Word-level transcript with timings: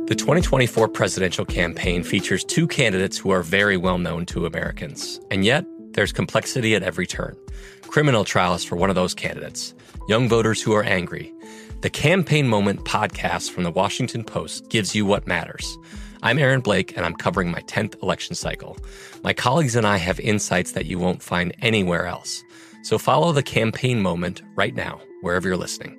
The 0.09 0.15
2024 0.17 0.87
presidential 0.87 1.45
campaign 1.45 2.03
features 2.03 2.43
two 2.43 2.67
candidates 2.67 3.17
who 3.17 3.29
are 3.29 3.43
very 3.43 3.77
well 3.77 3.99
known 3.99 4.25
to 4.27 4.47
Americans. 4.47 5.19
And 5.29 5.45
yet, 5.45 5.65
there's 5.91 6.11
complexity 6.11 6.75
at 6.75 6.81
every 6.81 7.05
turn. 7.05 7.37
Criminal 7.83 8.23
trials 8.23 8.63
for 8.63 8.75
one 8.75 8.89
of 8.89 8.95
those 8.95 9.13
candidates, 9.13 9.75
young 10.07 10.27
voters 10.27 10.63
who 10.63 10.73
are 10.73 10.83
angry. 10.83 11.31
The 11.81 11.91
Campaign 11.91 12.47
Moment 12.47 12.85
podcast 12.85 13.51
from 13.51 13.63
the 13.63 13.71
Washington 13.71 14.23
Post 14.23 14.69
gives 14.69 14.95
you 14.95 15.05
what 15.05 15.27
matters. 15.27 15.77
I'm 16.21 16.37
Aaron 16.37 16.59
Blake, 16.59 16.97
and 16.97 17.05
I'm 17.05 17.13
covering 17.13 17.49
my 17.49 17.61
10th 17.61 18.01
election 18.03 18.35
cycle. 18.35 18.77
My 19.23 19.31
colleagues 19.31 19.77
and 19.77 19.87
I 19.87 19.95
have 19.95 20.19
insights 20.19 20.73
that 20.73 20.85
you 20.85 20.99
won't 20.99 21.23
find 21.23 21.55
anywhere 21.61 22.07
else. 22.07 22.43
So 22.83 22.97
follow 22.97 23.31
the 23.31 23.41
campaign 23.41 24.01
moment 24.01 24.41
right 24.55 24.75
now, 24.75 24.99
wherever 25.21 25.47
you're 25.47 25.55
listening. 25.55 25.97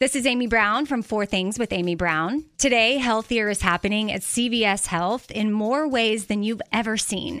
This 0.00 0.14
is 0.14 0.26
Amy 0.26 0.48
Brown 0.48 0.84
from 0.84 1.00
Four 1.02 1.24
Things 1.24 1.58
with 1.58 1.72
Amy 1.72 1.94
Brown. 1.94 2.44
Today, 2.58 2.98
healthier 2.98 3.48
is 3.48 3.62
happening 3.62 4.12
at 4.12 4.20
CVS 4.20 4.86
Health 4.86 5.30
in 5.30 5.50
more 5.50 5.88
ways 5.88 6.26
than 6.26 6.42
you've 6.42 6.62
ever 6.72 6.98
seen. 6.98 7.40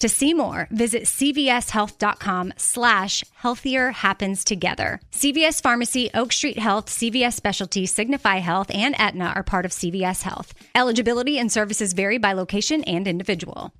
To 0.00 0.08
see 0.08 0.32
more, 0.32 0.66
visit 0.70 1.02
cvshealth.com 1.02 2.54
slash 2.56 3.22
healthier 3.34 3.90
happens 3.90 4.44
together. 4.44 4.98
CVS 5.12 5.62
Pharmacy, 5.62 6.10
Oak 6.14 6.32
Street 6.32 6.58
Health, 6.58 6.86
CVS 6.86 7.34
Specialty, 7.34 7.84
Signify 7.84 8.36
Health, 8.36 8.70
and 8.74 8.98
Aetna 8.98 9.34
are 9.36 9.42
part 9.42 9.66
of 9.66 9.72
CVS 9.72 10.22
Health. 10.22 10.54
Eligibility 10.74 11.38
and 11.38 11.52
services 11.52 11.92
vary 11.92 12.16
by 12.16 12.32
location 12.32 12.82
and 12.84 13.06
individual. 13.06 13.74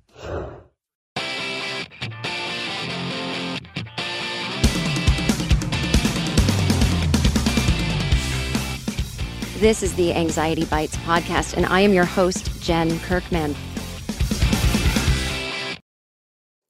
This 9.57 9.81
is 9.81 9.95
the 9.95 10.13
Anxiety 10.13 10.65
Bites 10.65 10.97
podcast, 10.97 11.55
and 11.55 11.65
I 11.65 11.81
am 11.81 11.93
your 11.93 12.05
host, 12.05 12.61
Jen 12.61 12.99
Kirkman. 12.99 13.55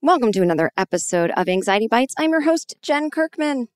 Welcome 0.04 0.32
to 0.32 0.42
another 0.42 0.72
episode 0.76 1.30
of 1.38 1.48
Anxiety 1.48 1.88
Bites. 1.88 2.16
I'm 2.18 2.32
your 2.32 2.42
host, 2.42 2.74
Jen 2.82 3.12
Kirkman. 3.12 3.68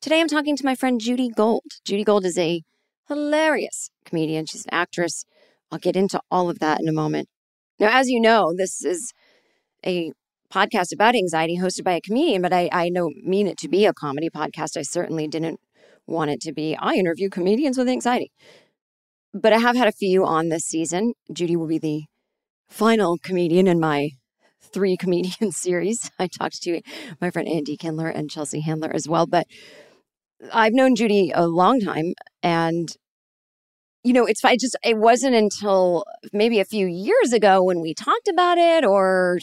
Today 0.00 0.22
I'm 0.22 0.26
talking 0.26 0.56
to 0.56 0.64
my 0.64 0.74
friend 0.74 0.98
Judy 0.98 1.28
Gold. 1.28 1.64
Judy 1.84 2.02
Gold 2.02 2.24
is 2.24 2.38
a 2.38 2.62
hilarious 3.08 3.90
comedian. 4.06 4.46
She's 4.46 4.64
an 4.64 4.72
actress. 4.72 5.26
I'll 5.70 5.78
get 5.78 5.96
into 5.96 6.18
all 6.30 6.48
of 6.48 6.60
that 6.60 6.80
in 6.80 6.88
a 6.88 6.94
moment. 6.94 7.28
Now, 7.78 7.90
as 7.90 8.08
you 8.08 8.20
know, 8.20 8.54
this 8.56 8.82
is 8.82 9.12
a 9.84 10.12
podcast 10.50 10.94
about 10.94 11.14
anxiety 11.14 11.58
hosted 11.58 11.84
by 11.84 11.92
a 11.92 12.00
comedian, 12.00 12.40
but 12.40 12.54
I, 12.54 12.70
I 12.72 12.88
don't 12.88 13.22
mean 13.22 13.46
it 13.46 13.58
to 13.58 13.68
be 13.68 13.84
a 13.84 13.92
comedy 13.92 14.30
podcast. 14.30 14.78
I 14.78 14.82
certainly 14.82 15.28
didn't 15.28 15.60
want 16.06 16.30
it 16.30 16.40
to 16.40 16.54
be. 16.54 16.74
I 16.74 16.94
interview 16.94 17.28
comedians 17.28 17.76
with 17.76 17.90
anxiety. 17.90 18.32
But 19.34 19.52
I 19.52 19.58
have 19.58 19.76
had 19.76 19.88
a 19.88 19.92
few 19.92 20.24
on 20.24 20.48
this 20.48 20.64
season. 20.64 21.12
Judy 21.30 21.54
will 21.54 21.68
be 21.68 21.78
the 21.78 22.04
final 22.66 23.18
comedian 23.22 23.66
in 23.66 23.78
my 23.78 24.12
three 24.72 24.96
comedian 24.96 25.52
series. 25.52 26.10
I 26.18 26.26
talked 26.26 26.62
to 26.62 26.80
my 27.20 27.30
friend 27.30 27.48
Andy 27.48 27.76
Kindler 27.76 28.08
and 28.08 28.30
Chelsea 28.30 28.60
Handler 28.60 28.90
as 28.94 29.08
well. 29.08 29.26
But 29.26 29.46
I've 30.52 30.72
known 30.72 30.94
Judy 30.94 31.32
a 31.34 31.46
long 31.46 31.80
time. 31.80 32.14
And, 32.42 32.88
you 34.04 34.12
know, 34.12 34.24
it's 34.24 34.44
I 34.44 34.56
just, 34.56 34.76
it 34.84 34.96
wasn't 34.96 35.34
until 35.34 36.04
maybe 36.32 36.60
a 36.60 36.64
few 36.64 36.86
years 36.86 37.32
ago 37.32 37.62
when 37.62 37.80
we 37.80 37.94
talked 37.94 38.28
about 38.28 38.58
it, 38.58 38.84
or 38.84 39.40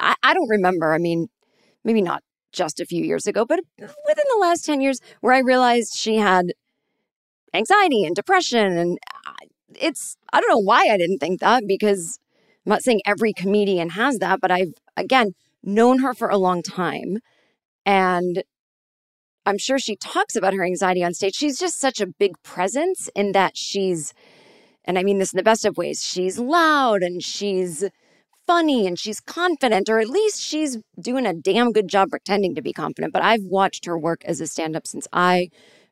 I, 0.00 0.14
I 0.22 0.34
don't 0.34 0.48
remember. 0.48 0.92
I 0.92 0.98
mean, 0.98 1.28
maybe 1.84 2.02
not 2.02 2.22
just 2.52 2.80
a 2.80 2.86
few 2.86 3.04
years 3.04 3.26
ago, 3.26 3.44
but 3.44 3.60
within 3.78 4.24
the 4.34 4.40
last 4.40 4.64
10 4.64 4.80
years, 4.80 5.00
where 5.20 5.32
I 5.32 5.38
realized 5.38 5.94
she 5.94 6.16
had 6.16 6.52
anxiety 7.54 8.04
and 8.04 8.14
depression. 8.14 8.76
And 8.76 8.98
uh, 9.26 9.46
it's, 9.74 10.16
I 10.32 10.40
don't 10.40 10.50
know 10.50 10.58
why 10.58 10.88
I 10.90 10.96
didn't 10.98 11.18
think 11.18 11.40
that 11.40 11.64
because 11.66 12.18
I'm 12.70 12.76
not 12.76 12.84
saying 12.84 13.00
every 13.04 13.32
comedian 13.32 13.90
has 13.90 14.18
that, 14.18 14.40
but 14.40 14.52
I've, 14.52 14.74
again, 14.96 15.32
known 15.60 15.98
her 16.02 16.14
for 16.14 16.28
a 16.28 16.38
long 16.38 16.62
time. 16.62 17.18
And 17.84 18.44
I'm 19.44 19.58
sure 19.58 19.80
she 19.80 19.96
talks 19.96 20.36
about 20.36 20.54
her 20.54 20.64
anxiety 20.64 21.02
on 21.02 21.12
stage. 21.12 21.34
She's 21.34 21.58
just 21.58 21.80
such 21.80 22.00
a 22.00 22.06
big 22.06 22.40
presence 22.44 23.10
in 23.16 23.32
that 23.32 23.56
she's, 23.56 24.14
and 24.84 25.00
I 25.00 25.02
mean 25.02 25.18
this 25.18 25.32
in 25.32 25.36
the 25.36 25.42
best 25.42 25.64
of 25.64 25.76
ways, 25.76 26.00
she's 26.00 26.38
loud 26.38 27.02
and 27.02 27.24
she's 27.24 27.82
funny 28.46 28.86
and 28.86 28.96
she's 28.96 29.18
confident, 29.18 29.88
or 29.88 29.98
at 29.98 30.08
least 30.08 30.40
she's 30.40 30.78
doing 31.00 31.26
a 31.26 31.34
damn 31.34 31.72
good 31.72 31.88
job 31.88 32.10
pretending 32.10 32.54
to 32.54 32.62
be 32.62 32.72
confident. 32.72 33.12
But 33.12 33.24
I've 33.24 33.42
watched 33.42 33.84
her 33.86 33.98
work 33.98 34.24
as 34.24 34.40
a 34.40 34.46
stand 34.46 34.76
up 34.76 34.86
since 34.86 35.08
I 35.12 35.48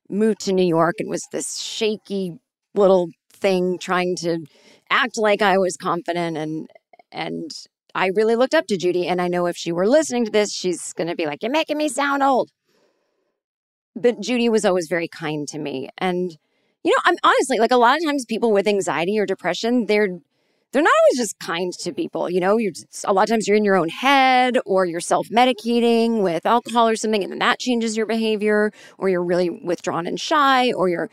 moved 0.09 0.43
to 0.43 0.53
New 0.53 0.65
York 0.65 0.95
and 1.01 1.11
was 1.11 1.27
this 1.33 1.59
shaky 1.59 2.39
little 2.77 3.09
thing 3.39 3.79
trying 3.79 4.17
to 4.17 4.45
act 4.91 5.17
like 5.17 5.43
I 5.43 5.59
was 5.59 5.77
confident 5.77 6.37
and 6.37 6.69
and 7.11 7.51
I 7.95 8.11
really 8.15 8.37
looked 8.37 8.55
up 8.55 8.67
to 8.67 8.77
Judy 8.77 9.07
and 9.07 9.21
I 9.21 9.29
know 9.29 9.47
if 9.47 9.57
she 9.57 9.73
were 9.73 9.87
listening 9.87 10.25
to 10.27 10.31
this 10.31 10.53
she's 10.53 10.93
going 10.93 11.09
to 11.09 11.17
be 11.17 11.27
like 11.27 11.43
you're 11.43 11.53
making 11.53 11.79
me 11.79 11.89
sound 11.89 12.23
old. 12.23 12.51
But 13.97 14.21
Judy 14.21 14.49
was 14.49 14.65
always 14.65 14.89
very 14.89 15.09
kind 15.09 15.49
to 15.49 15.59
me 15.59 15.89
and 15.99 16.37
you 16.85 16.91
know 16.91 17.03
I'm 17.05 17.17
honestly 17.25 17.59
like 17.59 17.73
a 17.73 17.77
lot 17.77 17.97
of 17.99 18.05
times 18.05 18.25
people 18.25 18.53
with 18.53 18.69
anxiety 18.69 19.19
or 19.19 19.27
depression 19.27 19.87
they're 19.87 20.21
they're 20.73 20.83
not 20.83 20.93
always 21.05 21.19
just 21.19 21.39
kind 21.39 21.73
to 21.73 21.93
people. 21.93 22.29
You 22.29 22.41
know, 22.41 22.59
just, 22.59 23.05
a 23.07 23.13
lot 23.13 23.23
of 23.23 23.29
times 23.31 23.49
you're 23.49 23.57
in 23.57 23.65
your 23.65 23.77
own 23.77 23.89
head 23.89 24.59
or 24.67 24.85
you're 24.85 25.01
self 25.01 25.29
medicating 25.29 26.23
with 26.23 26.45
alcohol 26.45 26.89
or 26.89 26.97
something, 26.97 27.23
and 27.23 27.33
then 27.33 27.39
that 27.39 27.59
changes 27.59 27.97
your 27.97 28.07
behavior, 28.07 28.71
or 28.99 29.09
you're 29.09 29.25
really 29.25 29.51
withdrawn 29.51 30.07
and 30.07 30.21
shy, 30.21 30.73
or 30.73 30.89
you're 30.89 31.11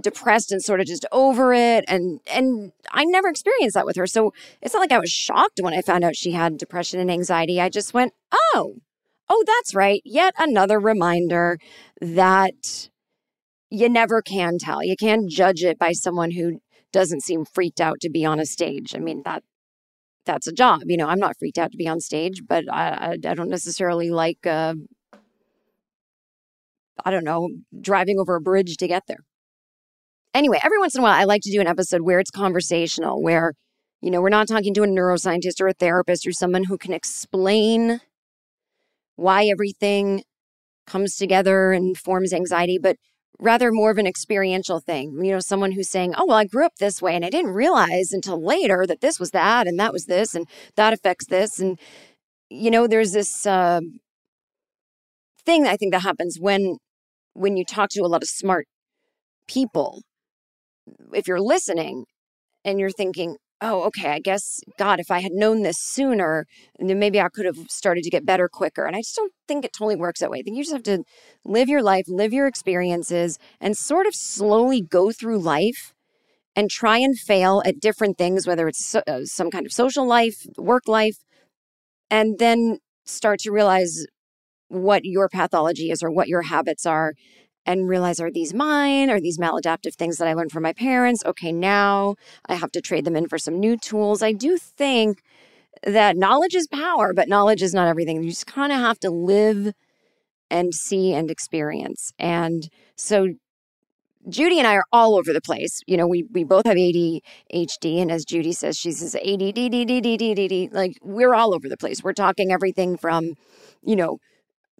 depressed 0.00 0.52
and 0.52 0.62
sort 0.62 0.80
of 0.80 0.86
just 0.86 1.06
over 1.12 1.54
it 1.54 1.84
and 1.88 2.20
and 2.30 2.72
I 2.92 3.04
never 3.04 3.28
experienced 3.28 3.74
that 3.74 3.86
with 3.86 3.96
her. 3.96 4.06
So 4.06 4.32
it's 4.62 4.74
not 4.74 4.80
like 4.80 4.92
I 4.92 4.98
was 4.98 5.10
shocked 5.10 5.60
when 5.62 5.74
I 5.74 5.82
found 5.82 6.04
out 6.04 6.16
she 6.16 6.32
had 6.32 6.58
depression 6.58 7.00
and 7.00 7.10
anxiety. 7.10 7.60
I 7.60 7.68
just 7.68 7.94
went, 7.94 8.12
"Oh. 8.32 8.76
Oh, 9.32 9.44
that's 9.46 9.74
right. 9.76 10.02
Yet 10.04 10.34
another 10.38 10.80
reminder 10.80 11.58
that 12.00 12.90
you 13.70 13.88
never 13.88 14.22
can 14.22 14.58
tell. 14.58 14.82
You 14.84 14.96
can't 14.96 15.30
judge 15.30 15.62
it 15.64 15.78
by 15.78 15.92
someone 15.92 16.32
who 16.32 16.60
doesn't 16.92 17.22
seem 17.22 17.44
freaked 17.44 17.80
out 17.80 18.00
to 18.00 18.10
be 18.10 18.24
on 18.24 18.40
a 18.40 18.46
stage. 18.46 18.94
I 18.94 18.98
mean, 18.98 19.22
that 19.24 19.44
that's 20.26 20.46
a 20.46 20.52
job. 20.52 20.82
You 20.86 20.96
know, 20.96 21.08
I'm 21.08 21.20
not 21.20 21.36
freaked 21.38 21.58
out 21.58 21.72
to 21.72 21.78
be 21.78 21.88
on 21.88 22.00
stage, 22.00 22.42
but 22.48 22.64
I 22.72 22.88
I, 22.90 23.30
I 23.30 23.34
don't 23.34 23.50
necessarily 23.50 24.10
like 24.10 24.46
uh 24.46 24.74
I 27.04 27.10
don't 27.10 27.24
know, 27.24 27.48
driving 27.80 28.18
over 28.18 28.36
a 28.36 28.40
bridge 28.40 28.76
to 28.78 28.88
get 28.88 29.04
there. 29.06 29.24
Anyway, 30.32 30.60
every 30.62 30.78
once 30.78 30.94
in 30.94 31.00
a 31.00 31.02
while, 31.02 31.18
I 31.18 31.24
like 31.24 31.42
to 31.42 31.50
do 31.50 31.60
an 31.60 31.66
episode 31.66 32.02
where 32.02 32.20
it's 32.20 32.30
conversational, 32.30 33.20
where, 33.20 33.52
you 34.00 34.10
know, 34.10 34.20
we're 34.20 34.28
not 34.28 34.46
talking 34.46 34.72
to 34.74 34.82
a 34.82 34.86
neuroscientist 34.86 35.60
or 35.60 35.68
a 35.68 35.72
therapist 35.72 36.26
or 36.26 36.32
someone 36.32 36.64
who 36.64 36.78
can 36.78 36.92
explain 36.92 38.00
why 39.16 39.46
everything 39.46 40.22
comes 40.86 41.16
together 41.16 41.72
and 41.72 41.96
forms 41.98 42.32
anxiety, 42.32 42.78
but 42.80 42.96
rather 43.40 43.72
more 43.72 43.90
of 43.90 43.98
an 43.98 44.06
experiential 44.06 44.80
thing. 44.80 45.18
You 45.24 45.32
know, 45.32 45.40
someone 45.40 45.72
who's 45.72 45.88
saying, 45.88 46.14
oh, 46.16 46.26
well, 46.26 46.36
I 46.36 46.44
grew 46.44 46.64
up 46.64 46.76
this 46.78 47.02
way 47.02 47.16
and 47.16 47.24
I 47.24 47.30
didn't 47.30 47.52
realize 47.52 48.12
until 48.12 48.42
later 48.42 48.86
that 48.86 49.00
this 49.00 49.18
was 49.18 49.32
that 49.32 49.66
and 49.66 49.78
that 49.80 49.92
was 49.92 50.06
this 50.06 50.34
and 50.34 50.46
that 50.76 50.92
affects 50.92 51.26
this. 51.26 51.58
And, 51.58 51.78
you 52.50 52.70
know, 52.70 52.86
there's 52.86 53.12
this 53.12 53.46
uh, 53.46 53.80
thing 55.44 55.66
I 55.66 55.76
think 55.76 55.92
that 55.92 56.02
happens 56.02 56.38
when 56.40 56.76
when 57.34 57.56
you 57.56 57.64
talk 57.64 57.90
to 57.90 58.02
a 58.02 58.08
lot 58.08 58.22
of 58.22 58.28
smart 58.28 58.66
people 59.48 60.02
if 61.12 61.28
you're 61.28 61.40
listening 61.40 62.04
and 62.64 62.78
you're 62.78 62.90
thinking, 62.90 63.36
oh, 63.62 63.82
okay, 63.82 64.08
I 64.08 64.20
guess, 64.20 64.60
God, 64.78 65.00
if 65.00 65.10
I 65.10 65.20
had 65.20 65.32
known 65.32 65.62
this 65.62 65.78
sooner, 65.78 66.46
then 66.78 66.98
maybe 66.98 67.20
I 67.20 67.28
could 67.28 67.44
have 67.44 67.58
started 67.68 68.04
to 68.04 68.10
get 68.10 68.24
better 68.24 68.48
quicker. 68.48 68.86
And 68.86 68.96
I 68.96 69.00
just 69.00 69.16
don't 69.16 69.32
think 69.46 69.64
it 69.64 69.72
totally 69.72 69.96
works 69.96 70.20
that 70.20 70.30
way. 70.30 70.38
I 70.38 70.42
think 70.42 70.56
you 70.56 70.62
just 70.62 70.72
have 70.72 70.82
to 70.84 71.04
live 71.44 71.68
your 71.68 71.82
life, 71.82 72.04
live 72.08 72.32
your 72.32 72.46
experiences, 72.46 73.38
and 73.60 73.76
sort 73.76 74.06
of 74.06 74.14
slowly 74.14 74.80
go 74.80 75.12
through 75.12 75.38
life 75.40 75.92
and 76.56 76.70
try 76.70 76.98
and 76.98 77.18
fail 77.18 77.62
at 77.64 77.80
different 77.80 78.18
things, 78.18 78.46
whether 78.46 78.66
it's 78.66 78.84
so, 78.84 79.02
uh, 79.06 79.24
some 79.24 79.50
kind 79.50 79.66
of 79.66 79.72
social 79.72 80.06
life, 80.06 80.46
work 80.56 80.88
life, 80.88 81.18
and 82.10 82.38
then 82.38 82.78
start 83.04 83.40
to 83.40 83.52
realize 83.52 84.06
what 84.68 85.04
your 85.04 85.28
pathology 85.28 85.90
is 85.90 86.02
or 86.02 86.10
what 86.10 86.28
your 86.28 86.42
habits 86.42 86.86
are 86.86 87.12
and 87.66 87.88
realize 87.88 88.20
are 88.20 88.30
these 88.30 88.54
mine? 88.54 89.10
Are 89.10 89.20
these 89.20 89.38
maladaptive 89.38 89.94
things 89.94 90.16
that 90.18 90.28
I 90.28 90.34
learned 90.34 90.52
from 90.52 90.62
my 90.62 90.72
parents? 90.72 91.24
Okay, 91.24 91.52
now 91.52 92.16
I 92.46 92.54
have 92.54 92.72
to 92.72 92.80
trade 92.80 93.04
them 93.04 93.16
in 93.16 93.28
for 93.28 93.38
some 93.38 93.58
new 93.58 93.76
tools. 93.76 94.22
I 94.22 94.32
do 94.32 94.56
think 94.56 95.22
that 95.84 96.16
knowledge 96.16 96.54
is 96.54 96.66
power, 96.66 97.12
but 97.12 97.28
knowledge 97.28 97.62
is 97.62 97.74
not 97.74 97.88
everything. 97.88 98.22
You 98.22 98.30
just 98.30 98.46
kind 98.46 98.72
of 98.72 98.78
have 98.78 98.98
to 99.00 99.10
live 99.10 99.72
and 100.50 100.74
see 100.74 101.12
and 101.14 101.30
experience. 101.30 102.12
And 102.18 102.68
so 102.96 103.28
Judy 104.28 104.58
and 104.58 104.66
I 104.66 104.74
are 104.74 104.84
all 104.92 105.16
over 105.16 105.32
the 105.32 105.40
place. 105.40 105.80
You 105.86 105.96
know, 105.96 106.06
we 106.06 106.24
we 106.24 106.44
both 106.44 106.66
have 106.66 106.76
ADHD, 106.76 108.02
and 108.02 108.10
as 108.10 108.24
Judy 108.24 108.52
says, 108.52 108.76
she 108.76 108.92
says 108.92 109.14
ADD, 109.14 110.72
like 110.72 110.98
we're 111.02 111.34
all 111.34 111.54
over 111.54 111.68
the 111.68 111.76
place. 111.78 112.02
We're 112.02 112.12
talking 112.12 112.52
everything 112.52 112.98
from, 112.98 113.34
you 113.82 113.96
know, 113.96 114.18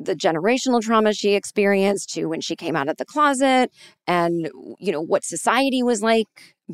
the 0.00 0.14
generational 0.14 0.80
trauma 0.80 1.12
she 1.12 1.34
experienced 1.34 2.10
to 2.14 2.26
when 2.26 2.40
she 2.40 2.56
came 2.56 2.74
out 2.74 2.88
of 2.88 2.96
the 2.96 3.04
closet 3.04 3.70
and 4.06 4.50
you 4.78 4.90
know 4.92 5.00
what 5.02 5.24
society 5.24 5.82
was 5.82 6.02
like 6.02 6.26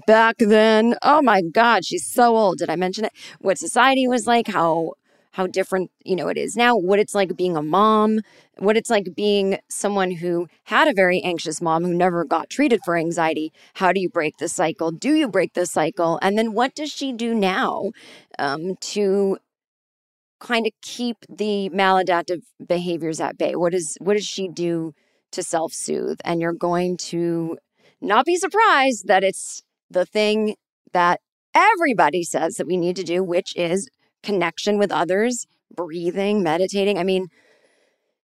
back 0.06 0.37
then. 0.38 0.94
Oh 1.02 1.23
my 1.23 1.43
god 1.43 1.84
she's 1.84 2.06
so 2.06 2.37
old. 2.37 2.58
Did 2.58 2.70
i 2.70 2.76
mention 2.76 3.05
it? 3.05 3.12
What 3.40 3.58
society 3.58 4.06
was 4.06 4.26
like 4.26 4.49
how 4.49 4.93
how 5.32 5.46
different 5.46 5.90
you 6.05 6.17
know 6.17 6.28
it 6.28 6.38
is 6.38 6.56
now 6.56 6.76
what 6.76 6.99
it's 6.99 7.14
like 7.14 7.37
being 7.37 7.56
a 7.56 7.62
mom 7.62 8.20
what 8.58 8.76
it's 8.76 8.90
like 8.90 9.14
being 9.14 9.58
someone 9.69 10.11
who 10.11 10.49
had 10.64 10.88
a 10.88 10.94
very 10.94 11.20
anxious 11.23 11.61
mom 11.61 11.84
who 11.84 11.93
never 11.93 12.25
got 12.25 12.49
treated 12.49 12.81
for 12.84 12.96
anxiety. 12.96 13.52
How 13.75 13.93
do 13.93 14.00
you 14.00 14.08
break 14.08 14.38
the 14.38 14.49
cycle? 14.49 14.90
Do 14.90 15.14
you 15.14 15.28
break 15.28 15.55
the 15.55 15.67
cycle? 15.67 16.19
And 16.23 16.38
then 16.38 16.52
what 16.52 16.75
does 16.75 16.90
she 16.90 17.12
do 17.12 17.34
now 17.34 17.90
um, 18.38 18.76
to 18.76 19.38
kind 20.41 20.67
of 20.67 20.73
keep 20.83 21.17
the 21.29 21.71
maladaptive 21.71 22.43
behaviors 22.67 23.21
at 23.21 23.38
bay? 23.38 23.55
What 23.55 23.75
is 23.75 23.97
what 24.00 24.15
does 24.15 24.27
she 24.27 24.49
do 24.49 24.93
to 25.33 25.43
self-soothe? 25.43 26.19
And 26.25 26.41
you're 26.41 26.53
going 26.53 26.97
to 26.99 27.59
not 28.00 28.27
be 28.27 28.37
surprised 28.37 29.06
that 29.06 29.25
it's 29.25 29.62
the 29.91 30.06
thing 30.06 30.56
that 30.93 31.21
everybody 31.55 32.23
says 32.23 32.56
that 32.56 32.67
we 32.67 32.77
need 32.77 32.97
to 32.97 33.03
do, 33.03 33.23
which 33.25 33.56
is 33.56 33.88
connection 34.23 34.79
with 34.79 34.93
others, 34.93 35.47
breathing, 35.75 36.43
meditating. 36.43 36.99
I 36.99 37.05
mean, 37.05 37.29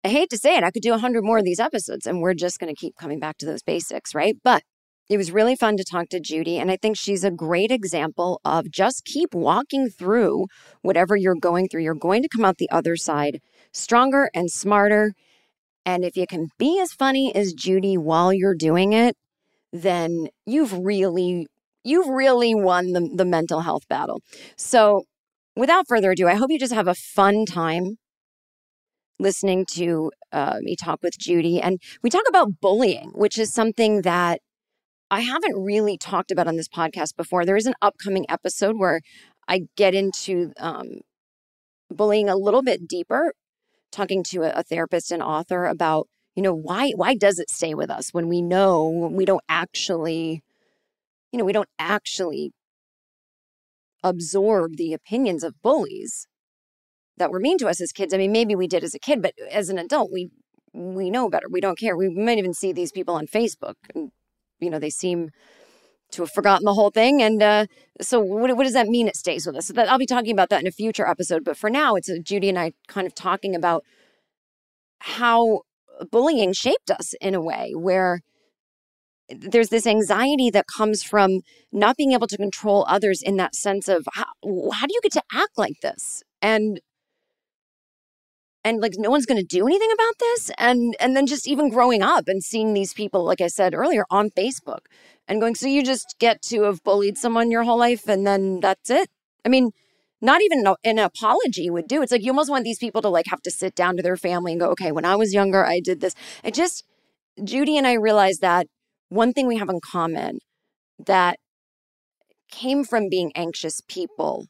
I 0.04 0.08
hate 0.08 0.30
to 0.30 0.38
say 0.38 0.56
it, 0.56 0.64
I 0.64 0.70
could 0.70 0.82
do 0.82 0.94
a 0.94 0.98
hundred 0.98 1.24
more 1.24 1.38
of 1.38 1.44
these 1.44 1.60
episodes 1.60 2.06
and 2.06 2.20
we're 2.20 2.34
just 2.34 2.58
going 2.58 2.74
to 2.74 2.78
keep 2.78 2.96
coming 2.96 3.18
back 3.18 3.36
to 3.38 3.46
those 3.46 3.62
basics, 3.62 4.14
right? 4.14 4.36
But 4.42 4.62
it 5.08 5.16
was 5.16 5.32
really 5.32 5.56
fun 5.56 5.76
to 5.76 5.84
talk 5.84 6.08
to 6.10 6.20
Judy. 6.20 6.58
And 6.58 6.70
I 6.70 6.76
think 6.76 6.96
she's 6.96 7.24
a 7.24 7.30
great 7.30 7.70
example 7.70 8.40
of 8.44 8.70
just 8.70 9.04
keep 9.04 9.34
walking 9.34 9.88
through 9.88 10.46
whatever 10.82 11.16
you're 11.16 11.34
going 11.34 11.68
through. 11.68 11.82
You're 11.82 11.94
going 11.94 12.22
to 12.22 12.28
come 12.28 12.44
out 12.44 12.58
the 12.58 12.70
other 12.70 12.96
side 12.96 13.40
stronger 13.72 14.30
and 14.34 14.50
smarter. 14.50 15.14
And 15.86 16.04
if 16.04 16.16
you 16.16 16.26
can 16.26 16.48
be 16.58 16.78
as 16.80 16.92
funny 16.92 17.34
as 17.34 17.52
Judy 17.54 17.96
while 17.96 18.32
you're 18.32 18.54
doing 18.54 18.92
it, 18.92 19.16
then 19.72 20.28
you've 20.44 20.72
really, 20.72 21.46
you've 21.84 22.08
really 22.08 22.54
won 22.54 22.92
the, 22.92 23.08
the 23.14 23.24
mental 23.24 23.60
health 23.60 23.88
battle. 23.88 24.20
So 24.56 25.04
without 25.56 25.86
further 25.88 26.10
ado, 26.10 26.28
I 26.28 26.34
hope 26.34 26.50
you 26.50 26.58
just 26.58 26.74
have 26.74 26.88
a 26.88 26.94
fun 26.94 27.46
time 27.46 27.96
listening 29.18 29.64
to 29.66 30.10
uh, 30.32 30.58
me 30.60 30.76
talk 30.76 31.00
with 31.02 31.18
Judy. 31.18 31.60
And 31.60 31.80
we 32.02 32.10
talk 32.10 32.24
about 32.28 32.60
bullying, 32.60 33.10
which 33.14 33.38
is 33.38 33.52
something 33.52 34.02
that 34.02 34.40
I 35.10 35.20
haven't 35.20 35.56
really 35.56 35.96
talked 35.96 36.30
about 36.30 36.48
on 36.48 36.56
this 36.56 36.68
podcast 36.68 37.16
before. 37.16 37.44
There 37.44 37.56
is 37.56 37.66
an 37.66 37.74
upcoming 37.80 38.26
episode 38.28 38.78
where 38.78 39.00
I 39.46 39.62
get 39.76 39.94
into 39.94 40.52
um, 40.58 41.00
bullying 41.90 42.28
a 42.28 42.36
little 42.36 42.62
bit 42.62 42.86
deeper, 42.86 43.32
talking 43.90 44.22
to 44.24 44.42
a, 44.58 44.62
therapist 44.62 45.10
and 45.10 45.22
author 45.22 45.64
about, 45.64 46.08
you 46.36 46.42
know, 46.42 46.54
why 46.54 46.92
why 46.94 47.14
does 47.14 47.38
it 47.38 47.50
stay 47.50 47.74
with 47.74 47.90
us 47.90 48.12
when 48.12 48.28
we 48.28 48.42
know 48.42 49.10
we 49.12 49.24
don't 49.24 49.44
actually, 49.48 50.42
you 51.32 51.38
know, 51.38 51.44
we 51.44 51.54
don't 51.54 51.70
actually 51.78 52.52
absorb 54.04 54.76
the 54.76 54.92
opinions 54.92 55.42
of 55.42 55.60
bullies 55.62 56.26
that 57.16 57.30
were 57.30 57.40
mean 57.40 57.58
to 57.58 57.68
us 57.68 57.80
as 57.80 57.92
kids. 57.92 58.14
I 58.14 58.18
mean, 58.18 58.30
maybe 58.30 58.54
we 58.54 58.68
did 58.68 58.84
as 58.84 58.94
a 58.94 58.98
kid, 58.98 59.22
but 59.22 59.34
as 59.50 59.70
an 59.70 59.78
adult, 59.78 60.12
we 60.12 60.30
we 60.74 61.10
know 61.10 61.30
better. 61.30 61.48
We 61.50 61.62
don't 61.62 61.78
care. 61.78 61.96
We 61.96 62.10
might 62.10 62.38
even 62.38 62.52
see 62.52 62.72
these 62.72 62.92
people 62.92 63.14
on 63.14 63.26
Facebook 63.26 63.74
and 63.94 64.12
you 64.60 64.70
know, 64.70 64.78
they 64.78 64.90
seem 64.90 65.30
to 66.10 66.22
have 66.22 66.30
forgotten 66.30 66.64
the 66.64 66.74
whole 66.74 66.90
thing. 66.90 67.22
And 67.22 67.42
uh, 67.42 67.66
so, 68.00 68.20
what, 68.20 68.56
what, 68.56 68.64
does 68.64 68.72
that 68.72 68.88
mean? 68.88 69.08
It 69.08 69.16
stays 69.16 69.46
with 69.46 69.56
us. 69.56 69.66
So 69.66 69.74
that 69.74 69.90
I'll 69.90 69.98
be 69.98 70.06
talking 70.06 70.32
about 70.32 70.48
that 70.50 70.60
in 70.60 70.66
a 70.66 70.72
future 70.72 71.06
episode. 71.06 71.44
But 71.44 71.56
for 71.56 71.70
now, 71.70 71.96
it's 71.96 72.08
uh, 72.08 72.16
Judy 72.22 72.48
and 72.48 72.58
I 72.58 72.72
kind 72.86 73.06
of 73.06 73.14
talking 73.14 73.54
about 73.54 73.84
how 75.00 75.62
bullying 76.10 76.52
shaped 76.52 76.90
us 76.90 77.14
in 77.20 77.34
a 77.34 77.40
way 77.40 77.72
where 77.74 78.20
there's 79.28 79.68
this 79.68 79.86
anxiety 79.86 80.50
that 80.50 80.66
comes 80.66 81.02
from 81.02 81.40
not 81.70 81.96
being 81.96 82.12
able 82.12 82.26
to 82.26 82.36
control 82.36 82.86
others 82.88 83.22
in 83.22 83.36
that 83.36 83.54
sense 83.54 83.88
of 83.88 84.06
how, 84.12 84.24
how 84.72 84.86
do 84.86 84.94
you 84.94 85.00
get 85.02 85.12
to 85.12 85.22
act 85.32 85.58
like 85.58 85.80
this 85.82 86.22
and 86.40 86.80
and 88.64 88.80
like 88.80 88.94
no 88.96 89.10
one's 89.10 89.26
going 89.26 89.40
to 89.40 89.46
do 89.46 89.66
anything 89.66 89.90
about 89.92 90.14
this 90.18 90.50
and 90.58 90.94
and 91.00 91.16
then 91.16 91.26
just 91.26 91.46
even 91.46 91.70
growing 91.70 92.02
up 92.02 92.28
and 92.28 92.42
seeing 92.42 92.74
these 92.74 92.92
people 92.92 93.24
like 93.24 93.40
i 93.40 93.46
said 93.46 93.74
earlier 93.74 94.04
on 94.10 94.30
facebook 94.30 94.86
and 95.26 95.40
going 95.40 95.54
so 95.54 95.66
you 95.66 95.82
just 95.82 96.16
get 96.18 96.42
to 96.42 96.62
have 96.62 96.82
bullied 96.82 97.18
someone 97.18 97.50
your 97.50 97.64
whole 97.64 97.78
life 97.78 98.08
and 98.08 98.26
then 98.26 98.60
that's 98.60 98.90
it? 98.90 99.08
I 99.44 99.48
mean 99.48 99.70
not 100.20 100.42
even 100.42 100.66
an 100.82 100.98
apology 100.98 101.70
would 101.70 101.86
do. 101.86 102.02
It's 102.02 102.10
like 102.10 102.24
you 102.24 102.32
almost 102.32 102.50
want 102.50 102.64
these 102.64 102.80
people 102.80 103.00
to 103.02 103.08
like 103.08 103.26
have 103.28 103.40
to 103.42 103.52
sit 103.52 103.76
down 103.76 103.96
to 103.96 104.02
their 104.02 104.16
family 104.16 104.50
and 104.52 104.60
go 104.60 104.70
okay 104.70 104.90
when 104.90 105.04
i 105.04 105.14
was 105.14 105.32
younger 105.32 105.64
i 105.64 105.80
did 105.80 106.00
this. 106.00 106.14
I 106.42 106.50
just 106.50 106.84
judy 107.44 107.76
and 107.76 107.86
i 107.86 107.92
realized 107.92 108.40
that 108.40 108.66
one 109.10 109.32
thing 109.32 109.46
we 109.46 109.56
have 109.58 109.68
in 109.68 109.80
common 109.80 110.40
that 110.98 111.38
came 112.50 112.84
from 112.84 113.08
being 113.08 113.30
anxious 113.34 113.80
people 113.88 114.46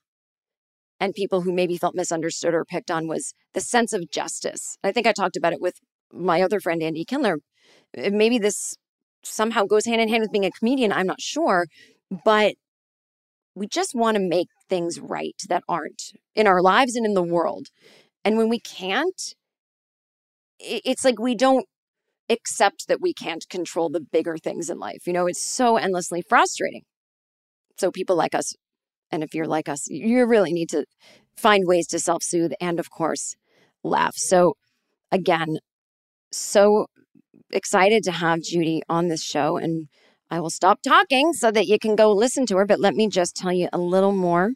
and 1.01 1.15
people 1.15 1.43
who 1.43 1.53
maybe 1.53 1.77
felt 1.77 1.95
misunderstood 1.95 2.55
or 2.55 2.65
picked 2.65 2.91
on 2.91 3.07
was 3.07 3.35
the 3.55 3.61
sense 3.61 3.93
of 3.93 4.11
justice. 4.11 4.77
I 4.83 4.93
think 4.93 5.07
I 5.07 5.13
talked 5.13 5.37
about 5.37 5.53
it 5.53 5.61
with 5.61 5.75
my 6.13 6.43
other 6.43 6.61
friend, 6.61 6.83
Andy 6.83 7.05
Kindler. 7.05 7.39
Eh, 7.95 8.11
maybe 8.11 8.39
this 8.39 8.77
somehow 9.23 9.65
goes 9.65 9.87
hand 9.87 10.01
in 10.01 10.09
hand 10.09 10.23
with 10.23 10.33
being 10.33 10.45
a 10.45 10.51
comedian. 10.51 10.93
I'm 10.93 11.07
not 11.07 11.21
sure. 11.21 11.67
But 12.25 12.55
we 13.55 13.67
just 13.67 13.95
want 13.95 14.17
to 14.17 14.23
make 14.23 14.49
things 14.69 15.01
right 15.01 15.35
that 15.49 15.65
aren't 15.69 16.13
in 16.35 16.47
our 16.47 16.63
lives 16.63 16.95
and 16.97 17.05
in 17.05 17.15
the 17.15 17.23
world. 17.23 17.67
And 18.25 18.37
when 18.37 18.49
we 18.49 18.61
can't, 18.61 19.35
it's 20.59 21.05
like 21.05 21.19
we 21.19 21.35
don't 21.35 21.67
accept 22.29 22.89
that 22.89 23.01
we 23.01 23.13
can't 23.15 23.49
control 23.49 23.89
the 23.89 24.01
bigger 24.01 24.37
things 24.37 24.69
in 24.71 24.79
life. 24.79 25.07
You 25.07 25.13
know, 25.13 25.27
it's 25.27 25.43
so 25.43 25.77
endlessly 25.77 26.23
frustrating. 26.29 26.83
So 27.79 27.91
people 27.91 28.17
like 28.17 28.35
us, 28.35 28.55
and 29.11 29.23
if 29.23 29.35
you're 29.35 29.47
like 29.47 29.69
us, 29.69 29.89
you 29.89 30.25
really 30.27 30.53
need 30.53 30.69
to 30.71 30.85
find 31.37 31.67
ways 31.67 31.87
to 31.89 31.99
self 31.99 32.23
soothe 32.23 32.53
and, 32.61 32.79
of 32.81 32.91
course, 32.91 33.37
laugh. 33.83 34.17
So, 34.17 34.55
again, 35.13 35.59
so 36.33 36.87
excited 37.53 38.05
to 38.05 38.13
have 38.13 38.43
Judy 38.43 38.83
on 38.89 39.09
this 39.09 39.23
show. 39.23 39.57
And 39.57 39.89
I 40.31 40.41
will 40.41 40.51
stop 40.51 40.81
talking 40.83 41.33
so 41.33 41.51
that 41.51 41.67
you 41.67 41.79
can 41.79 41.97
go 41.97 42.13
listen 42.13 42.47
to 42.47 42.57
her. 42.57 42.67
But 42.67 42.81
let 42.81 42.95
me 42.95 43.09
just 43.09 43.37
tell 43.37 43.53
you 43.53 43.69
a 43.73 43.79
little 43.79 44.13
more 44.13 44.53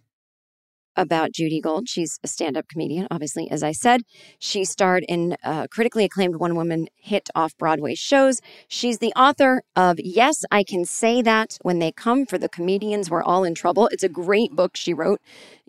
about 0.97 1.33
Judy 1.33 1.61
Gold. 1.61 1.89
She's 1.89 2.19
a 2.23 2.29
stand 2.29 2.57
up 2.57 2.69
comedian, 2.69 3.07
obviously, 3.11 3.51
as 3.51 3.63
I 3.63 3.73
said. 3.73 4.03
She 4.39 4.65
starred 4.65 5.05
in 5.09 5.37
uh, 5.43 5.67
critically 5.69 6.05
acclaimed 6.05 6.37
one 6.37 6.55
woman 6.55 6.89
hit 6.97 7.29
off 7.35 7.57
Broadway 7.59 7.95
shows. 7.95 8.41
She's 8.69 8.99
the 8.99 9.13
author 9.15 9.63
of 9.77 9.99
Yes, 9.99 10.45
I 10.51 10.65
Can 10.65 10.85
Say 10.85 11.23
That 11.23 11.59
When 11.63 11.79
They 11.79 11.93
Come 11.93 12.27
for 12.27 12.39
the 12.39 12.49
Comedians 12.49 13.11
We're 13.11 13.23
All 13.23 13.45
in 13.45 13.55
Trouble. 13.55 13.89
It's 13.89 14.03
a 14.03 14.09
great 14.09 14.53
book 14.53 14.77
she 14.77 14.95
wrote 14.95 15.21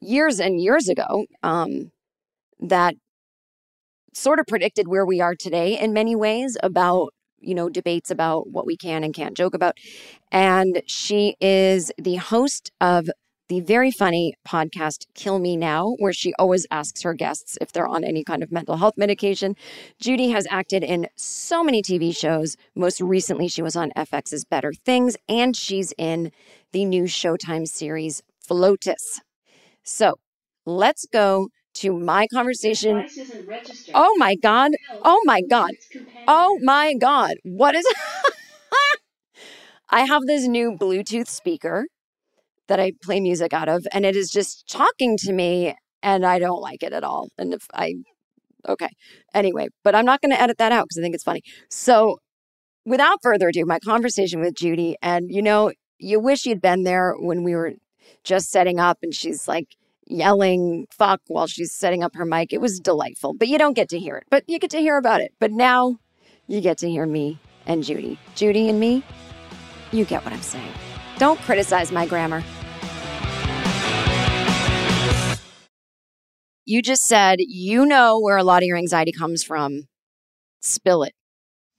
years 0.01 0.39
and 0.39 0.61
years 0.61 0.89
ago 0.89 1.25
um, 1.41 1.91
that 2.59 2.95
sort 4.13 4.39
of 4.39 4.45
predicted 4.47 4.87
where 4.87 5.05
we 5.05 5.21
are 5.21 5.35
today 5.35 5.79
in 5.79 5.93
many 5.93 6.15
ways 6.15 6.57
about 6.61 7.13
you 7.39 7.53
know 7.53 7.69
debates 7.69 8.09
about 8.09 8.49
what 8.49 8.65
we 8.65 8.77
can 8.77 9.03
and 9.03 9.13
can't 9.13 9.35
joke 9.35 9.53
about 9.53 9.77
and 10.31 10.81
she 10.87 11.35
is 11.41 11.91
the 11.97 12.15
host 12.15 12.71
of 12.79 13.09
the 13.53 13.61
very 13.61 13.91
funny 13.91 14.33
podcast 14.47 15.05
Kill 15.13 15.37
Me 15.37 15.55
Now, 15.55 15.95
where 15.99 16.11
she 16.11 16.33
always 16.39 16.65
asks 16.71 17.03
her 17.03 17.13
guests 17.13 17.55
if 17.61 17.71
they're 17.71 17.87
on 17.87 18.03
any 18.03 18.23
kind 18.23 18.41
of 18.41 18.51
mental 18.51 18.77
health 18.77 18.95
medication. 18.97 19.55
Judy 20.01 20.29
has 20.31 20.47
acted 20.49 20.83
in 20.83 21.07
so 21.15 21.63
many 21.63 21.83
TV 21.83 22.15
shows. 22.15 22.57
Most 22.75 22.99
recently, 22.99 23.47
she 23.47 23.61
was 23.61 23.75
on 23.75 23.91
FX's 23.95 24.43
Better 24.43 24.73
Things, 24.73 25.15
and 25.29 25.55
she's 25.55 25.93
in 25.99 26.31
the 26.71 26.83
new 26.85 27.03
Showtime 27.03 27.67
series 27.67 28.23
FLOTUS. 28.47 29.21
So 29.83 30.15
let's 30.65 31.05
go 31.05 31.49
to 31.75 31.93
my 31.93 32.27
conversation. 32.33 33.05
Oh 33.93 34.15
my 34.17 34.35
God. 34.35 34.71
Oh 35.03 35.21
my 35.25 35.41
God. 35.47 35.71
Oh 36.27 36.57
my 36.63 36.95
God. 36.95 37.35
What 37.43 37.75
is. 37.75 37.85
I 39.89 40.01
have 40.01 40.23
this 40.25 40.47
new 40.47 40.71
Bluetooth 40.71 41.27
speaker 41.27 41.85
that 42.67 42.79
I 42.79 42.93
play 43.01 43.19
music 43.19 43.53
out 43.53 43.69
of, 43.69 43.85
and 43.91 44.05
it 44.05 44.15
is 44.15 44.29
just 44.29 44.67
talking 44.69 45.17
to 45.17 45.33
me, 45.33 45.75
and 46.01 46.25
I 46.25 46.39
don't 46.39 46.61
like 46.61 46.83
it 46.83 46.93
at 46.93 47.03
all. 47.03 47.29
And 47.37 47.53
if 47.53 47.65
I, 47.73 47.95
okay, 48.67 48.89
anyway, 49.33 49.67
but 49.83 49.95
I'm 49.95 50.05
not 50.05 50.21
going 50.21 50.31
to 50.31 50.41
edit 50.41 50.57
that 50.57 50.71
out 50.71 50.85
because 50.85 50.97
I 50.97 51.01
think 51.01 51.15
it's 51.15 51.23
funny. 51.23 51.41
So, 51.69 52.19
without 52.85 53.19
further 53.21 53.49
ado, 53.49 53.65
my 53.65 53.79
conversation 53.79 54.39
with 54.39 54.55
Judy, 54.55 54.95
and 55.01 55.31
you 55.31 55.41
know, 55.41 55.71
you 55.99 56.19
wish 56.19 56.45
you'd 56.45 56.61
been 56.61 56.83
there 56.83 57.13
when 57.17 57.43
we 57.43 57.55
were 57.55 57.73
just 58.23 58.49
setting 58.49 58.79
up, 58.79 58.99
and 59.03 59.13
she's 59.13 59.47
like 59.47 59.67
yelling 60.07 60.85
fuck 60.91 61.21
while 61.27 61.47
she's 61.47 61.73
setting 61.73 62.03
up 62.03 62.15
her 62.15 62.25
mic. 62.25 62.53
It 62.53 62.61
was 62.61 62.79
delightful, 62.79 63.33
but 63.33 63.47
you 63.47 63.57
don't 63.57 63.73
get 63.73 63.89
to 63.89 63.99
hear 63.99 64.17
it, 64.17 64.25
but 64.29 64.43
you 64.47 64.59
get 64.59 64.71
to 64.71 64.79
hear 64.79 64.97
about 64.97 65.21
it. 65.21 65.33
But 65.39 65.51
now 65.51 65.97
you 66.47 66.61
get 66.61 66.77
to 66.79 66.89
hear 66.89 67.05
me 67.05 67.39
and 67.65 67.83
Judy. 67.83 68.17
Judy 68.35 68.69
and 68.69 68.79
me, 68.79 69.03
you 69.91 70.05
get 70.05 70.23
what 70.23 70.33
I'm 70.33 70.41
saying. 70.41 70.92
Don't 71.23 71.39
criticize 71.39 71.89
my 71.89 72.05
grammar. 72.05 72.43
You 76.65 76.81
just 76.81 77.05
said 77.05 77.37
you 77.39 77.85
know 77.85 78.19
where 78.19 78.35
a 78.35 78.43
lot 78.43 78.61
of 78.61 78.67
your 78.67 78.75
anxiety 78.75 79.13
comes 79.13 79.41
from. 79.41 79.87
Spill 80.59 81.03
it. 81.03 81.13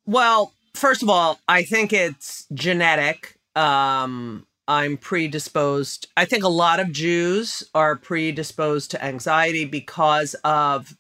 Well, 0.07 0.55
first 0.73 1.03
of 1.03 1.11
all, 1.11 1.41
I 1.47 1.63
think 1.63 1.93
it's 1.93 2.47
genetic. 2.55 3.37
Um, 3.55 4.47
I'm 4.67 4.97
predisposed. 4.97 6.09
I 6.17 6.25
think 6.25 6.43
a 6.43 6.49
lot 6.49 6.81
of 6.81 6.91
Jews 6.91 7.63
are 7.75 7.97
predisposed 7.97 8.93
to 8.93 9.05
anxiety 9.05 9.67
because 9.67 10.33
of 10.43 10.97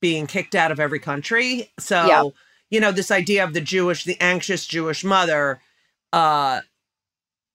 being 0.00 0.26
kicked 0.26 0.56
out 0.56 0.72
of 0.72 0.80
every 0.80 0.98
country. 0.98 1.70
So, 1.78 2.06
yeah. 2.06 2.24
you 2.70 2.80
know, 2.80 2.90
this 2.90 3.12
idea 3.12 3.44
of 3.44 3.52
the 3.52 3.60
Jewish, 3.60 4.02
the 4.02 4.20
anxious 4.20 4.66
Jewish 4.66 5.04
mother, 5.04 5.60
uh, 6.12 6.62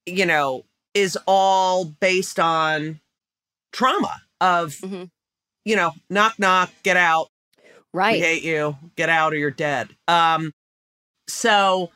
you 0.08 0.26
know, 0.26 0.64
is 0.94 1.18
all 1.28 1.86
based 1.86 2.40
on 2.40 3.00
trauma 3.72 4.22
of, 4.42 4.74
mm-hmm. 4.76 5.04
you 5.66 5.76
know, 5.76 5.94
knock, 6.10 6.40
knock, 6.40 6.72
get 6.84 6.98
out. 6.98 7.28
Right. 7.94 8.14
We 8.14 8.20
hate 8.20 8.44
you. 8.44 8.78
Get 8.96 9.10
out 9.10 9.34
or 9.34 9.38
you're 9.38 9.52
dead. 9.52 9.90
Um, 10.08 10.52
so 11.28 11.92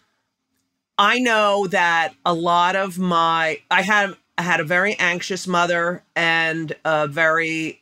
I 0.98 1.20
know 1.20 1.68
that 1.68 2.14
a 2.26 2.34
lot 2.34 2.76
of 2.76 3.00
my, 3.00 3.60
I 3.70 3.82
had, 3.82 4.16
I 4.38 4.44
had 4.44 4.60
a 4.60 4.66
very 4.66 4.96
anxious 5.00 5.48
mother 5.48 6.04
and 6.16 6.76
a 6.84 7.08
very 7.08 7.82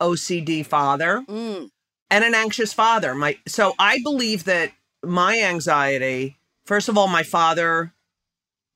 OCD 0.00 0.64
father 0.64 1.24
mm. 1.28 1.70
and 2.10 2.24
an 2.24 2.34
anxious 2.34 2.72
father. 2.72 3.14
My, 3.14 3.38
so 3.46 3.74
I 3.78 4.00
believe 4.02 4.44
that 4.44 4.72
my 5.04 5.40
anxiety, 5.40 6.36
first 6.66 6.88
of 6.88 6.98
all, 6.98 7.08
my 7.08 7.22
father 7.22 7.92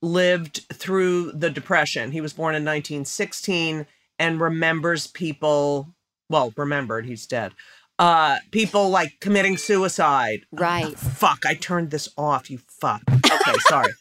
lived 0.03 0.67
through 0.73 1.33
the 1.33 1.49
Depression. 1.49 2.13
He 2.13 2.21
was 2.21 2.33
born 2.33 2.55
in 2.55 2.65
1916 2.65 3.87
and 4.19 4.41
remembers 4.41 5.07
people, 5.07 5.89
well, 6.29 6.53
remembered, 6.57 7.07
he's 7.07 7.27
dead. 7.27 7.53
Uh, 7.99 8.39
people 8.51 8.91
like 8.91 9.21
committing 9.21 9.57
suicide. 9.57 10.45
Right. 10.51 10.87
Oh, 10.87 10.91
fuck, 10.91 11.47
I 11.47 11.55
turned 11.55 11.91
this 11.91 12.09
off, 12.19 12.51
you 12.51 12.59
fuck. 12.81 13.03
Okay, 13.09 13.59
sorry. 13.69 13.93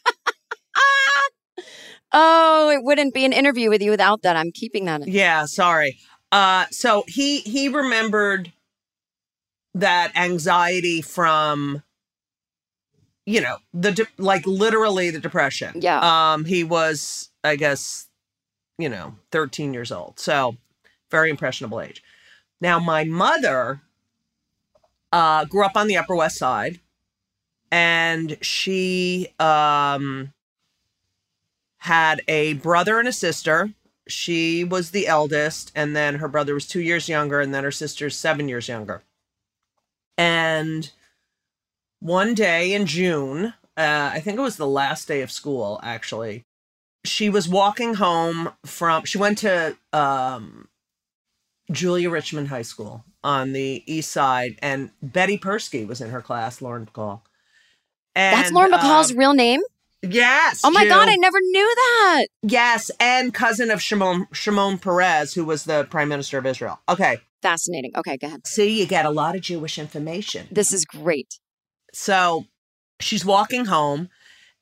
oh, 2.12 2.70
it 2.70 2.82
wouldn't 2.82 3.14
be 3.14 3.24
an 3.24 3.32
interview 3.32 3.70
with 3.70 3.80
you 3.80 3.90
without 3.90 4.22
that. 4.22 4.36
I'm 4.36 4.50
keeping 4.50 4.86
that. 4.86 5.02
In. 5.02 5.08
Yeah, 5.08 5.44
sorry. 5.44 5.98
Uh, 6.32 6.64
so 6.70 7.04
he 7.06 7.40
he 7.40 7.68
remembered 7.68 8.52
that 9.74 10.12
anxiety 10.16 11.02
from 11.02 11.82
you 13.26 13.40
know 13.40 13.56
the 13.72 13.92
de- 13.92 14.06
like 14.18 14.46
literally 14.46 15.10
the 15.10 15.20
depression. 15.20 15.72
Yeah. 15.80 16.32
Um 16.32 16.44
he 16.44 16.64
was 16.64 17.30
i 17.44 17.56
guess 17.56 18.08
you 18.78 18.88
know 18.88 19.16
13 19.30 19.72
years 19.74 19.92
old. 19.92 20.18
So 20.18 20.56
very 21.10 21.30
impressionable 21.30 21.80
age. 21.80 22.02
Now 22.60 22.78
my 22.78 23.04
mother 23.04 23.80
uh 25.12 25.44
grew 25.44 25.64
up 25.64 25.76
on 25.76 25.86
the 25.86 25.96
upper 25.96 26.16
west 26.16 26.36
side 26.38 26.80
and 27.70 28.36
she 28.42 29.28
um 29.38 30.32
had 31.78 32.22
a 32.28 32.54
brother 32.54 32.98
and 32.98 33.08
a 33.08 33.12
sister. 33.12 33.72
She 34.06 34.62
was 34.64 34.90
the 34.90 35.06
eldest 35.06 35.72
and 35.74 35.96
then 35.96 36.16
her 36.16 36.28
brother 36.28 36.54
was 36.54 36.66
two 36.66 36.80
years 36.80 37.08
younger 37.08 37.40
and 37.40 37.54
then 37.54 37.64
her 37.64 37.70
sister's 37.70 38.16
seven 38.16 38.48
years 38.48 38.68
younger. 38.68 39.02
And 40.18 40.90
one 42.02 42.34
day 42.34 42.72
in 42.72 42.84
June, 42.86 43.54
uh, 43.76 44.10
I 44.12 44.20
think 44.20 44.36
it 44.36 44.42
was 44.42 44.56
the 44.56 44.66
last 44.66 45.06
day 45.06 45.22
of 45.22 45.30
school, 45.30 45.78
actually, 45.82 46.44
she 47.04 47.30
was 47.30 47.48
walking 47.48 47.94
home 47.94 48.52
from, 48.66 49.04
she 49.04 49.18
went 49.18 49.38
to 49.38 49.76
um, 49.92 50.68
Julia 51.70 52.10
Richman 52.10 52.46
High 52.46 52.62
School 52.62 53.04
on 53.22 53.52
the 53.52 53.84
east 53.86 54.10
side, 54.10 54.58
and 54.60 54.90
Betty 55.00 55.38
Perske 55.38 55.86
was 55.86 56.00
in 56.00 56.10
her 56.10 56.20
class, 56.20 56.60
Lauren 56.60 56.86
Bacall. 56.86 57.20
And, 58.16 58.36
That's 58.36 58.52
Lauren 58.52 58.72
Bacall's 58.72 59.12
um, 59.12 59.18
real 59.18 59.34
name? 59.34 59.60
Yes. 60.02 60.62
Oh 60.64 60.72
my 60.72 60.84
God, 60.84 61.08
I 61.08 61.14
never 61.14 61.38
knew 61.40 61.74
that. 61.76 62.26
Yes, 62.42 62.90
and 62.98 63.32
cousin 63.32 63.70
of 63.70 63.80
Shimon, 63.80 64.26
Shimon 64.32 64.78
Peres, 64.78 65.34
who 65.34 65.44
was 65.44 65.64
the 65.64 65.84
prime 65.84 66.08
minister 66.08 66.36
of 66.38 66.46
Israel. 66.46 66.80
Okay. 66.88 67.18
Fascinating. 67.42 67.92
Okay, 67.96 68.16
go 68.16 68.26
ahead. 68.26 68.46
See, 68.46 68.80
you 68.80 68.86
get 68.86 69.04
a 69.04 69.10
lot 69.10 69.36
of 69.36 69.42
Jewish 69.42 69.78
information. 69.78 70.48
This 70.50 70.72
is 70.72 70.84
great. 70.84 71.38
So 71.92 72.46
she's 73.00 73.24
walking 73.24 73.66
home 73.66 74.08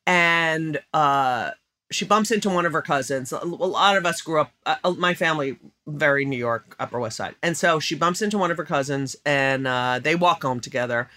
and 0.06 0.80
uh, 0.92 1.52
she 1.90 2.04
bumps 2.04 2.30
into 2.30 2.50
one 2.50 2.66
of 2.66 2.72
her 2.72 2.82
cousins. 2.82 3.32
A 3.32 3.44
lot 3.44 3.96
of 3.96 4.06
us 4.06 4.20
grew 4.20 4.40
up, 4.40 4.52
uh, 4.66 4.76
uh, 4.82 4.92
my 4.92 5.14
family, 5.14 5.58
very 5.86 6.24
New 6.24 6.36
York, 6.36 6.76
Upper 6.78 6.98
West 6.98 7.16
Side. 7.16 7.34
And 7.42 7.56
so 7.56 7.80
she 7.80 7.94
bumps 7.94 8.22
into 8.22 8.38
one 8.38 8.50
of 8.50 8.56
her 8.56 8.64
cousins 8.64 9.16
and 9.24 9.66
uh, 9.66 10.00
they 10.02 10.14
walk 10.14 10.42
home 10.42 10.60
together. 10.60 11.08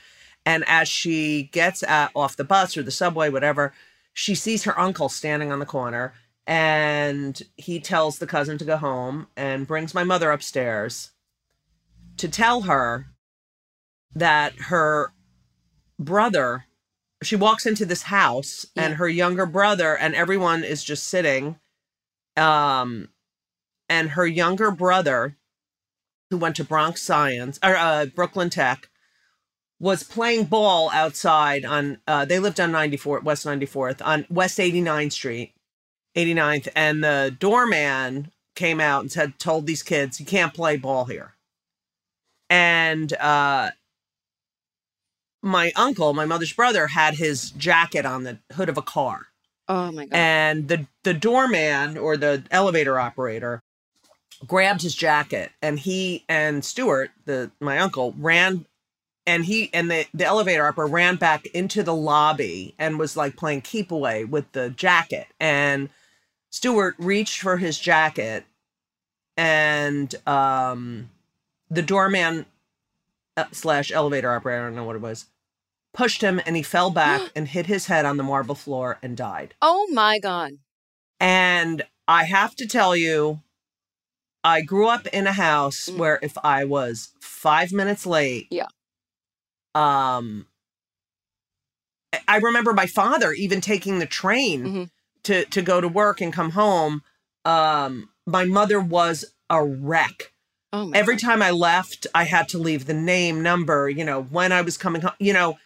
And 0.46 0.64
as 0.68 0.88
she 0.88 1.44
gets 1.44 1.84
at, 1.84 2.12
off 2.16 2.36
the 2.36 2.44
bus 2.44 2.76
or 2.76 2.84
the 2.84 2.92
subway, 2.92 3.30
whatever, 3.30 3.74
she 4.14 4.36
sees 4.36 4.64
her 4.64 4.78
uncle 4.80 5.10
standing 5.10 5.52
on 5.52 5.60
the 5.60 5.66
corner 5.66 6.14
and 6.46 7.42
he 7.56 7.80
tells 7.80 8.20
the 8.20 8.28
cousin 8.28 8.58
to 8.58 8.66
go 8.66 8.78
home 8.78 9.28
and 9.38 9.68
brings 9.68 9.94
my 9.94 10.04
mother 10.04 10.32
upstairs 10.32 11.12
to 12.18 12.28
tell 12.28 12.62
her 12.62 13.08
that 14.14 14.54
her 14.64 15.14
brother 16.00 16.66
she 17.22 17.36
walks 17.36 17.66
into 17.66 17.86
this 17.86 18.04
house 18.04 18.66
yeah. 18.76 18.84
and 18.84 18.96
her 18.96 19.08
younger 19.08 19.46
brother 19.46 19.96
and 19.98 20.14
everyone 20.16 20.64
is 20.64 20.84
just 20.84 21.08
sitting 21.08 21.58
um 22.36 23.10
and 23.90 24.12
her 24.12 24.26
younger 24.26 24.72
brother, 24.72 25.38
who 26.30 26.38
went 26.38 26.56
to 26.56 26.64
Bronx 26.64 27.02
Science 27.02 27.60
or 27.64 27.76
uh, 27.76 28.08
Brooklyn 28.08 28.50
Tech, 28.50 28.90
was 29.80 30.04
playing 30.04 30.46
ball 30.46 30.90
outside 30.92 31.66
on. 31.66 32.00
Uh, 32.08 32.26
they 32.26 32.40
lived 32.40 32.60
on 32.60 32.72
94 32.72 33.20
West 33.20 33.46
94th 33.46 34.02
on 34.04 34.26
West 34.30 34.58
89th 34.58 35.12
Street, 35.12 35.54
89th, 36.16 36.70
and 36.76 37.04
the 37.04 37.36
doorman 37.40 38.32
came 38.56 38.80
out 38.80 39.02
and 39.02 39.12
said, 39.12 39.38
told 39.40 39.66
these 39.66 39.84
kids, 39.84 40.20
you 40.20 40.26
can't 40.26 40.54
play 40.54 40.78
ball 40.78 41.06
here. 41.06 41.34
And 42.50 43.12
uh, 43.14 43.72
my 45.44 45.74
uncle, 45.76 46.14
my 46.14 46.26
mother's 46.26 46.54
brother, 46.54 46.88
had 46.88 47.16
his 47.16 47.52
jacket 47.52 48.06
on 48.06 48.24
the 48.24 48.40
hood 48.54 48.70
of 48.70 48.78
a 48.78 48.82
car. 48.82 49.28
Oh 49.68 49.92
my 49.92 50.06
god. 50.06 50.16
And 50.16 50.68
the 50.68 50.88
the 51.04 51.14
doorman 51.14 51.98
or 51.98 52.18
the 52.18 52.44
elevator 52.50 53.00
operator 53.00 53.62
grabbed 54.48 54.82
his 54.82 54.96
jacket 54.96 55.52
and 55.62 55.80
he 55.80 56.24
and 56.28 56.64
Stuart, 56.66 57.12
the 57.26 57.52
my 57.60 57.78
uncle, 57.78 58.16
ran 58.18 58.66
and 59.26 59.46
he 59.46 59.70
and 59.74 59.92
the, 59.92 60.06
the 60.14 60.26
elevator 60.26 60.66
operator 60.66 60.92
ran 60.92 61.18
back 61.18 61.46
into 61.48 61.84
the 61.84 61.96
lobby 61.96 62.74
and 62.80 62.98
was 62.98 63.16
like 63.16 63.36
playing 63.36 63.62
keep 63.62 63.92
away 63.92 64.26
with 64.26 64.52
the 64.54 64.70
jacket. 64.70 65.28
And 65.40 65.90
Stuart 66.50 66.96
reached 66.98 67.42
for 67.42 67.58
his 67.58 67.78
jacket 67.78 68.46
and 69.36 70.14
um 70.26 71.10
the 71.70 71.82
doorman 71.82 72.46
uh, 73.36 73.46
slash 73.52 73.92
elevator 73.92 74.32
operator, 74.32 74.62
I 74.62 74.66
don't 74.66 74.76
know 74.76 74.84
what 74.84 74.96
it 74.96 75.02
was, 75.02 75.26
pushed 75.94 76.22
him 76.22 76.42
and 76.46 76.56
he 76.56 76.64
fell 76.64 76.90
back 76.90 77.22
and 77.36 77.48
hit 77.48 77.68
his 77.68 77.86
head 77.86 78.06
on 78.06 78.18
the 78.18 78.24
marble 78.24 78.56
floor 78.56 78.98
and 79.02 79.16
died. 79.18 79.54
oh 79.62 79.88
my 79.92 80.20
god. 80.20 80.54
And 81.20 81.84
I 82.08 82.26
have 82.26 82.56
to 82.58 82.68
tell 82.68 82.96
you, 82.96 83.42
I 84.44 84.62
grew 84.62 84.88
up 84.88 85.08
in 85.08 85.26
a 85.28 85.32
house 85.34 85.88
Mm. 85.90 85.98
where 85.98 86.20
if 86.22 86.38
I 86.44 86.66
was 86.66 87.14
five 87.22 87.72
minutes 87.72 88.06
late, 88.06 88.48
Yeah. 88.52 88.68
um, 89.76 90.48
I- 92.28 92.38
remember 92.38 92.74
my 92.74 92.86
father 92.88 93.32
even 93.32 93.62
taking 93.62 94.00
the 94.00 94.06
train 94.06 94.66
Mhm. 94.66 94.90
to 95.24 95.46
to 95.46 95.62
go 95.62 95.80
to 95.82 95.88
work 95.88 96.22
and 96.22 96.32
come 96.34 96.52
home. 96.52 97.04
Um, 97.46 98.10
my 98.26 98.46
mother 98.46 98.80
was 98.80 99.26
a 99.50 99.64
wreck. 99.64 100.34
Oh 100.72 100.86
my 100.88 100.98
Every 100.98 101.16
god. 101.16 101.22
time 101.28 101.42
I 101.42 101.52
left, 101.52 102.08
I 102.14 102.24
had 102.26 102.48
to 102.50 102.58
leave 102.58 102.86
the 102.86 102.94
name, 102.94 103.42
number, 103.42 103.90
you 103.90 104.04
know, 104.04 104.22
when 104.24 104.52
I 104.52 104.62
was 104.62 104.78
coming 104.78 105.02
home, 105.02 105.14
you 105.20 105.34
know. 105.34 105.58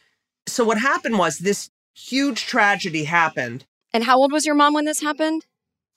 So 0.48 0.64
what 0.64 0.80
happened 0.80 1.18
was 1.18 1.40
this 1.40 1.70
huge 1.94 2.46
tragedy 2.46 3.04
happened. 3.04 3.66
And 3.94 4.04
how 4.04 4.18
old 4.18 4.32
was 4.32 4.46
your 4.46 4.56
mom 4.56 4.74
when 4.74 4.86
this 4.86 5.02
happened? 5.02 5.46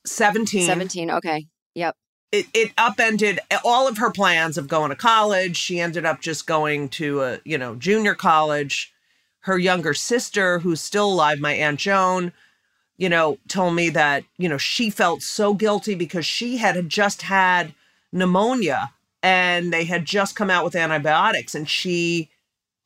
17. 0.06 0.66
17. 0.66 1.10
Okay. 1.10 1.46
Yep. 1.74 1.96
it, 2.32 2.46
it 2.54 2.72
upended 2.78 3.40
all 3.64 3.88
of 3.88 3.98
her 3.98 4.10
plans 4.10 4.56
of 4.56 4.68
going 4.68 4.90
to 4.90 4.96
college. 4.96 5.56
She 5.56 5.80
ended 5.80 6.04
up 6.04 6.20
just 6.20 6.46
going 6.46 6.88
to 6.90 7.22
a, 7.22 7.40
you 7.44 7.58
know, 7.58 7.74
junior 7.74 8.14
college. 8.14 8.92
Her 9.44 9.58
younger 9.58 9.94
sister, 9.94 10.58
who's 10.58 10.80
still 10.80 11.10
alive, 11.10 11.40
my 11.40 11.52
Aunt 11.54 11.80
Joan, 11.80 12.32
you 12.98 13.08
know, 13.08 13.38
told 13.48 13.74
me 13.74 13.88
that, 13.90 14.24
you 14.36 14.48
know, 14.48 14.58
she 14.58 14.90
felt 14.90 15.22
so 15.22 15.54
guilty 15.54 15.94
because 15.94 16.26
she 16.26 16.58
had 16.58 16.88
just 16.88 17.22
had 17.22 17.74
pneumonia 18.12 18.92
and 19.22 19.72
they 19.72 19.84
had 19.84 20.04
just 20.04 20.36
come 20.36 20.50
out 20.50 20.64
with 20.64 20.76
antibiotics 20.76 21.54
and 21.54 21.68
she 21.68 22.29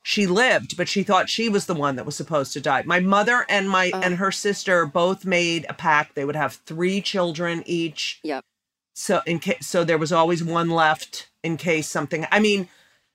she 0.07 0.27
lived, 0.27 0.77
but 0.77 0.87
she 0.87 1.03
thought 1.03 1.31
she 1.31 1.49
was 1.49 1.65
the 1.65 1.75
one 1.75 1.97
that 1.97 2.05
was 2.05 2.15
supposed 2.15 2.53
to 2.53 2.61
die. 2.61 2.83
My 2.85 3.01
mother 3.01 3.47
and 3.49 3.69
my 3.71 3.91
Oh. 3.95 4.01
and 4.03 4.17
her 4.19 4.31
sister 4.31 4.85
both 4.85 5.25
made 5.25 5.65
a 5.69 5.73
pact. 5.75 6.15
They 6.15 6.27
would 6.27 6.37
have 6.37 6.61
three 6.67 7.01
children 7.01 7.63
each 7.65 8.21
Yep. 8.23 8.45
so 8.95 9.23
in 9.27 9.39
case 9.39 9.67
so 9.67 9.83
there 9.83 9.97
was 9.99 10.13
always 10.13 10.45
one 10.45 10.69
left 10.71 11.29
in 11.43 11.57
case 11.57 11.89
something 11.89 12.27
i 12.31 12.39
mean 12.39 12.69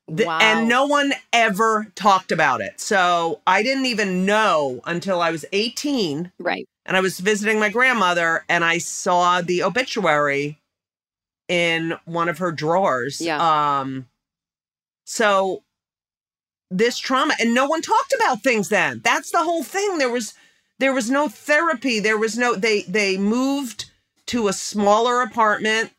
the, 0.07 0.25
Wow. 0.25 0.39
and 0.41 0.67
no 0.67 0.85
one 0.87 1.13
ever 1.31 1.91
talked 1.95 2.31
about 2.31 2.59
it 2.59 2.81
so 2.81 3.39
i 3.47 3.61
didn't 3.63 3.85
even 3.85 4.25
know 4.25 4.81
until 4.85 5.21
i 5.21 5.29
was 5.31 5.45
18 5.53 6.31
Right. 6.39 6.67
and 6.85 6.97
i 6.97 6.99
was 7.01 7.19
visiting 7.19 7.59
my 7.59 7.69
grandmother 7.69 8.43
and 8.49 8.65
i 8.65 8.77
saw 8.79 9.41
the 9.41 9.61
obituary 9.63 10.59
in 11.47 11.97
one 12.05 12.27
of 12.29 12.39
her 12.39 12.51
drawers 12.51 13.21
Yeah. 13.21 13.39
um 13.79 14.07
so 15.05 15.63
this 16.71 16.97
trauma 16.99 17.33
and 17.39 17.53
no 17.53 17.65
one 17.67 17.81
talked 17.81 18.13
about 18.13 18.41
things 18.43 18.69
then. 18.69 19.01
That's 19.03 19.31
the 19.31 19.43
whole 19.43 19.63
thing. 19.63 19.97
There 19.97 20.09
was 20.11 20.33
there 20.77 20.93
was 20.93 21.09
no 21.09 21.27
therapy. 21.27 21.99
There 21.99 22.17
was 22.17 22.37
no 22.37 22.55
they 22.55 22.83
they 22.83 23.17
moved 23.17 23.85
to 24.27 24.47
a 24.47 24.53
smaller 24.53 25.21
apartment 25.21 25.91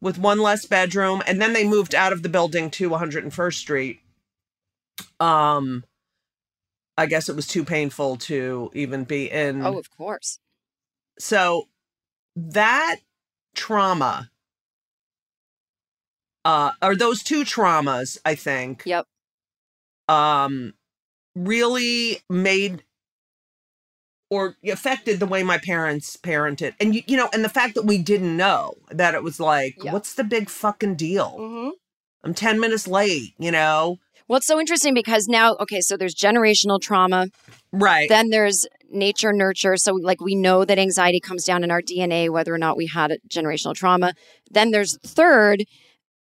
with 0.00 0.18
one 0.18 0.38
less 0.40 0.66
bedroom 0.66 1.22
and 1.26 1.40
then 1.40 1.52
they 1.52 1.66
moved 1.66 1.94
out 1.94 2.12
of 2.12 2.22
the 2.22 2.28
building 2.28 2.70
to 2.70 2.90
101st 2.90 3.54
street. 3.54 4.00
Um 5.20 5.84
i 6.98 7.04
guess 7.06 7.28
it 7.28 7.36
was 7.36 7.46
too 7.46 7.64
painful 7.64 8.16
to 8.16 8.70
even 8.74 9.04
be 9.04 9.30
in. 9.30 9.64
Oh, 9.64 9.78
of 9.78 9.90
course. 9.90 10.38
so 11.18 11.68
that 12.34 12.96
trauma 13.54 14.30
uh 16.44 16.72
or 16.82 16.94
those 16.96 17.22
two 17.22 17.42
traumas 17.44 18.18
i 18.24 18.34
think 18.34 18.82
Yep. 18.84 19.06
Um 20.08 20.74
really 21.34 22.20
made 22.30 22.82
or 24.30 24.56
affected 24.66 25.20
the 25.20 25.26
way 25.26 25.42
my 25.42 25.58
parents 25.58 26.16
parented 26.16 26.74
and 26.80 26.94
you, 26.94 27.02
you 27.06 27.16
know 27.16 27.28
and 27.32 27.44
the 27.44 27.48
fact 27.48 27.74
that 27.74 27.84
we 27.84 27.98
didn't 27.98 28.36
know 28.36 28.74
that 28.90 29.14
it 29.14 29.22
was 29.22 29.38
like 29.38 29.76
Yeah. 29.82 29.92
what's 29.92 30.14
the 30.14 30.24
big 30.24 30.48
fucking 30.48 30.96
deal 30.96 31.36
Mm-hmm. 31.38 31.70
i'm 32.24 32.34
10 32.34 32.58
minutes 32.58 32.88
late 32.88 33.34
you 33.38 33.50
know 33.52 33.98
Well, 34.28 34.38
it's 34.38 34.46
so 34.46 34.58
interesting 34.58 34.94
because 34.94 35.28
now, 35.28 35.54
okay, 35.60 35.80
so 35.80 35.96
there's 35.96 36.14
generational 36.14 36.80
trauma. 36.80 37.28
right 37.70 38.08
Then 38.08 38.30
there's 38.30 38.66
nature 38.90 39.32
nurture. 39.32 39.76
So, 39.76 39.92
like, 39.94 40.20
we 40.20 40.34
know 40.34 40.64
that 40.64 40.78
anxiety 40.80 41.20
comes 41.20 41.44
down 41.44 41.62
in 41.62 41.70
our 41.70 41.80
DNA, 41.80 42.28
whether 42.30 42.52
or 42.52 42.58
not 42.58 42.76
we 42.76 42.86
had 42.86 43.16
generational 43.28 43.74
trauma. 43.74 44.14
Then 44.50 44.72
there's 44.72 44.98
third, 45.06 45.64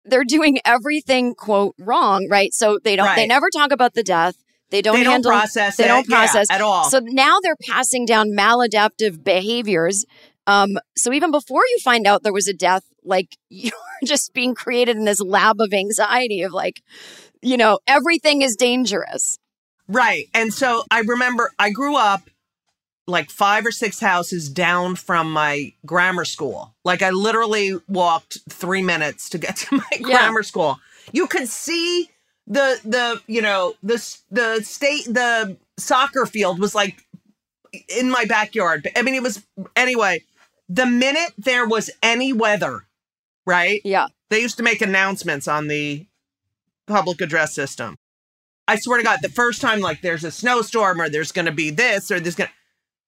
they're 0.04 0.24
doing 0.24 0.58
everything, 0.64 1.34
quote, 1.34 1.74
wrong, 1.78 2.26
right? 2.28 2.52
So 2.52 2.78
they 2.82 2.96
don't, 2.96 3.14
they 3.16 3.26
never 3.26 3.48
talk 3.50 3.72
about 3.72 3.94
the 3.94 4.02
death. 4.02 4.36
They 4.70 4.80
don't 4.80 4.96
they 4.96 5.04
don't 5.04 5.12
handle, 5.12 5.32
process 5.32 5.76
they 5.76 5.84
it 5.84 5.88
don't 5.88 6.08
yeah, 6.08 6.16
process 6.16 6.46
at 6.50 6.62
all 6.62 6.84
So 6.84 7.00
now 7.04 7.40
they're 7.42 7.58
passing 7.68 8.06
down 8.06 8.30
maladaptive 8.30 9.22
behaviors. 9.22 10.06
Um, 10.46 10.78
so 10.96 11.12
even 11.12 11.30
before 11.30 11.60
you 11.60 11.78
find 11.84 12.06
out 12.06 12.22
there 12.22 12.32
was 12.32 12.48
a 12.48 12.54
death, 12.54 12.82
like 13.04 13.36
you're 13.50 13.72
just 14.04 14.32
being 14.32 14.54
created 14.54 14.96
in 14.96 15.04
this 15.04 15.20
lab 15.20 15.60
of 15.60 15.74
anxiety 15.74 16.40
of 16.40 16.52
like, 16.52 16.82
you 17.42 17.58
know, 17.58 17.80
everything 17.86 18.40
is 18.40 18.56
dangerous. 18.56 19.38
Right. 19.88 20.28
And 20.32 20.54
so 20.54 20.84
I 20.90 21.00
remember 21.00 21.52
I 21.58 21.70
grew 21.70 21.96
up 21.96 22.30
like 23.06 23.30
five 23.30 23.66
or 23.66 23.72
six 23.72 23.98
houses 24.00 24.48
down 24.48 24.94
from 24.96 25.32
my 25.32 25.72
grammar 25.84 26.24
school. 26.24 26.74
Like 26.84 27.02
I 27.02 27.10
literally 27.10 27.74
walked 27.88 28.38
three 28.48 28.82
minutes 28.82 29.28
to 29.30 29.38
get 29.38 29.56
to 29.68 29.76
my 29.76 29.84
Yeah. 29.92 30.00
grammar 30.02 30.42
school. 30.42 30.78
You 31.12 31.26
could 31.26 31.48
see 31.48 32.10
the 32.46 32.80
the 32.84 33.20
you 33.26 33.42
know 33.42 33.74
the 33.82 33.94
the 34.30 34.62
state 34.62 35.04
the 35.06 35.56
soccer 35.78 36.26
field 36.26 36.58
was 36.60 36.74
like 36.74 37.04
in 37.88 38.10
my 38.10 38.24
backyard. 38.24 38.88
I 38.96 39.02
mean 39.02 39.14
it 39.14 39.22
was 39.22 39.44
anyway. 39.76 40.22
The 40.68 40.86
minute 40.86 41.32
there 41.36 41.66
was 41.66 41.90
any 42.02 42.32
weather, 42.32 42.84
right? 43.46 43.80
Yeah. 43.84 44.06
They 44.30 44.40
used 44.40 44.56
to 44.58 44.62
make 44.62 44.80
announcements 44.80 45.46
on 45.48 45.66
the 45.68 46.06
public 46.86 47.20
address 47.20 47.54
system. 47.54 47.96
I 48.68 48.76
swear 48.76 48.98
to 48.98 49.04
God, 49.04 49.18
the 49.22 49.28
first 49.28 49.60
time 49.60 49.80
like 49.80 50.00
there's 50.02 50.24
a 50.24 50.30
snowstorm 50.30 51.00
or 51.00 51.08
there's 51.08 51.32
going 51.32 51.46
to 51.46 51.52
be 51.52 51.70
this 51.70 52.10
or 52.10 52.20
there's 52.20 52.36
going 52.36 52.48
to 52.48 52.54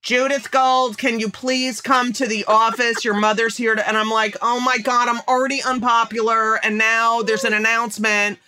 Judith 0.05 0.51
Gold, 0.51 0.99
can 0.99 1.19
you 1.19 1.31
please 1.31 1.81
come 1.81 2.12
to 2.12 2.27
the 2.27 2.45
office? 2.45 3.07
Your 3.07 3.14
mother's 3.14 3.57
here 3.57 3.75
to, 3.75 3.88
and 3.88 3.97
I'm 3.97 4.11
like, 4.11 4.37
oh 4.43 4.61
my 4.61 4.77
God, 4.77 5.09
I'm 5.09 5.21
already 5.27 5.62
unpopular. 5.62 6.57
And 6.62 6.77
now 6.77 7.23
there's 7.23 7.45
an 7.45 7.55
announcement 7.55 8.38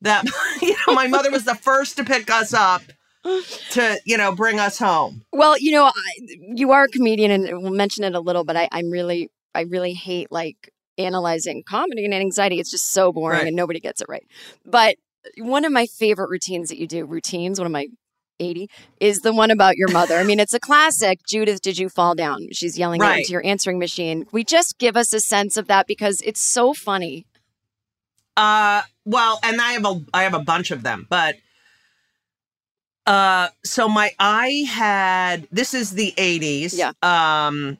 that, 0.00 0.24
you 0.62 0.74
know, 0.88 0.94
my 0.94 1.06
mother 1.06 1.30
was 1.30 1.44
the 1.44 1.54
first 1.54 1.96
to 1.98 2.04
pick 2.04 2.32
us 2.32 2.52
up 2.52 2.82
to, 3.70 3.96
you 4.04 4.16
know, 4.18 4.34
bring 4.34 4.58
us 4.58 4.76
home. 4.76 5.22
Well, 5.32 5.56
you 5.56 5.70
know, 5.70 5.84
I, 5.84 5.92
you 6.56 6.72
are 6.72 6.82
a 6.84 6.88
comedian, 6.88 7.30
and 7.30 7.62
we'll 7.62 7.70
mention 7.72 8.02
it 8.02 8.16
a 8.16 8.20
little, 8.20 8.42
but 8.42 8.56
I, 8.56 8.68
I'm 8.72 8.90
really, 8.90 9.30
I 9.54 9.60
really 9.62 9.94
hate 9.94 10.32
like 10.32 10.72
analyzing 10.98 11.62
comedy 11.62 12.04
and 12.04 12.12
anxiety. 12.12 12.58
It's 12.58 12.72
just 12.72 12.90
so 12.90 13.12
boring, 13.12 13.38
Right. 13.38 13.46
and 13.46 13.54
nobody 13.56 13.78
gets 13.78 14.00
it 14.00 14.08
right. 14.08 14.26
But 14.66 14.96
one 15.38 15.64
of 15.64 15.70
my 15.70 15.86
favorite 15.86 16.28
routines 16.28 16.70
that 16.70 16.78
you 16.78 16.88
do, 16.88 17.04
routines, 17.04 17.60
one 17.60 17.66
of 17.66 17.72
my 17.72 17.86
80, 18.40 18.68
is 19.00 19.20
the 19.20 19.32
one 19.32 19.50
about 19.50 19.76
your 19.76 19.88
mother. 19.90 20.16
I 20.16 20.24
mean, 20.24 20.40
it's 20.40 20.54
a 20.54 20.60
classic. 20.60 21.20
Judith, 21.26 21.60
did 21.62 21.78
you 21.78 21.88
fall 21.88 22.14
down? 22.14 22.48
She's 22.52 22.78
yelling 22.78 23.00
Right. 23.00 23.18
into 23.20 23.32
your 23.32 23.44
answering 23.44 23.78
machine. 23.78 24.26
We 24.32 24.44
just 24.44 24.78
give 24.78 24.96
us 24.96 25.12
a 25.12 25.20
sense 25.20 25.56
of 25.56 25.66
that 25.68 25.86
because 25.86 26.20
it's 26.22 26.40
so 26.40 26.72
funny. 26.74 27.26
Uh, 28.36 28.82
well, 29.04 29.38
and 29.42 29.60
I 29.60 29.72
have 29.72 29.84
a 29.86 30.00
I 30.12 30.24
have 30.24 30.34
a 30.34 30.40
bunch 30.40 30.70
of 30.72 30.82
them, 30.82 31.06
but 31.08 31.36
uh, 33.06 33.48
so 33.64 33.88
my 33.88 34.10
I 34.18 34.64
had 34.68 35.46
this 35.52 35.72
is 35.74 35.92
the 35.92 36.12
eighties, 36.16 36.74
Yeah. 36.76 36.92
um, 37.02 37.78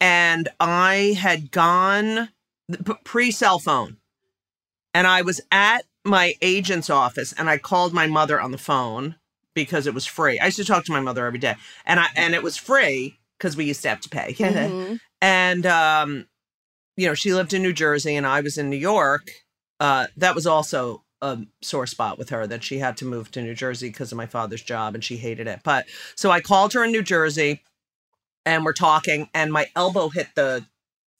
and 0.00 0.48
I 0.60 1.16
had 1.20 1.50
gone 1.50 2.30
pre 3.04 3.30
cell 3.30 3.58
phone. 3.58 3.98
And 4.94 5.06
I 5.06 5.22
was 5.22 5.40
at 5.50 5.86
my 6.04 6.34
agent's 6.42 6.90
office 6.90 7.32
and 7.32 7.48
I 7.48 7.56
called 7.56 7.94
my 7.94 8.06
mother 8.06 8.38
on 8.40 8.50
the 8.52 8.58
phone 8.58 9.16
because 9.54 9.86
it 9.86 9.94
was 9.94 10.06
free. 10.06 10.38
I 10.38 10.46
used 10.46 10.56
to 10.58 10.64
talk 10.64 10.84
to 10.86 10.92
my 10.92 11.00
mother 11.00 11.26
every 11.26 11.38
day. 11.38 11.54
And 11.86 12.00
I 12.00 12.06
and 12.16 12.34
it 12.34 12.42
was 12.42 12.56
free 12.56 13.18
because 13.38 13.56
we 13.56 13.64
used 13.64 13.82
to 13.82 13.88
have 13.88 14.00
to 14.00 14.08
pay. 14.08 14.32
Mhm. 14.34 15.00
and 15.20 15.66
um, 15.66 16.26
you 16.96 17.06
know, 17.06 17.14
she 17.14 17.32
lived 17.34 17.52
in 17.54 17.62
New 17.62 17.72
Jersey 17.72 18.16
and 18.16 18.26
I 18.26 18.40
was 18.40 18.58
in 18.58 18.70
New 18.70 18.76
York. 18.76 19.30
Uh, 19.80 20.06
that 20.16 20.34
was 20.34 20.46
also 20.46 21.04
a 21.20 21.38
sore 21.62 21.86
spot 21.86 22.18
with 22.18 22.30
her 22.30 22.46
that 22.46 22.64
she 22.64 22.78
had 22.78 22.96
to 22.96 23.04
move 23.04 23.30
to 23.30 23.42
New 23.42 23.54
Jersey 23.54 23.88
because 23.88 24.10
of 24.12 24.18
my 24.18 24.26
father's 24.26 24.62
job 24.62 24.94
and 24.94 25.04
she 25.04 25.16
hated 25.16 25.46
it. 25.46 25.60
But 25.64 25.86
so 26.16 26.30
I 26.30 26.40
called 26.40 26.72
her 26.72 26.84
in 26.84 26.90
New 26.92 27.02
Jersey 27.02 27.62
and 28.44 28.64
we're 28.64 28.72
talking 28.72 29.28
and 29.32 29.52
my 29.52 29.66
elbow 29.76 30.08
hit 30.08 30.28
the 30.34 30.66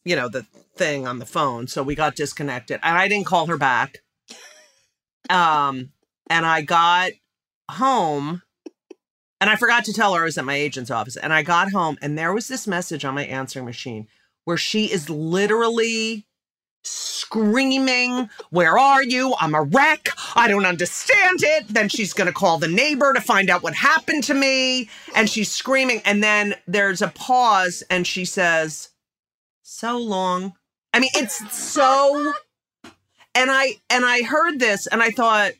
you 0.04 0.16
know 0.16 0.28
the 0.28 0.42
thing 0.74 1.06
on 1.06 1.20
the 1.20 1.26
phone 1.26 1.68
so 1.68 1.82
we 1.82 1.94
got 1.94 2.16
disconnected 2.16 2.80
and 2.82 2.98
I 2.98 3.06
didn't 3.06 3.26
call 3.26 3.46
her 3.46 3.56
back. 3.56 3.98
Um 5.30 5.90
and 6.28 6.44
I 6.44 6.62
got 6.62 7.12
home 7.72 8.42
and 9.40 9.50
I 9.50 9.56
forgot 9.56 9.84
to 9.86 9.92
tell 9.92 10.14
her 10.14 10.22
I 10.22 10.24
was 10.24 10.38
at 10.38 10.44
my 10.44 10.54
agent's 10.54 10.90
office 10.90 11.16
and 11.16 11.32
I 11.32 11.42
got 11.42 11.72
home 11.72 11.98
and 12.00 12.16
there 12.16 12.32
was 12.32 12.48
this 12.48 12.66
message 12.66 13.04
on 13.04 13.14
my 13.14 13.24
answering 13.24 13.64
machine 13.64 14.06
where 14.44 14.56
she 14.56 14.86
is 14.86 15.10
literally 15.10 16.26
screaming, 16.84 18.28
Where 18.50 18.78
are 18.78 19.02
you? 19.02 19.34
I'm 19.40 19.54
a 19.54 19.62
wreck. 19.62 20.10
I 20.34 20.48
don't 20.48 20.66
understand 20.66 21.42
it. 21.42 21.68
Then 21.68 21.88
she's 21.88 22.12
going 22.12 22.26
to 22.26 22.32
call 22.32 22.58
the 22.58 22.68
neighbor 22.68 23.12
to 23.12 23.20
find 23.20 23.50
out 23.50 23.62
what 23.62 23.74
happened 23.74 24.24
to 24.24 24.34
me. 24.34 24.88
And 25.14 25.28
she's 25.28 25.50
screaming. 25.50 26.02
And 26.04 26.22
then 26.22 26.54
there's 26.66 27.02
a 27.02 27.08
pause 27.08 27.82
and 27.90 28.06
she 28.06 28.24
says, 28.24 28.90
So 29.62 29.98
long. 29.98 30.54
I 30.92 31.00
mean, 31.00 31.10
it's 31.14 31.52
so. 31.52 32.32
And 33.34 33.50
I 33.50 33.76
and 33.88 34.04
I 34.04 34.22
heard 34.22 34.58
this 34.58 34.86
and 34.86 35.02
I 35.02 35.10
thought, 35.10 35.52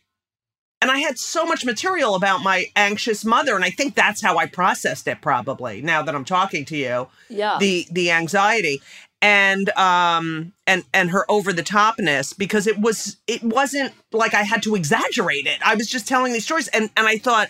and 0.83 0.91
I 0.91 0.99
had 0.99 1.19
so 1.19 1.47
much 1.47 1.65
material 1.65 2.15
about 2.15 2.43
my 2.43 2.67
anxious 2.77 3.25
mother, 3.25 3.55
and 3.57 3.65
I 3.65 3.71
think 3.71 3.95
that's 3.95 4.21
how 4.21 4.37
I 4.37 4.47
processed 4.47 5.09
it. 5.09 5.23
Probably 5.23 5.81
now 5.81 6.03
that 6.03 6.15
I'm 6.15 6.25
talking 6.27 6.67
to 6.67 6.77
you, 6.77 7.09
Yeah. 7.31 7.57
the 7.59 7.87
the 7.91 8.11
anxiety 8.11 8.83
and 9.23 9.71
um 9.79 10.53
and 10.67 10.83
and 10.93 11.11
her 11.11 11.25
over 11.31 11.53
the 11.53 11.63
topness 11.63 12.37
because 12.37 12.67
it 12.67 12.79
was 12.81 13.17
it 13.27 13.43
wasn't 13.43 13.93
like 14.13 14.35
I 14.35 14.43
had 14.43 14.63
to 14.65 14.75
exaggerate 14.75 15.47
it. 15.47 15.59
I 15.65 15.75
was 15.77 15.89
just 15.89 16.07
telling 16.09 16.33
these 16.33 16.45
stories, 16.45 16.69
and 16.69 16.91
and 16.97 17.07
I 17.07 17.17
thought. 17.19 17.49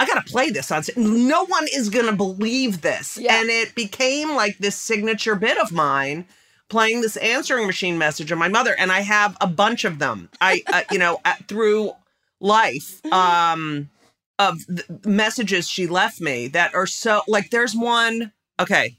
I 0.00 0.06
gotta 0.06 0.22
play 0.22 0.50
this 0.50 0.72
on. 0.72 0.82
No 0.96 1.44
one 1.46 1.66
is 1.72 1.88
gonna 1.88 2.12
believe 2.16 2.80
this, 2.82 3.16
Yeah. 3.16 3.36
and 3.40 3.48
it 3.48 3.76
became 3.76 4.34
like 4.34 4.58
this 4.58 4.74
signature 4.74 5.36
bit 5.36 5.56
of 5.56 5.70
mine, 5.70 6.26
playing 6.68 7.00
this 7.00 7.16
answering 7.18 7.64
machine 7.68 7.96
message 7.96 8.32
of 8.32 8.36
my 8.38 8.48
mother, 8.48 8.74
and 8.76 8.90
I 8.90 9.00
have 9.02 9.36
a 9.40 9.46
bunch 9.46 9.84
of 9.84 10.00
them. 10.00 10.30
I, 10.40 10.64
uh, 10.72 10.82
you 10.90 10.98
know, 10.98 11.20
uh, 11.24 11.34
through 11.46 11.92
life, 12.40 13.04
um, 13.12 13.90
of 14.38 14.58
messages 15.04 15.68
she 15.68 15.86
left 15.86 16.20
me 16.20 16.48
that 16.48 16.74
are 16.74 16.86
so 16.86 17.22
like. 17.28 17.50
There's 17.50 17.74
one. 17.74 18.32
Okay, 18.60 18.96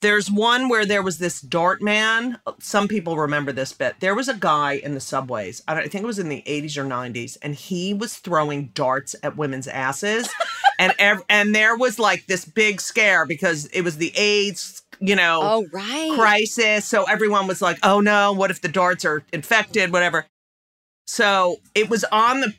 there's 0.00 0.30
one 0.30 0.68
where 0.68 0.84
there 0.84 1.02
was 1.02 1.18
this 1.18 1.40
dart 1.40 1.80
man. 1.80 2.38
Some 2.58 2.88
people 2.88 3.16
remember 3.16 3.52
this 3.52 3.72
bit. 3.72 3.94
There 4.00 4.14
was 4.14 4.28
a 4.28 4.34
guy 4.34 4.74
in 4.74 4.92
the 4.94 5.00
subways. 5.00 5.62
I, 5.66 5.74
don't, 5.74 5.84
I 5.84 5.88
think 5.88 6.04
it 6.04 6.06
was 6.06 6.18
in 6.18 6.28
the 6.28 6.42
80s 6.46 6.76
or 6.76 6.84
90s, 6.84 7.38
and 7.40 7.54
he 7.54 7.94
was 7.94 8.16
throwing 8.16 8.66
darts 8.74 9.16
at 9.22 9.36
women's 9.38 9.66
asses. 9.66 10.28
and 10.78 10.92
ev- 10.98 11.22
and 11.30 11.54
there 11.54 11.74
was 11.76 11.98
like 11.98 12.26
this 12.26 12.44
big 12.44 12.80
scare 12.82 13.24
because 13.24 13.64
it 13.66 13.80
was 13.80 13.96
the 13.96 14.12
AIDS, 14.16 14.82
you 15.00 15.16
know, 15.16 15.40
Oh, 15.42 15.66
right. 15.72 16.12
crisis. 16.14 16.84
So 16.84 17.04
everyone 17.04 17.46
was 17.46 17.62
like, 17.62 17.78
"Oh 17.82 18.00
no, 18.00 18.32
what 18.32 18.50
if 18.50 18.60
the 18.60 18.68
darts 18.68 19.04
are 19.06 19.22
infected? 19.32 19.90
Whatever." 19.90 20.26
So 21.06 21.58
it 21.74 21.90
was 21.90 22.04
on 22.04 22.40
the 22.40 22.54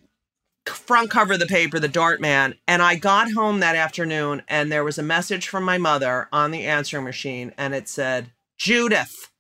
front 0.65 1.10
cover 1.10 1.34
of 1.34 1.39
the 1.39 1.45
paper, 1.45 1.79
the 1.79 1.88
Dart 1.88 2.19
Man, 2.21 2.55
and 2.67 2.81
I 2.81 2.95
got 2.95 3.31
home 3.31 3.60
that 3.60 3.75
afternoon, 3.75 4.43
and 4.47 4.71
there 4.71 4.84
was 4.84 4.97
a 4.97 5.03
message 5.03 5.47
from 5.47 5.63
my 5.63 5.77
mother 5.77 6.27
on 6.31 6.51
the 6.51 6.65
answering 6.65 7.03
machine, 7.03 7.53
and 7.58 7.73
it 7.73 7.88
said, 7.88 8.31
"Judith, 8.58 9.31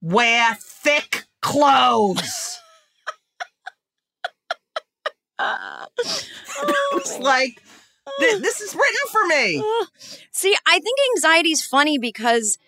wear 0.00 0.56
thick 0.60 1.24
clothes." 1.42 2.58
I 5.38 5.86
was 6.94 7.12
oh. 7.12 7.18
like, 7.20 7.60
"Th- 8.20 8.34
oh. 8.34 8.38
"This 8.38 8.60
is 8.60 8.74
written 8.74 9.10
for 9.10 9.26
me." 9.26 9.60
Oh. 9.62 9.86
See, 10.32 10.56
I 10.66 10.78
think 10.78 10.98
anxiety 11.16 11.50
is 11.50 11.64
funny 11.64 11.98
because 11.98 12.58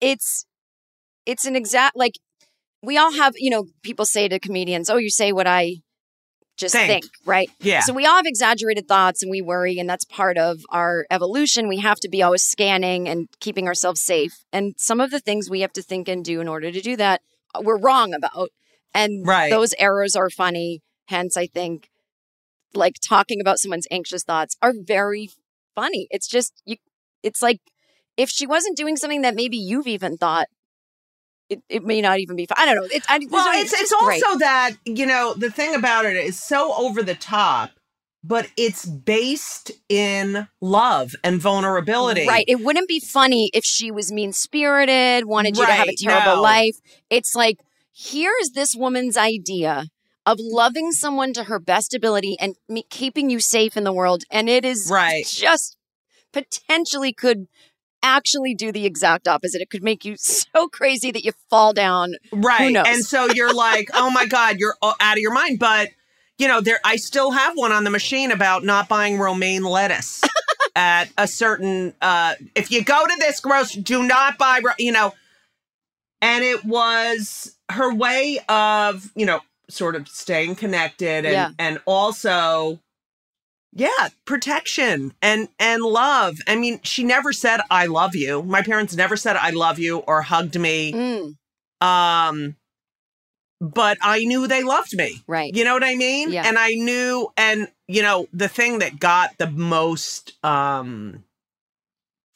it's 0.00 0.46
it's 1.24 1.44
an 1.44 1.56
exact 1.56 1.96
like 1.96 2.14
we 2.86 2.96
all 2.96 3.12
have, 3.12 3.34
you 3.36 3.50
know, 3.50 3.66
people 3.82 4.06
say 4.06 4.28
to 4.28 4.38
comedians, 4.38 4.88
"Oh, 4.88 4.96
you 4.96 5.10
say 5.10 5.32
what 5.32 5.46
I 5.46 5.76
just 6.56 6.74
Think. 6.74 6.88
think, 6.88 7.04
right?" 7.26 7.50
Yeah. 7.60 7.80
So 7.80 7.92
we 7.92 8.06
all 8.06 8.16
have 8.16 8.26
exaggerated 8.26 8.88
thoughts 8.88 9.22
and 9.22 9.30
we 9.30 9.42
worry 9.42 9.78
and 9.78 9.88
that's 9.90 10.04
part 10.04 10.38
of 10.38 10.60
our 10.70 11.06
evolution. 11.10 11.68
We 11.68 11.78
have 11.80 11.98
to 12.00 12.08
be 12.08 12.22
always 12.22 12.44
scanning 12.44 13.08
and 13.08 13.28
keeping 13.40 13.66
ourselves 13.66 14.00
safe. 14.00 14.32
And 14.52 14.74
some 14.78 15.00
of 15.00 15.10
the 15.10 15.20
things 15.20 15.50
we 15.50 15.60
have 15.60 15.72
to 15.74 15.82
think 15.82 16.08
and 16.08 16.24
do 16.24 16.40
in 16.40 16.48
order 16.48 16.70
to 16.72 16.80
do 16.80 16.96
that, 16.96 17.20
uh, 17.54 17.60
we're 17.62 17.78
wrong 17.78 18.14
about. 18.14 18.50
And 18.94 19.26
Right. 19.26 19.50
those 19.50 19.74
errors 19.78 20.16
are 20.16 20.30
funny. 20.30 20.80
Hence, 21.08 21.36
I 21.36 21.46
think 21.46 21.88
like 22.74 22.94
talking 23.06 23.40
about 23.40 23.58
someone's 23.58 23.86
anxious 23.90 24.22
thoughts 24.22 24.56
are 24.62 24.72
very 24.76 25.28
funny. 25.74 26.06
It's 26.10 26.28
just 26.28 26.62
you 26.64 26.76
it's 27.22 27.42
like 27.42 27.60
if 28.16 28.30
she 28.30 28.46
wasn't 28.46 28.76
doing 28.76 28.96
something 28.96 29.22
that 29.22 29.34
maybe 29.34 29.56
you've 29.56 29.86
even 29.86 30.16
thought 30.16 30.46
it, 31.48 31.62
it 31.68 31.84
may 31.84 32.00
not 32.00 32.18
even 32.18 32.36
be 32.36 32.46
fun. 32.46 32.56
I 32.58 32.66
don't 32.66 32.76
know. 32.76 32.88
It's 32.90 33.06
I, 33.08 33.20
Well, 33.30 33.46
it's 33.60 33.72
it's 33.72 33.94
great. 33.94 34.22
also 34.22 34.38
that 34.38 34.72
you 34.84 35.06
know 35.06 35.34
the 35.34 35.50
thing 35.50 35.74
about 35.74 36.04
it 36.04 36.16
is 36.16 36.42
so 36.42 36.74
over 36.74 37.02
the 37.02 37.14
top, 37.14 37.70
but 38.24 38.48
it's 38.56 38.84
based 38.84 39.70
in 39.88 40.48
love 40.60 41.12
and 41.22 41.40
vulnerability. 41.40 42.26
Right. 42.26 42.44
It 42.48 42.60
wouldn't 42.60 42.88
be 42.88 43.00
funny 43.00 43.50
if 43.54 43.64
she 43.64 43.90
was 43.90 44.10
mean 44.10 44.32
spirited, 44.32 45.26
wanted 45.26 45.56
you 45.56 45.64
to 45.66 45.72
have 45.72 45.88
a 45.88 45.94
terrible 45.94 46.36
no. 46.36 46.42
life. 46.42 46.76
It's 47.10 47.34
like, 47.34 47.58
here 47.92 48.32
is 48.42 48.50
this 48.50 48.74
woman's 48.74 49.16
idea 49.16 49.86
of 50.26 50.38
loving 50.40 50.90
someone 50.90 51.32
to 51.34 51.44
her 51.44 51.60
best 51.60 51.94
ability 51.94 52.36
and 52.40 52.56
me- 52.68 52.84
keeping 52.90 53.30
you 53.30 53.38
safe 53.38 53.76
in 53.76 53.84
the 53.84 53.92
world. 53.92 54.24
And 54.30 54.48
it 54.48 54.64
is 54.64 54.88
Right. 54.90 55.24
just 55.24 55.76
potentially 56.32 57.12
could 57.12 57.46
actually 58.06 58.54
do 58.54 58.72
the 58.72 58.86
exact 58.86 59.26
opposite. 59.28 59.60
It 59.60 59.70
could 59.70 59.82
make 59.82 60.04
you 60.04 60.16
so 60.18 60.68
crazy 60.68 61.10
that 61.10 61.24
you 61.24 61.32
fall 61.50 61.72
down. 61.72 62.14
Right. 62.32 62.72
knows? 62.72 62.86
And 62.88 63.04
so 63.04 63.26
you're 63.32 63.52
like, 63.52 63.88
oh 63.94 64.10
my 64.10 64.26
God, 64.26 64.58
you're 64.58 64.76
out 64.82 65.16
of 65.16 65.18
your 65.18 65.32
mind. 65.32 65.58
But 65.58 65.90
you 66.38 66.48
know, 66.48 66.60
there 66.60 66.78
I 66.84 66.96
still 66.96 67.30
have 67.30 67.56
one 67.56 67.72
on 67.72 67.84
the 67.84 67.90
machine 67.90 68.30
about 68.30 68.62
not 68.62 68.88
buying 68.88 69.18
romaine 69.18 69.62
lettuce 69.62 70.22
at 70.76 71.08
a 71.16 71.26
certain 71.26 71.94
uh 72.02 72.34
if 72.54 72.70
you 72.70 72.84
go 72.84 73.06
to 73.06 73.16
this 73.18 73.40
gross, 73.40 73.72
do 73.72 74.02
not 74.02 74.38
buy 74.38 74.60
you 74.78 74.92
know. 74.92 75.14
And 76.22 76.44
it 76.44 76.64
was 76.64 77.56
her 77.70 77.94
way 77.94 78.38
of, 78.48 79.10
you 79.14 79.26
know, 79.26 79.40
sort 79.68 79.96
of 79.96 80.08
staying 80.08 80.54
connected 80.56 81.24
and 81.24 81.32
Yeah. 81.32 81.50
and 81.58 81.80
also 81.86 82.80
yeah, 83.76 84.08
protection 84.24 85.12
and 85.20 85.48
and 85.58 85.82
love. 85.82 86.36
I 86.48 86.56
mean, 86.56 86.80
she 86.82 87.04
never 87.04 87.32
said 87.32 87.60
I 87.70 87.86
love 87.86 88.14
you. 88.16 88.42
My 88.42 88.62
parents 88.62 88.96
never 88.96 89.16
said 89.16 89.36
I 89.36 89.50
love 89.50 89.78
you 89.78 89.98
or 89.98 90.22
hugged 90.22 90.58
me 90.58 90.92
Mm, 90.92 91.36
um 91.86 92.56
but 93.60 93.96
i 94.02 94.18
knew 94.24 94.46
they 94.46 94.62
loved 94.62 94.94
me 94.96 95.22
right. 95.26 95.54
you 95.56 95.64
know 95.64 95.72
what 95.72 95.82
i 95.84 95.94
mean 95.94 96.30
Yeah. 96.30 96.42
and 96.46 96.58
i 96.58 96.70
knew 96.74 97.32
and 97.38 97.68
you 97.88 98.02
know 98.02 98.26
the 98.32 98.48
thing 98.48 98.80
that 98.80 99.00
got 99.00 99.38
the 99.38 99.50
most 99.50 100.32
um 100.44 101.24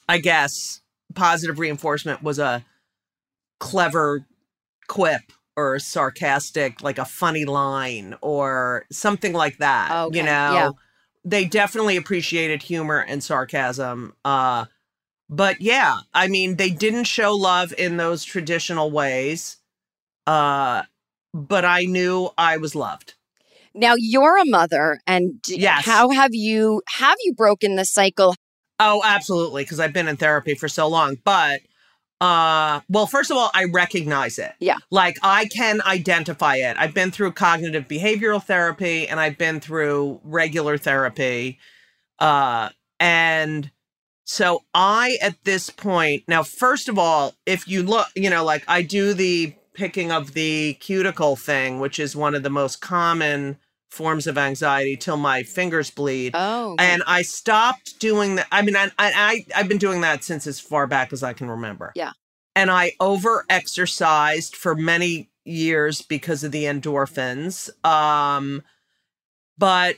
i 0.08 0.16
guess 0.18 0.80
positive 1.14 1.58
reinforcement 1.58 2.22
was 2.22 2.38
a 2.38 2.64
clever 3.58 4.24
quip 4.88 5.22
or 5.56 5.78
sarcastic 5.78 6.82
like 6.82 6.98
a 6.98 7.04
funny 7.04 7.44
line 7.44 8.14
or 8.22 8.86
something 8.90 9.32
like 9.34 9.58
that 9.58 9.90
Okay, 10.06 10.18
you 10.18 10.24
know 10.24 10.30
yeah. 10.54 10.70
They 11.24 11.44
definitely 11.44 11.96
appreciated 11.96 12.62
humor 12.62 12.98
and 13.06 13.22
sarcasm 13.22 14.14
uh 14.24 14.64
but 15.28 15.60
yeah 15.60 15.98
i 16.14 16.26
mean 16.28 16.56
they 16.56 16.70
didn't 16.70 17.04
show 17.04 17.34
love 17.34 17.72
in 17.78 17.96
those 17.96 18.24
traditional 18.24 18.90
ways 18.90 19.58
uh 20.26 20.82
but 21.34 21.64
i 21.64 21.82
knew 21.84 22.28
i 22.38 22.56
was 22.56 22.74
loved 22.74 23.14
Now 23.74 23.94
you're 23.96 24.38
a 24.38 24.44
mother, 24.46 25.00
and 25.06 25.34
Yes. 25.46 25.84
how 25.84 26.10
have 26.10 26.34
you 26.34 26.82
have 26.88 27.16
you 27.24 27.34
broken 27.34 27.76
the 27.76 27.84
cycle? 27.84 28.34
oh 28.78 29.02
absolutely 29.04 29.62
because 29.62 29.78
i've 29.78 29.92
been 29.92 30.08
in 30.08 30.16
therapy 30.16 30.54
for 30.54 30.68
so 30.68 30.88
long 30.88 31.16
but 31.24 31.60
uh 32.20 32.80
well 32.88 33.06
first 33.06 33.30
of 33.30 33.36
all 33.36 33.50
i 33.54 33.64
recognize 33.64 34.38
it. 34.38 34.52
Yeah. 34.60 34.76
like 34.90 35.16
i 35.22 35.46
can 35.46 35.80
identify 35.86 36.56
it. 36.56 36.76
I've 36.78 36.94
been 36.94 37.10
through 37.10 37.32
cognitive 37.32 37.88
behavioral 37.88 38.42
therapy 38.42 39.08
and 39.08 39.18
i've 39.20 39.38
been 39.38 39.60
through 39.60 40.20
regular 40.24 40.76
therapy. 40.78 41.58
Uh 42.18 42.68
and 42.98 43.70
So 44.24 44.60
I, 44.74 45.18
at 45.22 45.42
this 45.44 45.70
point, 45.70 46.22
now, 46.28 46.42
first 46.44 46.88
of 46.88 46.98
all, 46.98 47.34
if 47.46 47.66
you 47.66 47.82
look, 47.82 48.06
you 48.14 48.30
know, 48.30 48.44
like 48.44 48.62
I 48.68 48.82
do 48.82 49.14
the 49.14 49.54
picking 49.74 50.12
of 50.12 50.34
the 50.34 50.74
cuticle 50.74 51.34
thing, 51.36 51.80
which 51.80 51.98
is 51.98 52.14
one 52.14 52.34
of 52.36 52.42
the 52.42 52.50
most 52.50 52.80
common 52.80 53.56
forms 53.90 54.26
of 54.26 54.38
anxiety 54.38 54.96
till 54.96 55.16
my 55.16 55.42
fingers 55.42 55.90
bleed. 55.90 56.32
Oh, 56.34 56.72
okay. 56.72 56.84
And 56.84 57.02
I 57.06 57.22
stopped 57.22 57.98
doing 57.98 58.36
that. 58.36 58.46
I 58.52 58.62
mean, 58.62 58.76
I, 58.76 58.90
I, 58.98 59.44
I've 59.54 59.68
been 59.68 59.78
doing 59.78 60.00
that 60.02 60.24
since 60.24 60.46
as 60.46 60.60
far 60.60 60.86
back 60.86 61.12
as 61.12 61.22
I 61.22 61.32
can 61.32 61.50
remember. 61.50 61.92
Yeah. 61.94 62.12
And 62.54 62.70
I 62.70 62.92
over 63.00 63.44
exercised 63.48 64.56
for 64.56 64.74
many 64.74 65.30
years 65.44 66.02
because 66.02 66.44
of 66.44 66.52
the 66.52 66.64
endorphins. 66.64 67.68
Um, 67.84 68.62
but 69.58 69.96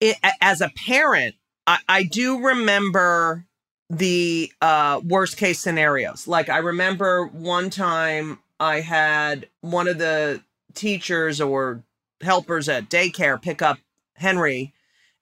it, 0.00 0.16
as 0.40 0.60
a 0.60 0.70
parent, 0.86 1.34
I, 1.66 1.78
I 1.88 2.02
do 2.04 2.40
remember 2.40 3.44
the 3.90 4.52
uh, 4.60 5.00
worst 5.04 5.36
case 5.36 5.60
scenarios. 5.60 6.26
Like 6.26 6.48
I 6.48 6.58
remember 6.58 7.26
one 7.26 7.70
time 7.70 8.38
I 8.60 8.80
had 8.80 9.48
one 9.60 9.88
of 9.88 9.98
the 9.98 10.42
teachers 10.74 11.40
or 11.40 11.82
helpers 12.22 12.68
at 12.68 12.88
daycare 12.90 13.40
pick 13.40 13.62
up 13.62 13.78
Henry, 14.14 14.72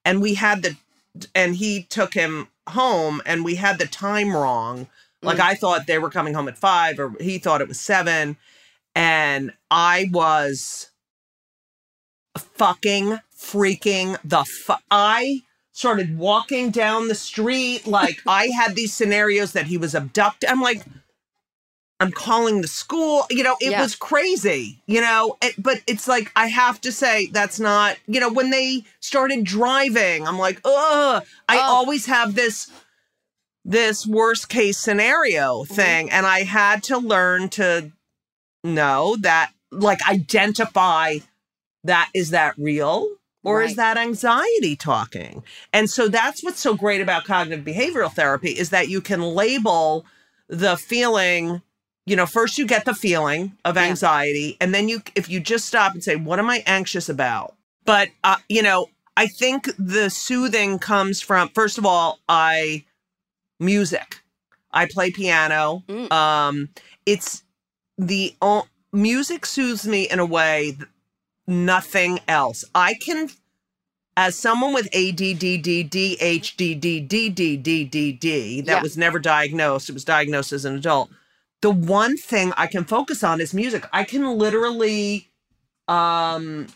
and 0.05 0.21
we 0.23 0.35
had 0.35 0.63
the 0.63 0.77
and 1.35 1.57
he 1.57 1.85
took 1.85 2.15
him 2.15 2.49
home, 2.69 3.23
and 3.27 3.45
we 3.45 3.57
had 3.57 3.79
the 3.79 3.87
time 3.87 4.35
wrong. 4.37 4.89
Like 5.23 5.39
Mm. 5.39 5.43
I 5.43 5.55
thought 5.55 5.87
they 5.87 5.99
were 5.99 6.11
coming 6.11 6.35
home 6.35 6.49
at 6.49 6.59
five, 6.59 6.99
or 6.99 7.15
he 7.21 7.39
thought 7.39 7.61
it 7.61 7.69
was 7.69 7.81
seven, 7.81 8.37
and 8.95 9.53
I 9.71 10.09
was 10.13 10.91
fucking 12.37 13.19
freaking 13.37 14.19
the 14.25 14.45
fu- 14.45 14.75
I 14.91 15.43
started 15.73 16.19
walking 16.19 16.71
down 16.71 17.09
the 17.09 17.15
street 17.15 17.87
like 17.87 18.21
I 18.27 18.49
had 18.49 18.75
these 18.75 18.95
scenarios 18.95 19.53
that 19.53 19.67
he 19.67 19.79
was 19.79 19.95
abducted. 19.95 20.49
I'm 20.51 20.61
like, 20.63 20.83
I'm 21.99 22.13
calling 22.13 22.61
the 22.61 22.69
school. 22.69 23.25
You 23.31 23.43
know, 23.43 23.57
it 23.61 23.71
Yeah. 23.71 23.81
was 23.81 23.95
crazy, 23.95 24.83
you 24.87 25.01
know, 25.01 25.37
it, 25.43 25.55
but 25.59 25.81
it's 25.87 26.07
like, 26.07 26.31
I 26.37 26.49
have 26.49 26.81
to 26.83 26.93
say, 26.93 27.27
that's 27.33 27.59
not, 27.59 27.97
you 28.07 28.21
know, 28.21 28.31
when 28.31 28.51
they 28.51 28.85
started 29.01 29.45
driving, 29.45 30.27
I'm 30.29 30.39
like, 30.39 30.61
ugh, 30.65 31.25
I 31.49 31.57
Oh. 31.57 31.63
always 31.63 32.07
have 32.07 32.35
this. 32.35 32.71
This 33.69 34.07
worst 34.07 34.49
case 34.49 34.79
scenario 34.79 35.65
Mm-hmm. 35.65 35.75
thing. 35.75 36.11
And 36.13 36.25
I 36.25 36.45
had 36.45 36.85
to 36.85 36.99
learn 36.99 37.49
to 37.51 37.91
know 38.63 39.17
that, 39.21 39.51
like, 39.73 39.99
identify 40.09 41.19
that 41.83 42.09
is 42.15 42.31
that 42.31 42.55
real 42.59 43.09
or 43.43 43.63
is 43.63 43.75
that 43.77 43.97
anxiety 43.97 44.77
talking? 44.77 45.43
And 45.73 45.91
so 45.91 46.07
that's 46.09 46.45
what's 46.45 46.61
so 46.61 46.75
great 46.77 47.01
about 47.01 47.25
cognitive 47.25 47.65
behavioral 47.65 48.13
therapy 48.13 48.51
is 48.51 48.71
that 48.71 48.89
you 48.89 49.01
can 49.01 49.21
label 49.21 50.05
the 50.49 50.77
feeling 50.77 51.61
you 52.07 52.17
know 52.17 52.27
first 52.27 52.59
you 52.59 52.67
get 52.67 52.85
the 52.85 52.95
feeling 52.95 53.53
of 53.65 53.77
Yeah. 53.77 53.83
anxiety 53.85 54.57
and 54.61 54.75
then 54.75 54.89
you 54.89 55.03
if 55.15 55.29
you 55.29 55.41
just 55.41 55.67
stop 55.67 55.93
and 55.93 56.03
say 56.05 56.17
what 56.17 56.39
am 56.39 56.49
i 56.49 56.63
anxious 56.67 57.09
about 57.09 57.55
but 57.85 58.09
uh, 58.25 58.37
you 58.49 58.63
know 58.63 58.89
i 59.17 59.27
think 59.27 59.69
the 59.79 60.09
soothing 60.11 60.79
comes 60.79 61.21
from 61.21 61.49
first 61.51 61.79
of 61.79 61.87
all 61.87 62.21
i 62.29 62.85
music 63.59 64.21
i 64.73 64.87
play 64.87 65.11
piano 65.11 65.83
Mm. 65.89 66.13
um 66.13 66.69
it's 67.07 67.43
the 67.99 68.35
o- 68.43 68.67
music 68.93 69.47
soothes 69.47 69.87
me 69.87 70.09
in 70.09 70.19
a 70.19 70.27
way 70.27 70.73
th- 70.79 70.89
nothing 71.47 72.21
else 72.29 72.65
i 72.75 72.95
can 72.95 73.31
as 74.19 74.35
someone 74.35 74.73
with 74.73 74.89
ADDD, 74.95 76.17
ADHD, 76.19 78.65
that 78.65 78.73
Yeah. 78.77 78.81
was 78.83 78.97
never 78.97 79.19
diagnosed, 79.19 79.91
it 79.91 79.93
was 79.93 80.07
diagnosed 80.07 80.55
as 80.55 80.65
an 80.65 80.75
adult. 80.75 81.11
The 81.63 81.71
one 81.71 82.17
thing 82.17 82.53
I 82.57 82.67
can 82.67 82.85
focus 82.85 83.25
on 83.25 83.41
is 83.41 83.55
music. 83.55 83.87
I 83.93 84.05
can 84.05 84.39
literally, 84.39 85.31
um, 85.89 86.67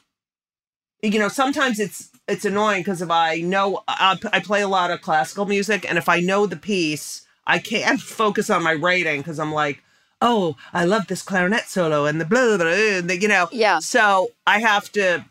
you 1.02 1.18
know, 1.18 1.28
sometimes 1.28 1.78
it's 1.78 2.10
it's 2.26 2.44
annoying 2.44 2.80
because 2.80 3.02
if 3.02 3.10
I 3.10 3.40
know 3.40 3.82
I, 3.88 4.18
I 4.32 4.40
play 4.40 4.62
a 4.62 4.68
lot 4.68 4.90
of 4.90 5.02
classical 5.02 5.46
music, 5.46 5.88
and 5.88 5.98
if 5.98 6.08
I 6.08 6.20
know 6.20 6.46
the 6.46 6.56
piece, 6.56 7.26
I 7.46 7.58
can't 7.58 8.00
focus 8.20 8.50
on 8.50 8.62
my 8.62 8.74
writing 8.74 9.20
because 9.20 9.38
I'm 9.38 9.52
like, 9.52 9.82
oh, 10.22 10.56
I 10.72 10.84
love 10.84 11.06
this 11.06 11.22
clarinet 11.22 11.64
solo 11.64 12.06
and 12.06 12.20
the 12.20 12.24
blah 12.24 12.56
blah, 12.56 12.58
blah 12.58 12.66
and 12.68 13.10
the, 13.10 13.20
you 13.20 13.28
know, 13.28 13.48
Yeah. 13.52 13.78
So 13.80 14.30
I 14.46 14.60
have 14.60 14.90
to 14.92 15.24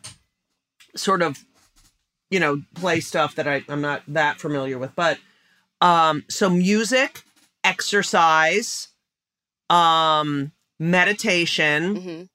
sort 0.96 1.22
of 1.22 1.44
you 2.30 2.40
know 2.40 2.62
play 2.74 3.00
stuff 3.00 3.34
that 3.34 3.46
I, 3.46 3.62
i'm 3.68 3.80
not 3.80 4.02
that 4.08 4.40
familiar 4.40 4.78
with 4.78 4.94
but 4.94 5.18
um 5.80 6.24
so 6.28 6.48
music 6.48 7.22
exercise 7.64 8.88
um 9.70 10.52
meditation 10.78 11.96
Mhm. 11.96 12.28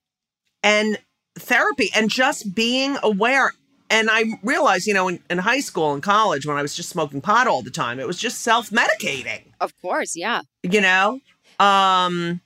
and 0.63 0.97
therapy 1.37 1.89
and 1.95 2.09
just 2.09 2.55
being 2.55 2.97
aware 3.03 3.53
and 3.89 4.09
i 4.09 4.23
realized 4.43 4.87
you 4.87 4.93
know 4.93 5.07
in, 5.09 5.19
in 5.29 5.37
high 5.39 5.59
school 5.59 5.93
and 5.93 6.01
college 6.01 6.45
when 6.45 6.55
i 6.57 6.61
was 6.61 6.73
just 6.75 6.89
smoking 6.89 7.19
pot 7.21 7.45
all 7.47 7.61
the 7.61 7.69
time 7.71 7.99
it 7.99 8.07
was 8.07 8.17
just 8.17 8.41
self-medicating 8.41 9.41
Of 9.59 9.73
course, 9.81 10.15
yeah. 10.15 10.41
you 10.63 10.79
know 10.81 11.19
um 11.59 12.39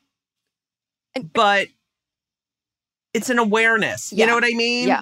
but 1.34 1.68
it's 3.14 3.30
an 3.30 3.40
awareness 3.40 4.12
you 4.12 4.20
Yeah. 4.20 4.26
know 4.28 4.36
what 4.36 4.44
i 4.46 4.54
mean 4.54 4.88
Yeah. 4.88 5.02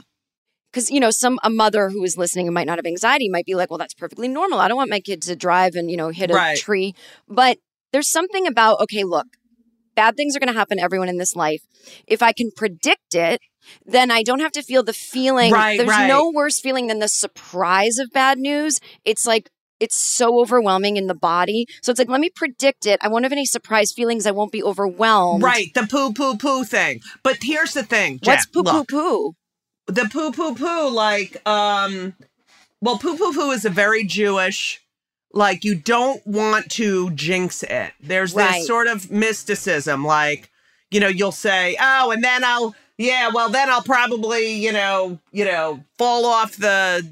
Because, 0.71 0.91
you 0.91 0.99
know, 0.99 1.09
some 1.11 1.39
a 1.43 1.49
mother 1.49 1.89
who 1.89 2.03
is 2.03 2.17
listening 2.17 2.45
and 2.45 2.53
might 2.53 2.67
not 2.67 2.77
have 2.77 2.85
anxiety 2.85 3.29
might 3.29 3.45
be 3.45 3.55
like, 3.55 3.71
well, 3.71 3.77
that's 3.79 3.95
perfectly 3.95 4.27
normal. 4.27 4.59
I 4.59 4.67
don't 4.67 4.77
want 4.77 4.91
my 4.91 4.99
kid 4.99 5.21
to 5.23 5.35
drive 5.35 5.75
and, 5.75 5.89
you 5.89 5.97
know, 5.97 6.09
hit 6.09 6.29
a 6.29 6.35
Right. 6.35 6.57
tree. 6.57 6.93
But 7.27 7.57
there's 7.93 8.07
something 8.09 8.45
about, 8.45 8.79
okay, 8.81 9.03
look, 9.03 9.25
bad 9.97 10.15
things 10.15 10.35
are 10.35 10.39
going 10.39 10.53
to 10.53 10.57
happen 10.57 10.77
to 10.77 10.83
everyone 10.83 11.09
in 11.09 11.17
this 11.17 11.35
life. 11.35 11.61
If 12.07 12.21
I 12.23 12.31
can 12.31 12.51
predict 12.55 13.15
it, 13.15 13.41
then 13.85 14.11
I 14.11 14.23
don't 14.23 14.39
have 14.39 14.53
to 14.53 14.61
feel 14.61 14.83
the 14.83 14.93
feeling. 14.93 15.51
Right, 15.51 15.77
There's 15.77 15.89
right. 15.89 16.07
no 16.07 16.31
worse 16.31 16.61
feeling 16.61 16.87
than 16.87 16.99
the 16.99 17.09
surprise 17.09 17.97
of 17.97 18.11
bad 18.11 18.37
news. 18.37 18.79
It's 19.03 19.27
like, 19.27 19.49
it's 19.79 19.95
so 19.95 20.39
overwhelming 20.39 20.97
in 20.97 21.07
the 21.07 21.13
body. 21.13 21.65
So 21.81 21.91
it's 21.91 21.99
like, 21.99 22.09
let 22.09 22.21
me 22.21 22.29
predict 22.29 22.85
it. 22.85 22.99
I 23.01 23.09
won't 23.09 23.25
have 23.25 23.31
any 23.31 23.45
surprise 23.45 23.91
feelings. 23.91 24.25
I 24.25 24.31
won't 24.31 24.51
be 24.51 24.63
overwhelmed. 24.63 25.43
Right, 25.43 25.73
the 25.73 25.87
poo 25.89 26.13
poo 26.13 26.37
poo 26.37 26.63
thing. 26.63 27.01
But 27.23 27.37
here's 27.41 27.73
the 27.73 27.83
thing. 27.83 28.19
What's 28.23 28.45
Jen, 28.45 28.53
poo 28.53 28.63
poo 28.63 28.77
look, 28.77 28.87
poo? 28.87 29.33
The 29.87 30.09
poo 30.11 30.31
poo 30.31 30.55
poo, 30.55 30.89
like, 30.89 31.37
um, 31.47 32.15
well, 32.81 32.97
poo 32.97 33.17
poo 33.17 33.33
poo 33.33 33.51
is 33.51 33.65
a 33.65 33.69
very 33.69 34.03
Jewish, 34.03 34.81
like, 35.33 35.63
you 35.63 35.75
don't 35.75 36.25
want 36.25 36.69
to 36.71 37.09
jinx 37.11 37.63
it. 37.63 37.91
There's 38.01 38.33
Right. 38.33 38.53
this 38.59 38.67
sort 38.67 38.87
of 38.87 39.11
mysticism, 39.11 40.05
like, 40.05 40.49
you 40.91 40.99
know, 40.99 41.07
you'll 41.07 41.31
say, 41.31 41.75
oh, 41.79 42.11
and 42.11 42.23
then 42.23 42.43
I'll, 42.43 42.75
yeah, 42.97 43.29
well, 43.33 43.49
then 43.49 43.69
I'll 43.69 43.83
probably, 43.83 44.53
you 44.53 44.71
know, 44.71 45.19
you 45.31 45.45
know, 45.45 45.83
fall 45.97 46.25
off 46.25 46.55
the 46.57 47.07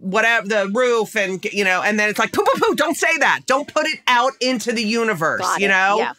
whatever 0.00 0.48
the 0.48 0.68
roof 0.74 1.14
and 1.14 1.44
you 1.52 1.62
know 1.62 1.80
and 1.80 1.96
then 1.96 2.08
it's 2.08 2.18
like 2.18 2.32
poo 2.32 2.42
poo 2.44 2.60
poo 2.60 2.74
don't 2.74 2.96
say 2.96 3.18
that 3.18 3.42
don't 3.46 3.72
put 3.72 3.86
it 3.86 4.00
out 4.08 4.32
into 4.40 4.72
the 4.72 4.82
universe 4.82 5.40
Got 5.42 5.60
you 5.60 5.66
it. 5.66 5.68
know 5.68 5.98
Yeah. 5.98 6.12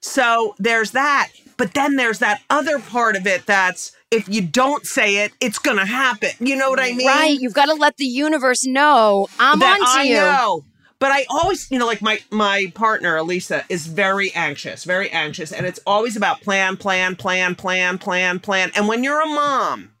so 0.00 0.54
there's 0.58 0.90
that. 0.92 1.28
But 1.56 1.72
then 1.72 1.96
there's 1.96 2.18
that 2.18 2.42
other 2.50 2.78
part 2.78 3.16
of 3.16 3.26
it 3.26 3.46
that's 3.46 3.92
if 4.10 4.28
you 4.28 4.42
don't 4.42 4.86
say 4.86 5.24
it, 5.24 5.32
it's 5.40 5.58
gonna 5.58 5.86
happen. 5.86 6.30
You 6.38 6.54
know 6.56 6.68
what 6.68 6.80
I 6.80 6.92
mean? 6.92 7.06
Right. 7.06 7.38
You've 7.40 7.54
got 7.54 7.66
to 7.66 7.74
let 7.74 7.96
the 7.96 8.04
universe 8.06 8.64
know 8.66 9.26
I'm 9.38 9.58
that 9.58 9.80
onto 9.80 9.86
I 10.00 10.02
you. 10.04 10.14
know. 10.16 10.64
But 11.00 11.12
I 11.12 11.26
always, 11.30 11.70
you 11.70 11.78
know, 11.78 11.86
like 11.86 12.02
my 12.02 12.18
my 12.30 12.72
partner 12.74 13.16
Elisa 13.16 13.64
is 13.68 13.86
very 13.86 14.32
anxious, 14.34 14.84
very 14.84 15.10
anxious, 15.10 15.52
and 15.52 15.64
it's 15.64 15.78
always 15.86 16.16
about 16.16 16.40
plan, 16.40 16.76
plan, 16.76 17.14
plan, 17.14 17.54
plan, 17.54 17.98
plan, 17.98 18.40
plan. 18.40 18.72
And 18.74 18.88
when 18.88 19.04
you're 19.04 19.20
a 19.22 19.26
mom, 19.26 19.92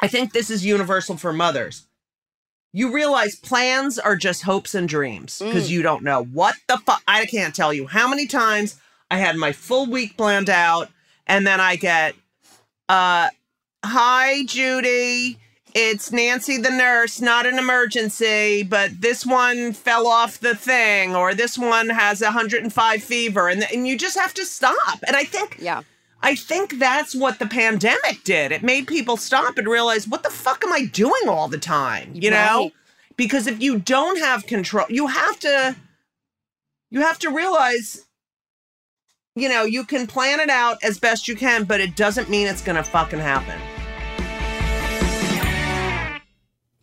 I 0.00 0.06
think 0.06 0.32
this 0.32 0.48
is 0.50 0.64
universal 0.64 1.16
for 1.16 1.32
mothers. 1.32 1.86
You 2.72 2.92
realize 2.92 3.34
plans 3.36 3.98
are 3.98 4.16
just 4.16 4.42
hopes 4.42 4.74
and 4.74 4.88
dreams 4.88 5.40
because 5.40 5.70
you 5.70 5.82
don't 5.82 6.04
know 6.04 6.24
what 6.24 6.56
the 6.68 6.76
fuck. 6.78 7.02
I 7.08 7.24
can't 7.24 7.54
tell 7.54 7.72
you 7.72 7.86
how 7.86 8.06
many 8.06 8.26
times 8.26 8.78
I 9.10 9.16
had 9.16 9.36
my 9.36 9.52
full 9.52 9.86
week 9.86 10.16
planned 10.16 10.50
out, 10.50 10.90
and 11.26 11.46
then 11.46 11.58
I 11.60 11.76
get, 11.76 12.14
uh, 12.88 13.30
hi, 13.84 14.44
Judy. 14.44 15.38
It's 15.78 16.10
Nancy 16.10 16.56
the 16.56 16.70
nurse, 16.70 17.20
not 17.20 17.44
an 17.44 17.58
emergency, 17.58 18.62
but 18.62 19.02
this 19.02 19.26
one 19.26 19.74
fell 19.74 20.06
off 20.06 20.40
the 20.40 20.54
thing, 20.54 21.14
or 21.14 21.34
this 21.34 21.58
one 21.58 21.90
has 21.90 22.22
105 22.22 23.02
fever, 23.02 23.48
and, 23.50 23.62
and 23.70 23.86
you 23.86 23.98
just 23.98 24.16
have 24.16 24.32
to 24.34 24.46
stop. 24.46 24.98
And 25.06 25.14
I 25.14 25.24
think 25.24 25.58
Yeah. 25.60 25.82
I 26.22 26.34
think 26.34 26.78
that's 26.78 27.14
what 27.14 27.38
the 27.38 27.46
pandemic 27.46 28.24
did. 28.24 28.52
It 28.52 28.62
made 28.62 28.86
people 28.86 29.18
stop 29.18 29.58
and 29.58 29.68
realize, 29.68 30.08
what 30.08 30.22
the 30.22 30.30
fuck 30.30 30.64
am 30.64 30.72
I 30.72 30.86
doing 30.86 31.28
all 31.28 31.46
the 31.46 31.58
time? 31.58 32.10
You 32.14 32.30
know? 32.30 32.70
Because 33.18 33.46
if 33.46 33.60
you 33.60 33.78
don't 33.78 34.18
have 34.18 34.46
control, 34.46 34.86
you 34.88 35.08
have 35.08 35.38
to 35.40 35.76
you 36.90 37.02
have 37.02 37.18
to 37.18 37.28
realize 37.28 38.06
you 39.34 39.50
know, 39.50 39.64
you 39.64 39.84
can 39.84 40.06
plan 40.06 40.40
it 40.40 40.48
out 40.48 40.78
as 40.82 40.98
best 40.98 41.28
you 41.28 41.36
can, 41.36 41.64
but 41.64 41.82
it 41.82 41.94
doesn't 41.96 42.30
mean 42.30 42.46
it's 42.46 42.62
going 42.62 42.76
to 42.76 42.82
fucking 42.82 43.18
happen. 43.18 43.60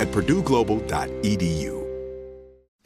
at 0.00 0.08
purdueglobal.edu. 0.08 1.79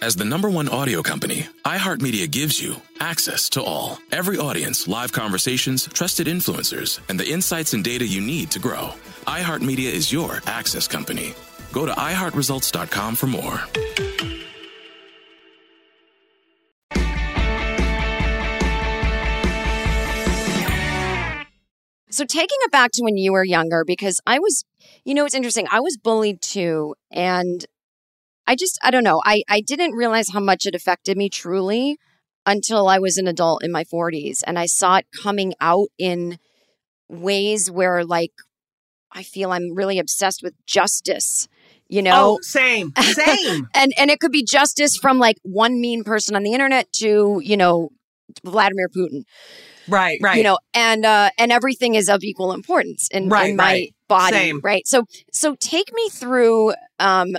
As 0.00 0.16
the 0.16 0.24
number 0.24 0.50
one 0.50 0.68
audio 0.68 1.02
company, 1.02 1.46
iHeartMedia 1.64 2.28
gives 2.30 2.60
you 2.60 2.76
access 2.98 3.48
to 3.50 3.62
all. 3.62 3.98
Every 4.10 4.36
audience, 4.38 4.88
live 4.88 5.12
conversations, 5.12 5.86
trusted 5.86 6.26
influencers, 6.26 6.98
and 7.08 7.20
the 7.20 7.28
insights 7.30 7.74
and 7.74 7.84
data 7.84 8.06
you 8.06 8.20
need 8.20 8.50
to 8.52 8.58
grow. 8.58 8.90
iHeartMedia 9.26 9.92
is 9.92 10.12
your 10.12 10.40
access 10.46 10.88
company. 10.88 11.34
Go 11.72 11.86
to 11.86 11.92
iHeartResults.com 11.92 13.14
for 13.16 13.26
more. 13.26 13.60
So 22.10 22.26
taking 22.26 22.58
it 22.60 22.70
back 22.70 22.90
to 22.92 23.02
when 23.02 23.16
you 23.16 23.32
were 23.32 23.44
younger, 23.44 23.84
because 23.86 24.20
I 24.26 24.38
was, 24.38 24.64
you 25.04 25.14
know, 25.14 25.24
it's 25.24 25.34
interesting. 25.34 25.66
I 25.70 25.80
was 25.80 25.96
bullied 25.96 26.42
too. 26.42 26.94
And 27.10 27.64
I 28.52 28.54
just, 28.54 28.78
I 28.82 28.90
don't 28.90 29.02
know. 29.04 29.22
I, 29.24 29.42
I 29.48 29.60
didn't 29.62 29.92
realize 29.92 30.28
how 30.30 30.40
much 30.40 30.66
it 30.66 30.74
affected 30.74 31.16
me 31.16 31.30
truly 31.30 31.96
until 32.44 32.86
I 32.86 32.98
was 32.98 33.16
an 33.16 33.26
adult 33.26 33.64
in 33.64 33.72
my 33.72 33.84
40s. 33.84 34.42
And 34.46 34.58
I 34.58 34.66
saw 34.66 34.96
it 34.96 35.06
coming 35.22 35.54
out 35.58 35.88
in 35.96 36.38
ways 37.08 37.70
where, 37.70 38.04
like, 38.04 38.32
I 39.10 39.22
feel 39.22 39.52
I'm 39.52 39.74
really 39.74 39.98
obsessed 39.98 40.42
with 40.42 40.52
justice. 40.66 41.48
You 41.88 42.02
know, 42.02 42.36
Oh, 42.36 42.38
same, 42.42 42.92
same. 43.00 43.68
and 43.74 43.92
and 43.98 44.10
it 44.10 44.20
could 44.20 44.32
be 44.32 44.42
justice 44.44 44.96
from 44.96 45.18
like 45.18 45.36
one 45.42 45.80
mean 45.80 46.04
person 46.04 46.36
on 46.36 46.42
the 46.42 46.52
internet 46.52 46.90
to 47.00 47.40
you 47.44 47.56
know 47.56 47.90
Vladimir 48.44 48.88
Putin. 48.88 49.24
Right, 49.88 50.18
right. 50.22 50.36
You 50.38 50.42
know, 50.42 50.58
and 50.72 51.04
uh 51.04 51.30
and 51.38 51.52
everything 51.52 51.94
is 51.94 52.08
of 52.08 52.22
equal 52.22 52.52
importance 52.52 53.08
in, 53.12 53.28
Right, 53.28 53.50
in 53.50 53.56
my 53.56 53.64
right. 53.64 53.94
body. 54.08 54.36
Same. 54.36 54.60
Right. 54.64 54.86
So 54.86 55.04
so 55.32 55.54
take 55.60 55.92
me 55.92 56.08
through 56.08 56.72
um 56.98 57.36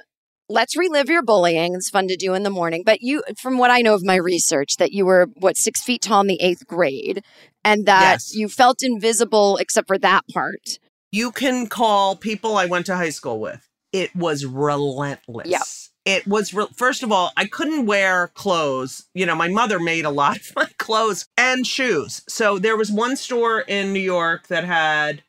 let's 0.53 0.77
relive 0.77 1.09
your 1.09 1.23
bullying. 1.23 1.73
It's 1.73 1.89
fun 1.89 2.07
to 2.07 2.15
do 2.15 2.33
in 2.33 2.43
the 2.43 2.49
morning. 2.49 2.83
But 2.85 3.01
you 3.01 3.23
from 3.41 3.57
what 3.57 3.71
I 3.71 3.81
know 3.81 3.93
of 3.95 4.03
my 4.03 4.15
research, 4.15 4.77
that 4.77 4.91
you 4.93 5.05
were 5.05 5.27
what, 5.35 5.57
six 5.57 5.81
feet 5.81 6.01
tall 6.01 6.21
in 6.21 6.27
the 6.27 6.41
eighth 6.41 6.67
grade 6.67 7.23
and 7.65 7.85
that 7.85 8.11
Yes. 8.13 8.35
you 8.35 8.47
felt 8.47 8.83
invisible 8.83 9.57
except 9.57 9.87
for 9.87 9.97
that 9.97 10.21
part. 10.31 10.79
You 11.11 11.31
can 11.31 11.67
call 11.67 12.15
people 12.15 12.55
I 12.57 12.65
went 12.65 12.85
to 12.87 12.95
high 12.95 13.09
school 13.09 13.39
with. 13.39 13.67
It 13.91 14.15
was 14.15 14.45
relentless. 14.45 15.47
Yep. 15.47 15.61
It 16.05 16.27
was, 16.27 16.53
re- 16.53 16.67
first 16.75 17.01
of 17.03 17.11
all, 17.11 17.31
I 17.37 17.45
couldn't 17.45 17.85
wear 17.85 18.27
clothes. 18.33 19.05
You 19.13 19.25
know, 19.25 19.35
my 19.35 19.47
mother 19.47 19.79
made 19.79 20.05
a 20.05 20.09
lot 20.09 20.37
of 20.37 20.51
my 20.55 20.67
clothes 20.77 21.27
and 21.37 21.65
shoes. 21.65 22.21
So 22.27 22.59
there 22.59 22.75
was 22.77 22.91
one 22.91 23.15
store 23.15 23.61
in 23.61 23.93
New 23.93 23.99
York 24.01 24.47
that 24.47 24.65
had 24.65 25.23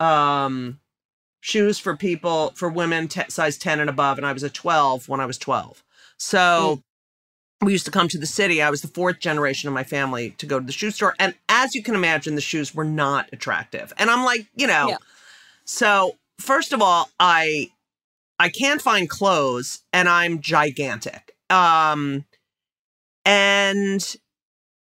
um, 0.00 0.78
shoes 1.44 1.78
for 1.78 1.94
people, 1.94 2.52
for 2.56 2.70
women, 2.70 3.06
t- 3.06 3.20
size 3.28 3.58
10 3.58 3.78
and 3.78 3.90
above. 3.90 4.16
And 4.16 4.26
I 4.26 4.32
was 4.32 4.42
a 4.42 4.48
12 4.48 5.10
when 5.10 5.20
I 5.20 5.26
was 5.26 5.36
12. 5.36 5.84
So 6.16 6.82
we 7.60 7.72
used 7.72 7.84
to 7.84 7.90
come 7.90 8.08
to 8.08 8.18
the 8.18 8.24
city. 8.24 8.62
I 8.62 8.70
was 8.70 8.80
the 8.80 8.88
fourth 8.88 9.18
generation 9.20 9.68
of 9.68 9.74
my 9.74 9.84
family 9.84 10.30
to 10.38 10.46
go 10.46 10.58
to 10.58 10.64
the 10.64 10.72
shoe 10.72 10.90
store. 10.90 11.14
And 11.18 11.34
as 11.50 11.74
you 11.74 11.82
can 11.82 11.94
imagine, 11.94 12.34
the 12.34 12.40
shoes 12.40 12.74
were 12.74 12.84
not 12.84 13.28
attractive. 13.30 13.92
And 13.98 14.10
I'm 14.10 14.24
like, 14.24 14.46
you 14.56 14.66
know, 14.66 14.88
Yeah. 14.88 14.96
so 15.66 16.16
first 16.40 16.72
of 16.72 16.80
all, 16.80 17.10
I 17.20 17.70
I 18.38 18.48
can't 18.48 18.80
find 18.80 19.06
clothes 19.10 19.82
and 19.92 20.08
I'm 20.08 20.40
gigantic. 20.40 21.36
Um 21.50 22.24
and 23.26 24.16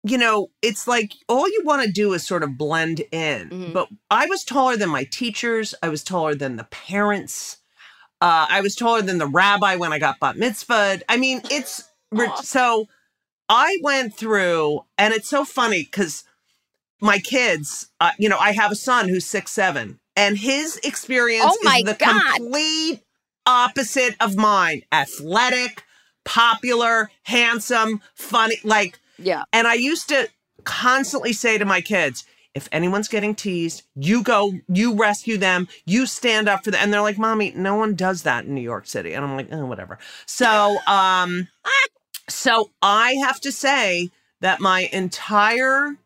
you 0.02 0.16
know, 0.16 0.50
it's 0.62 0.88
like 0.88 1.12
all 1.28 1.46
you 1.48 1.62
want 1.64 1.82
to 1.82 1.90
do 1.90 2.12
is 2.14 2.26
sort 2.26 2.42
of 2.42 2.56
blend 2.56 3.00
in. 3.12 3.50
Mhm. 3.50 3.72
But 3.72 3.88
I 4.10 4.26
was 4.26 4.44
taller 4.44 4.76
than 4.76 4.88
my 4.88 5.04
teachers, 5.04 5.74
I 5.82 5.88
was 5.88 6.02
taller 6.02 6.34
than 6.34 6.56
the 6.56 6.64
parents. 6.64 7.58
Uh, 8.22 8.46
I 8.50 8.60
was 8.60 8.74
taller 8.76 9.02
than 9.02 9.18
the 9.18 9.26
rabbi 9.26 9.76
when 9.76 9.92
I 9.92 9.98
got 9.98 10.20
bat 10.20 10.36
mitzvahed. 10.36 11.02
I 11.08 11.16
mean, 11.16 11.42
it's 11.50 11.84
so 12.42 12.86
I 13.48 13.78
went 13.82 14.14
through, 14.16 14.84
and 14.98 15.12
it's 15.14 15.28
so 15.28 15.44
funny 15.44 15.82
because 15.84 16.24
my 17.00 17.18
kids, 17.18 17.88
uh, 18.00 18.10
you 18.18 18.28
know, 18.28 18.38
I 18.38 18.52
have 18.52 18.72
a 18.72 18.76
son 18.76 19.08
who's 19.08 19.26
six 19.26 19.52
seven, 19.52 20.00
and 20.16 20.36
his 20.38 20.76
experience 20.84 21.46
Oh 21.48 21.58
my 21.62 21.78
is 21.78 21.84
the 21.84 21.94
God. 21.94 22.22
complete 22.36 23.00
opposite 23.46 24.16
of 24.20 24.36
mine: 24.36 24.82
athletic, 24.92 25.84
popular, 26.24 27.10
handsome, 27.24 28.02
funny. 28.14 28.58
Like, 28.64 28.98
Yeah. 29.20 29.44
and 29.52 29.66
I 29.66 29.74
used 29.74 30.08
to 30.08 30.28
constantly 30.64 31.32
say 31.32 31.58
to 31.58 31.64
my 31.64 31.80
kids, 31.80 32.24
if 32.54 32.68
anyone's 32.72 33.08
getting 33.08 33.34
teased, 33.34 33.84
you 33.94 34.22
go, 34.22 34.52
you 34.68 34.94
rescue 34.94 35.36
them, 35.38 35.68
you 35.86 36.06
stand 36.06 36.48
up 36.48 36.64
for 36.64 36.72
them. 36.72 36.80
And 36.82 36.92
they're 36.92 37.00
like, 37.00 37.18
Mommy, 37.18 37.52
no 37.54 37.76
one 37.76 37.94
does 37.94 38.22
that 38.22 38.44
in 38.44 38.54
New 38.54 38.60
York 38.60 38.86
City. 38.86 39.12
And 39.12 39.24
I'm 39.24 39.36
like, 39.36 39.48
oh, 39.52 39.66
whatever. 39.66 39.98
So, 40.26 40.78
um, 40.86 41.48
so 42.28 42.70
I 42.82 43.12
have 43.24 43.40
to 43.42 43.52
say 43.52 44.10
that 44.40 44.60
my 44.60 44.88
entire 44.92 45.96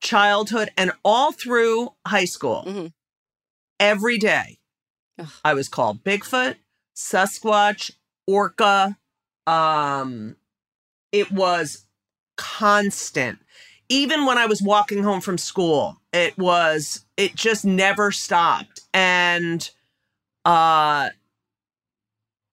childhood 0.00 0.70
and 0.76 0.92
all 1.04 1.32
through 1.32 1.90
high 2.06 2.24
school, 2.26 2.90
every 3.78 4.18
day, 4.18 4.58
I 5.44 5.54
was 5.54 5.68
called 5.68 6.04
Bigfoot, 6.04 6.56
Sasquatch, 6.94 7.92
Orca. 8.26 8.96
Um, 9.46 10.36
it 11.12 11.30
was 11.32 11.86
constant. 12.40 13.38
Even 13.90 14.24
when 14.24 14.38
I 14.38 14.46
was 14.46 14.62
walking 14.62 15.02
home 15.02 15.20
from 15.20 15.36
school, 15.36 16.00
it 16.12 16.38
was, 16.38 17.04
it 17.18 17.34
just 17.34 17.64
never 17.66 18.10
stopped. 18.10 18.80
And, 18.94 19.68
uh, 20.46 21.10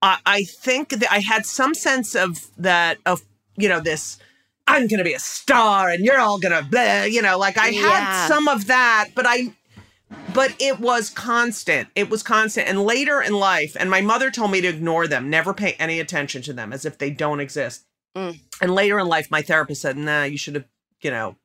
I, 0.01 0.17
I 0.25 0.43
think 0.43 0.89
that 0.89 1.11
I 1.11 1.19
had 1.19 1.45
some 1.45 1.73
sense 1.73 2.15
of 2.15 2.47
that, 2.57 2.97
of, 3.05 3.21
you 3.55 3.69
know, 3.69 3.79
this, 3.79 4.17
I'm 4.67 4.87
going 4.87 4.97
to 4.97 5.03
be 5.05 5.13
a 5.13 5.19
star 5.19 5.89
and 5.89 6.03
you're 6.03 6.19
all 6.19 6.37
going 6.37 6.51
to, 6.51 6.69
blah, 6.69 7.03
you 7.03 7.21
know, 7.21 7.37
like 7.37 7.57
I 7.57 7.69
Yeah. 7.69 7.99
had 7.99 8.27
some 8.27 8.47
of 8.47 8.67
that, 8.67 9.09
but 9.15 9.25
I, 9.25 9.53
but 10.33 10.53
it 10.59 10.79
was 10.79 11.09
constant. 11.09 11.87
It 11.95 12.09
was 12.09 12.21
constant. 12.23 12.67
And 12.67 12.83
later 12.83 13.21
in 13.21 13.33
life, 13.33 13.77
and 13.79 13.89
my 13.89 14.01
mother 14.01 14.29
told 14.29 14.51
me 14.51 14.59
to 14.61 14.67
ignore 14.67 15.07
them, 15.07 15.29
never 15.29 15.53
pay 15.53 15.73
any 15.73 15.99
attention 15.99 16.41
to 16.43 16.53
them 16.53 16.73
as 16.73 16.83
if 16.83 16.97
they 16.97 17.09
don't 17.09 17.39
exist. 17.39 17.85
Mm. 18.15 18.39
And 18.61 18.73
later 18.75 18.99
in 18.99 19.07
life, 19.07 19.29
my 19.31 19.41
therapist 19.41 19.81
said, 19.81 19.97
nah, 19.97 20.23
you 20.23 20.37
should 20.37 20.55
have, 20.55 20.65
you 21.01 21.11
know, 21.11 21.35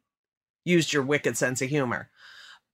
used 0.65 0.93
your 0.93 1.03
wicked 1.03 1.37
sense 1.37 1.61
of 1.63 1.69
humor. 1.69 2.09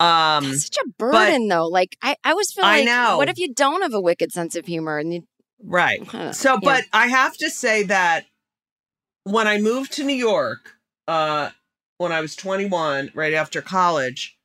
Um, 0.00 0.44
That's 0.44 0.64
such 0.64 0.76
a 0.84 0.88
burden, 0.98 1.48
though. 1.48 1.66
Like 1.66 1.96
I, 2.02 2.16
I 2.22 2.30
always 2.30 2.52
feel 2.52 2.64
I 2.64 2.78
like, 2.78 2.86
know. 2.86 3.16
what 3.18 3.28
if 3.28 3.38
you 3.38 3.52
don't 3.52 3.82
have 3.82 3.94
a 3.94 4.00
wicked 4.00 4.30
sense 4.32 4.54
of 4.54 4.66
humor 4.66 4.98
and 4.98 5.12
you, 5.12 5.22
Right. 5.60 6.06
Huh, 6.06 6.32
So, 6.32 6.52
yeah. 6.54 6.58
but 6.62 6.84
I 6.92 7.08
have 7.08 7.36
to 7.38 7.50
say 7.50 7.82
that 7.84 8.26
when 9.24 9.48
I 9.48 9.58
moved 9.58 9.92
to 9.94 10.04
New 10.04 10.14
York, 10.14 10.74
uh, 11.08 11.50
when 11.96 12.12
I 12.12 12.20
was 12.20 12.36
21, 12.36 13.10
right 13.14 13.32
after 13.34 13.60
college, 13.60 14.38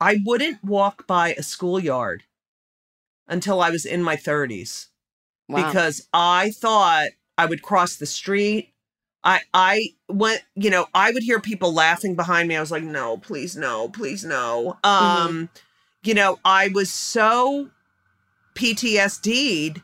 I 0.00 0.18
wouldn't 0.24 0.62
walk 0.62 1.06
by 1.08 1.34
a 1.34 1.42
schoolyard 1.42 2.22
until 3.26 3.60
I 3.60 3.70
was 3.70 3.84
in 3.84 4.02
my 4.02 4.14
30s 4.16 4.86
Wow. 5.48 5.66
because 5.66 6.06
I 6.12 6.50
thought 6.50 7.08
I 7.36 7.46
would 7.46 7.62
cross 7.62 7.96
the 7.96 8.06
street. 8.06 8.72
I 9.22 9.40
I 9.52 9.88
went, 10.08 10.42
you 10.54 10.70
know, 10.70 10.86
I 10.94 11.10
would 11.10 11.22
hear 11.22 11.40
people 11.40 11.72
laughing 11.72 12.14
behind 12.14 12.48
me. 12.48 12.56
I 12.56 12.60
was 12.60 12.70
like, 12.70 12.82
no, 12.82 13.16
please 13.16 13.56
no, 13.56 13.88
please 13.88 14.24
no. 14.24 14.78
Um, 14.84 15.48
you 16.02 16.14
know, 16.14 16.38
I 16.44 16.68
was 16.68 16.90
so 16.90 17.70
PTSD'd 18.54 19.82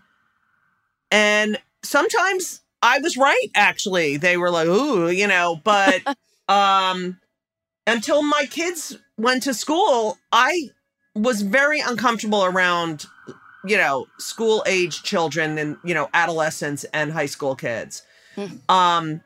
and 1.11 1.59
sometimes 1.83 2.61
I 2.83 2.99
was 2.99 3.17
right 3.17 3.49
actually. 3.55 4.17
They 4.17 4.37
were 4.37 4.51
like, 4.51 4.69
ooh, 4.69 5.11
you 5.11 5.27
know, 5.27 5.61
but 5.65 6.03
um 6.49 7.19
until 7.87 8.23
my 8.23 8.47
kids 8.49 8.97
went 9.17 9.43
to 9.45 9.55
school, 9.55 10.19
I 10.31 10.69
was 11.15 11.43
very 11.43 11.81
uncomfortable 11.81 12.45
around 12.45 13.07
you 13.65 13.77
know, 13.77 14.07
school 14.19 14.63
age 14.67 15.03
children 15.03 15.59
and, 15.59 15.77
you 15.85 15.95
know, 15.95 16.09
adolescents 16.15 16.85
and 16.93 17.13
high 17.13 17.27
school 17.27 17.55
kids. 17.55 18.03
Um 18.69 19.21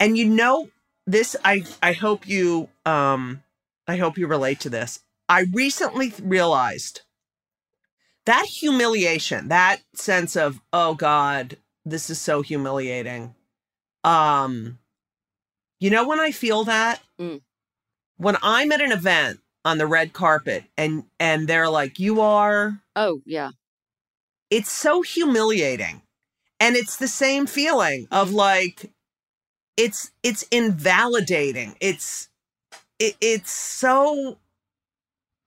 and 0.00 0.16
you 0.18 0.26
know 0.28 0.68
this 1.06 1.36
I 1.44 1.64
I 1.82 1.92
hope 1.92 2.26
you 2.26 2.68
um 2.84 3.42
I 3.86 3.96
hope 3.96 4.18
you 4.18 4.26
relate 4.26 4.60
to 4.60 4.70
this. 4.70 5.00
I 5.28 5.46
recently 5.52 6.12
realized 6.22 7.02
that 8.24 8.44
humiliation, 8.46 9.48
that 9.48 9.82
sense 9.94 10.36
of 10.36 10.60
oh 10.72 10.94
god, 10.94 11.56
this 11.84 12.10
is 12.10 12.20
so 12.20 12.42
humiliating. 12.42 13.34
Um 14.02 14.78
you 15.78 15.90
know 15.90 16.06
when 16.06 16.20
I 16.20 16.32
feel 16.32 16.64
that 16.64 17.00
Mm. 17.20 17.40
when 18.18 18.36
I'm 18.42 18.72
at 18.72 18.80
an 18.80 18.92
event 18.92 19.40
on 19.64 19.78
the 19.78 19.86
red 19.86 20.12
carpet 20.12 20.64
and 20.76 21.04
and 21.20 21.46
they're 21.48 21.68
like 21.70 21.98
you 21.98 22.20
are 22.20 22.80
oh 22.96 23.20
yeah, 23.24 23.50
it's 24.50 24.70
so 24.70 25.02
humiliating 25.02 26.02
and 26.60 26.76
it's 26.76 26.96
the 26.96 27.08
same 27.08 27.46
feeling 27.46 28.06
of 28.10 28.32
like 28.32 28.90
it's 29.76 30.10
it's 30.22 30.42
invalidating 30.50 31.76
it's 31.80 32.28
it, 32.98 33.16
it's 33.20 33.50
so 33.50 34.38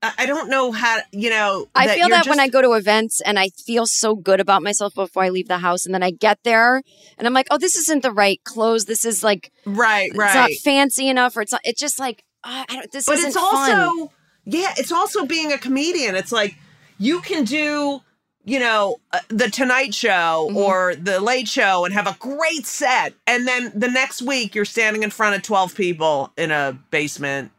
I, 0.01 0.25
don't 0.25 0.49
know 0.49 0.71
how 0.71 0.99
you 1.11 1.29
know 1.29 1.67
I 1.75 1.87
feel 1.87 2.07
you're 2.07 2.09
that 2.09 2.27
when 2.27 2.39
I 2.39 2.47
go 2.47 2.61
to 2.61 2.71
events 2.73 3.19
and 3.19 3.37
I 3.37 3.49
feel 3.49 3.85
so 3.85 4.15
good 4.15 4.39
about 4.39 4.63
myself 4.63 4.95
before 4.95 5.23
I 5.23 5.29
leave 5.29 5.49
the 5.49 5.57
house, 5.57 5.85
and 5.85 5.93
then 5.93 6.03
I 6.03 6.11
get 6.11 6.39
there 6.43 6.81
and 7.17 7.27
I'm 7.27 7.33
like, 7.33 7.47
oh, 7.51 7.57
this 7.57 7.75
isn't 7.75 8.01
the 8.01 8.11
right 8.11 8.41
clothes. 8.45 8.85
This 8.85 9.03
is 9.03 9.25
like 9.25 9.51
right 9.65 10.09
right. 10.15 10.51
it's 10.51 10.65
not 10.65 10.73
fancy 10.73 11.09
enough, 11.09 11.35
or 11.35 11.41
it's 11.41 11.51
not. 11.51 11.59
It's 11.65 11.81
just 11.81 11.99
like 11.99 12.23
uh, 12.45 12.63
I 12.69 12.75
don't. 12.75 12.91
This 12.93 13.07
but 13.07 13.17
isn't 13.17 13.27
it's 13.27 13.35
also 13.35 13.71
fun. 13.71 14.09
yeah 14.45 14.73
it's 14.77 14.91
also 14.91 15.25
being 15.25 15.51
a 15.51 15.57
comedian 15.57 16.15
it's 16.15 16.31
like 16.31 16.55
you 16.97 17.19
can 17.19 17.43
do 17.43 18.01
you 18.49 18.59
know 18.59 18.99
uh, 19.11 19.19
the 19.29 19.49
tonight 19.49 19.93
show 19.93 20.47
Mm-hmm. 20.49 20.57
or 20.57 20.95
the 20.95 21.19
late 21.19 21.47
show 21.47 21.85
and 21.85 21.93
have 21.93 22.07
a 22.07 22.15
great 22.19 22.65
set. 22.65 23.13
And 23.27 23.47
then 23.47 23.71
the 23.75 23.87
next 23.87 24.21
week 24.21 24.55
you're 24.55 24.65
standing 24.65 25.03
in 25.03 25.11
front 25.11 25.35
of 25.35 25.41
12 25.43 25.75
people 25.75 26.31
in 26.37 26.51
a 26.51 26.77
basement 26.89 27.51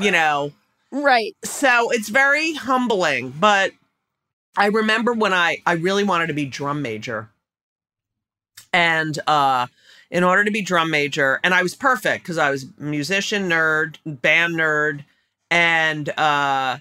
you 0.00 0.10
know. 0.10 0.52
Right. 0.92 1.34
So 1.44 1.90
it's 1.90 2.08
very 2.08 2.54
humbling 2.54 3.30
but 3.38 3.72
i 4.56 4.66
remember 4.66 5.12
when 5.12 5.32
i 5.34 5.58
i 5.66 5.72
really 5.72 6.04
wanted 6.04 6.28
to 6.28 6.34
be 6.34 6.46
drum 6.46 6.80
major. 6.82 7.28
And 8.72 9.18
uh 9.26 9.66
in 10.10 10.22
order 10.22 10.44
to 10.44 10.50
be 10.52 10.62
drum 10.62 10.90
major 10.90 11.40
and 11.42 11.52
i 11.54 11.62
was 11.62 11.74
perfect 11.74 12.22
because 12.22 12.38
i 12.38 12.50
was 12.50 12.66
musician 12.78 13.48
nerd 13.48 13.96
band 14.06 14.54
nerd 14.54 15.04
and 15.50 16.08
uh 16.10 16.78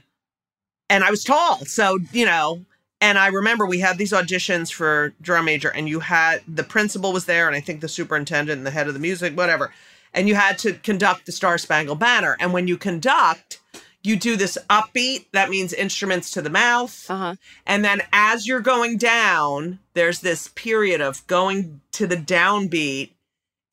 and 0.89 1.03
i 1.03 1.09
was 1.09 1.24
tall. 1.24 1.66
So 1.66 1.97
you 2.11 2.26
know 2.26 2.63
and 3.05 3.19
i 3.19 3.27
remember 3.27 3.65
we 3.65 3.79
had 3.79 3.97
these 3.97 4.11
auditions 4.11 4.73
for 4.73 5.13
drum 5.21 5.45
major 5.45 5.69
and 5.69 5.87
you 5.87 5.99
had 5.99 6.41
the 6.47 6.63
principal 6.63 7.13
was 7.13 7.25
there 7.25 7.47
and 7.47 7.55
i 7.55 7.59
think 7.59 7.79
the 7.79 7.87
superintendent 7.87 8.57
and 8.57 8.65
the 8.65 8.71
head 8.71 8.87
of 8.87 8.93
the 8.93 8.99
music 8.99 9.37
whatever. 9.37 9.71
And 10.17 10.29
you 10.29 10.35
had 10.35 10.57
to 10.59 10.71
conduct 10.75 11.25
the 11.25 11.33
star 11.33 11.57
spangled 11.57 11.99
banner. 11.99 12.37
And 12.39 12.53
when 12.53 12.69
you 12.69 12.77
conduct 12.77 13.59
you 14.01 14.15
do 14.15 14.37
this 14.37 14.57
upbeat 14.69 15.25
that 15.33 15.49
means 15.49 15.73
instruments 15.73 16.31
to 16.31 16.41
the 16.41 16.49
mouth. 16.49 17.05
Uh-huh. 17.09 17.35
and 17.65 17.83
then 17.83 18.01
as 18.13 18.47
you're 18.47 18.61
going 18.61 18.97
down 18.97 19.79
there's 19.93 20.21
this 20.21 20.47
period 20.49 21.01
of 21.01 21.25
going 21.27 21.81
to 21.91 22.07
the 22.07 22.15
downbeat. 22.15 23.09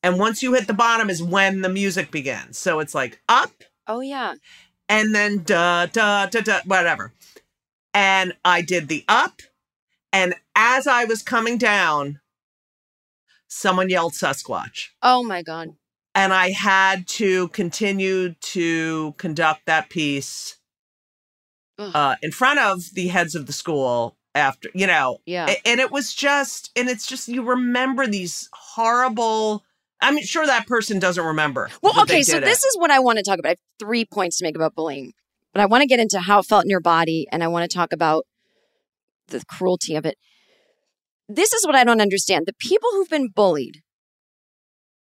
And 0.03 0.19
once 0.19 0.43
you 0.43 0.55
hit 0.55 0.67
the 0.67 0.75
bottom 0.75 1.09
is 1.09 1.23
when 1.23 1.61
the 1.61 1.69
music 1.69 2.11
begins. 2.11 2.59
So 2.59 2.81
it's 2.81 2.95
like 2.95 3.21
up 3.29 3.53
Oh 3.87 4.01
yeah, 4.01 4.35
and 4.89 5.15
then 5.15 5.43
da 5.45 5.87
da 5.87 6.27
da 6.27 6.41
da 6.41 6.61
whatever. 6.65 7.13
And 7.95 8.35
I 8.45 8.63
did 8.63 8.89
the 8.89 9.05
up, 9.07 9.43
and 10.13 10.35
as 10.55 10.87
I 10.87 11.05
was 11.05 11.23
coming 11.23 11.59
down, 11.59 12.21
someone 13.49 13.91
yelled 13.91 14.13
Sasquatch. 14.13 14.89
oh 15.03 15.23
my 15.23 15.43
god. 15.43 15.71
And 16.15 16.33
I 16.35 16.51
had 16.51 17.07
to 17.09 17.49
continue 17.49 18.35
to 18.35 19.15
conduct 19.17 19.63
that 19.65 19.89
piece 19.89 20.59
uh, 21.79 22.17
in 22.23 22.31
front 22.33 22.59
of 22.59 22.83
the 22.93 23.09
heads 23.09 23.35
of 23.35 23.47
the 23.47 23.53
school 23.53 24.17
after, 24.35 24.69
you 24.75 24.87
know. 24.87 25.19
Yeah. 25.27 25.55
And 25.65 25.81
it 25.81 25.91
was 25.91 26.15
just, 26.15 26.71
and 26.77 26.89
it's 26.89 27.07
just, 27.07 27.29
you 27.29 27.43
remember 27.43 28.07
these 28.07 28.49
horrible. 28.53 29.65
I'm 30.01 30.21
sure 30.23 30.45
that 30.47 30.67
person 30.67 30.99
doesn't 30.99 31.25
remember. 31.25 31.71
Well, 31.81 32.01
okay, 32.03 32.23
so 32.23 32.39
it. 32.39 32.45
this 32.45 32.65
is 32.65 32.77
what 32.77 32.91
I 32.91 32.99
want 32.99 33.19
to 33.19 33.23
talk 33.23 33.39
about. 33.39 33.49
I 33.49 33.53
have 33.53 33.59
three 33.79 34.05
points 34.05 34.39
to 34.39 34.45
make 34.45 34.57
about 34.57 34.75
bullying, 34.75 35.13
but 35.53 35.61
I 35.61 35.67
want 35.67 35.83
to 35.83 35.87
get 35.87 36.01
into 36.01 36.21
how 36.21 36.41
it 36.41 36.47
felt 36.47 36.65
in 36.65 36.71
your 36.71 36.81
body, 36.81 37.27
and 37.31 37.43
I 37.43 37.49
want 37.49 37.71
to 37.71 37.75
talk 37.75 37.93
about 37.93 38.25
the 39.29 39.43
cruelty 39.47 39.95
of 39.95 40.07
it. 40.07 40.17
This 41.29 41.53
is 41.53 41.67
what 41.67 41.75
I 41.75 41.85
don't 41.85 42.01
understand. 42.01 42.47
The 42.47 42.55
people 42.55 42.91
who've 42.93 43.09
been 43.09 43.29
bullied 43.29 43.81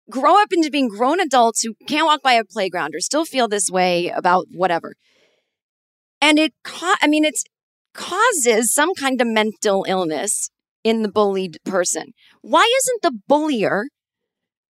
grow 0.09 0.41
up 0.41 0.51
into 0.51 0.71
being 0.71 0.87
grown 0.87 1.19
adults 1.19 1.61
who 1.61 1.75
can't 1.87 2.05
walk 2.05 2.21
by 2.23 2.33
a 2.33 2.43
playground 2.43 2.95
or 2.95 2.99
still 2.99 3.25
feel 3.25 3.47
this 3.47 3.69
way 3.69 4.09
about 4.09 4.47
whatever. 4.51 4.95
And 6.21 6.39
it, 6.39 6.53
ca- 6.63 6.97
I 7.01 7.07
mean, 7.07 7.23
it's 7.23 7.43
causes 7.93 8.73
some 8.73 8.93
kind 8.93 9.19
of 9.21 9.27
mental 9.27 9.85
illness 9.87 10.49
in 10.83 11.01
the 11.03 11.11
bullied 11.11 11.57
person. 11.65 12.13
Why 12.41 12.69
isn't 12.79 13.01
the 13.01 13.19
bullier 13.27 13.85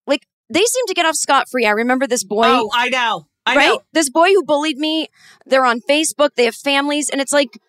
like 0.08 0.26
they 0.50 0.64
seem 0.64 0.86
to 0.88 0.94
get 0.94 1.06
off 1.06 1.16
scot 1.16 1.48
free? 1.50 1.66
I 1.66 1.72
remember 1.72 2.08
this 2.08 2.24
boy. 2.24 2.46
Oh, 2.46 2.70
I 2.74 2.90
know. 2.90 3.26
I 3.50 3.56
right? 3.56 3.68
know. 3.68 3.82
This 3.94 4.10
boy 4.10 4.30
who 4.30 4.44
bullied 4.44 4.78
me, 4.78 5.08
they're 5.46 5.66
on 5.66 5.82
Facebook, 5.82 6.32
they 6.36 6.46
have 6.46 6.56
families, 6.56 7.10
and 7.10 7.20
it's 7.22 7.34
like, 7.34 7.60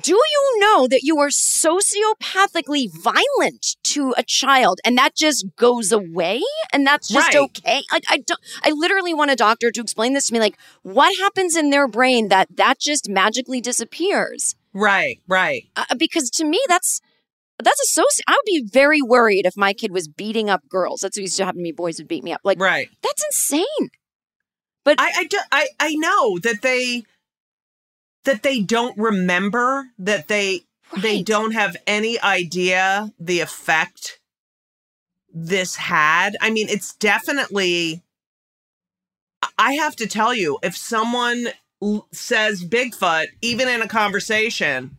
do 0.00 0.12
you 0.12 0.56
know 0.60 0.88
that 0.88 1.02
you 1.04 1.18
are 1.20 1.28
sociopathically 1.28 2.88
violent 2.92 3.76
to 3.84 4.12
a 4.16 4.22
child 4.24 4.80
and 4.84 4.98
that 4.98 5.14
just 5.14 5.46
goes 5.56 5.92
away 5.92 6.42
and 6.72 6.84
that's 6.84 7.08
just 7.08 7.28
Right. 7.32 7.36
okay 7.42 7.82
like 7.92 8.02
i 8.08 8.18
don't 8.18 8.40
i 8.64 8.70
literally 8.72 9.14
want 9.14 9.30
a 9.30 9.36
doctor 9.36 9.70
to 9.70 9.80
explain 9.80 10.12
this 10.12 10.26
to 10.26 10.32
me 10.32 10.40
like 10.40 10.58
what 10.82 11.16
happens 11.18 11.54
in 11.56 11.70
their 11.70 11.86
brain 11.86 12.26
that 12.28 12.48
that 12.56 12.80
just 12.80 13.08
magically 13.08 13.60
disappears 13.60 14.56
Right, 14.72 15.20
right. 15.28 15.66
uh, 15.76 15.84
because 15.96 16.28
to 16.30 16.44
me 16.44 16.60
that's 16.66 17.00
that's 17.62 17.80
a 17.96 18.00
soci- 18.00 18.24
i 18.26 18.32
would 18.32 18.46
be 18.46 18.64
very 18.68 19.00
worried 19.00 19.46
if 19.46 19.56
my 19.56 19.72
kid 19.72 19.92
was 19.92 20.08
beating 20.08 20.50
up 20.50 20.68
girls 20.68 21.00
that's 21.02 21.16
what 21.16 21.22
used 21.22 21.36
to 21.36 21.44
happen 21.44 21.58
to 21.58 21.62
me 21.62 21.70
boys 21.70 21.98
would 21.98 22.08
beat 22.08 22.24
me 22.24 22.32
up 22.32 22.40
like 22.42 22.58
right 22.60 22.88
that's 23.00 23.24
insane 23.26 23.90
but 24.84 25.00
I, 25.00 25.12
I, 25.16 25.24
do- 25.24 25.38
I, 25.50 25.68
I 25.80 25.94
know 25.94 26.38
that 26.40 26.62
they 26.62 27.04
that 28.24 28.42
they 28.42 28.60
don't 28.60 28.96
remember 28.96 29.86
that 29.98 30.28
they 30.28 30.62
they 31.00 31.22
don't 31.22 31.52
have 31.52 31.76
any 31.86 32.20
idea 32.20 33.12
the 33.18 33.40
effect 33.40 34.20
this 35.32 35.76
had. 35.76 36.36
I 36.40 36.50
mean, 36.50 36.68
it's 36.68 36.94
definitely. 36.94 38.02
I 39.58 39.74
have 39.74 39.94
to 39.96 40.06
tell 40.06 40.32
you, 40.34 40.58
if 40.62 40.76
someone 40.76 41.48
l- 41.82 42.06
says 42.12 42.64
Bigfoot, 42.64 43.26
even 43.42 43.68
in 43.68 43.82
a 43.82 43.88
conversation, 43.88 44.96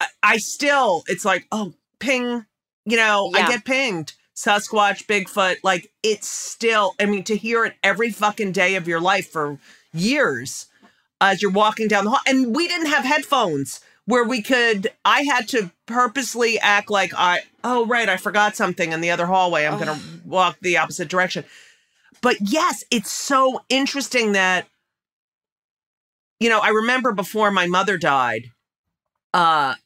I, 0.00 0.06
I 0.22 0.36
still 0.38 1.02
it's 1.08 1.24
like, 1.24 1.46
oh, 1.52 1.74
ping, 1.98 2.46
you 2.86 2.96
know, 2.96 3.30
Yeah. 3.34 3.46
I 3.46 3.48
get 3.50 3.64
pinged. 3.64 4.14
Sasquatch, 4.34 5.06
Bigfoot, 5.06 5.56
like 5.62 5.90
it's 6.02 6.28
still. 6.28 6.94
I 7.00 7.06
mean, 7.06 7.24
to 7.24 7.36
hear 7.36 7.64
it 7.64 7.74
every 7.82 8.10
fucking 8.10 8.52
day 8.52 8.76
of 8.76 8.88
your 8.88 9.00
life 9.00 9.30
for 9.30 9.58
years 9.92 10.66
as 11.20 11.42
you're 11.42 11.50
walking 11.50 11.88
down 11.88 12.04
the 12.04 12.10
hall, 12.10 12.20
and 12.26 12.54
we 12.54 12.66
didn't 12.68 12.86
have 12.86 13.04
headphones 13.04 13.80
where 14.06 14.24
we 14.24 14.42
could. 14.42 14.90
I 15.04 15.22
had 15.22 15.48
to 15.48 15.70
purposely 15.86 16.58
act 16.58 16.90
like 16.90 17.12
I. 17.16 17.40
Oh 17.62 17.86
right, 17.86 18.08
I 18.08 18.16
forgot 18.16 18.56
something 18.56 18.92
in 18.92 19.00
the 19.00 19.10
other 19.10 19.26
hallway. 19.26 19.66
I'm 19.66 19.78
gonna 19.78 20.00
walk 20.24 20.58
the 20.60 20.78
opposite 20.78 21.08
direction. 21.08 21.44
But 22.20 22.36
yes, 22.40 22.84
it's 22.90 23.10
so 23.10 23.62
interesting 23.68 24.32
that 24.32 24.66
you 26.42 26.48
know, 26.48 26.58
I 26.58 26.70
remember 26.70 27.12
before 27.12 27.52
my 27.52 27.68
mother 27.68 27.96
died, 27.96 28.50
uh, 29.32 29.76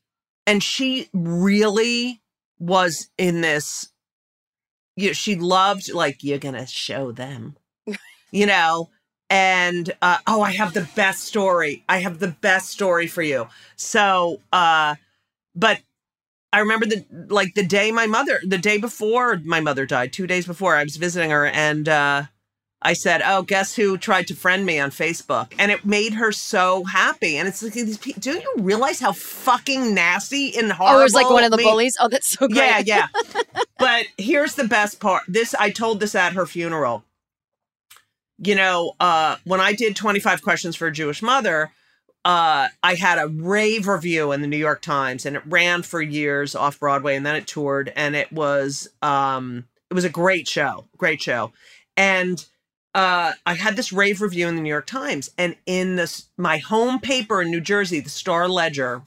and 0.47 0.63
she 0.63 1.11
really 1.13 2.23
was 2.59 3.11
in 3.19 3.43
this. 3.43 3.89
You 4.97 5.09
know, 5.09 5.13
she 5.13 5.37
loved 5.37 5.93
like 5.93 6.25
you're 6.25 6.39
gonna 6.39 6.67
show 6.67 7.13
them, 7.13 7.57
you 8.31 8.47
know, 8.47 8.91
and 9.29 9.93
uh, 10.03 10.19
oh, 10.27 10.43
I 10.43 10.53
have 10.53 10.75
the 10.75 10.89
best 10.97 11.25
story. 11.25 11.85
I 11.89 11.99
have 11.99 12.19
the 12.19 12.29
best 12.29 12.71
story 12.71 13.07
for 13.07 13.23
you. 13.23 13.49
So, 13.77 14.41
uh, 14.53 14.97
but 15.55 15.81
I 16.53 16.61
remember 16.61 16.87
the 16.87 17.05
like 17.29 17.55
the 17.55 17.65
day 17.67 17.93
my 17.93 18.07
mother, 18.07 18.41
the 18.47 18.59
day 18.59 18.79
before 18.79 19.41
my 19.45 19.61
mother 19.61 19.87
died, 19.87 20.13
two 20.13 20.27
days 20.27 20.47
before, 20.47 20.77
I 20.77 20.85
was 20.85 20.97
visiting 20.97 21.31
her, 21.31 21.47
and 21.47 21.89
uh, 21.89 22.25
I 22.87 22.93
said, 22.93 23.21
"Oh, 23.25 23.43
guess 23.43 23.75
who 23.75 23.99
tried 23.99 24.29
to 24.29 24.35
friend 24.37 24.65
me 24.65 24.79
on 24.79 24.91
Facebook?" 24.91 25.53
And 25.59 25.73
it 25.73 25.85
made 25.85 26.15
her 26.15 26.31
so 26.31 26.85
happy. 26.85 27.37
And 27.37 27.49
it's 27.49 27.61
like 27.61 27.73
these 27.73 27.99
people. 27.99 28.21
Do 28.21 28.31
you 28.35 28.55
realize 28.59 29.01
how 29.01 29.11
fucking 29.11 29.93
nasty 29.93 30.57
and 30.57 30.71
horrible? 30.71 30.99
oh 30.99 31.01
it 31.01 31.03
was 31.03 31.15
like 31.15 31.29
one 31.29 31.43
of 31.43 31.51
the 31.51 31.57
me- 31.57 31.65
bullies 31.65 31.97
oh 32.01 32.09
that's 32.09 32.29
so 32.29 32.47
great 32.47 32.87
Yeah, 32.87 33.09
yeah. 33.09 33.09
but 33.81 34.07
here's 34.17 34.55
the 34.55 34.69
best 34.69 35.01
part. 35.01 35.25
This 35.27 35.53
I 35.57 35.71
told 35.71 35.99
this 35.99 36.15
at 36.15 36.35
her 36.35 36.47
funeral. 36.47 37.03
You 38.39 38.55
know, 38.55 38.93
uh, 39.01 39.37
when 39.45 39.61
I 39.61 39.73
did 39.73 39.97
25 39.97 40.43
questions 40.43 40.77
for 40.77 40.87
a 40.87 40.93
Jewish 40.93 41.23
mother, 41.23 41.73
uh, 42.25 42.69
I 42.85 42.95
had 42.95 43.19
a 43.19 43.27
rave 43.27 43.89
review 43.89 44.31
in 44.31 44.43
the 44.43 44.47
New 44.47 44.59
York 44.59 44.81
Times, 44.81 45.27
and 45.27 45.35
it 45.35 45.43
ran 45.47 45.83
for 45.83 46.01
years 46.01 46.55
off 46.55 46.79
Broadway, 46.79 47.17
and 47.17 47.27
then 47.27 47.35
it 47.35 47.49
toured, 47.49 47.93
and 47.97 48.15
it 48.15 48.31
was 48.31 48.89
um, 49.03 49.65
it 49.91 49.95
was 49.95 50.05
a 50.05 50.11
great 50.11 50.47
show, 50.47 50.85
great 50.97 51.21
show, 51.21 51.53
and 51.97 52.47
uh, 52.97 53.35
I 53.45 53.53
had 53.55 53.77
this 53.77 53.93
rave 53.93 54.23
review 54.23 54.49
in 54.49 54.57
the 54.57 54.63
New 54.63 54.71
York 54.71 54.87
Times, 54.87 55.29
and 55.37 55.55
in 55.67 55.97
this 55.97 56.31
my 56.39 56.57
home 56.57 56.99
paper 56.99 57.43
in 57.43 57.51
New 57.51 57.61
Jersey, 57.61 58.01
the 58.01 58.09
Star 58.09 58.49
Ledger, 58.49 59.03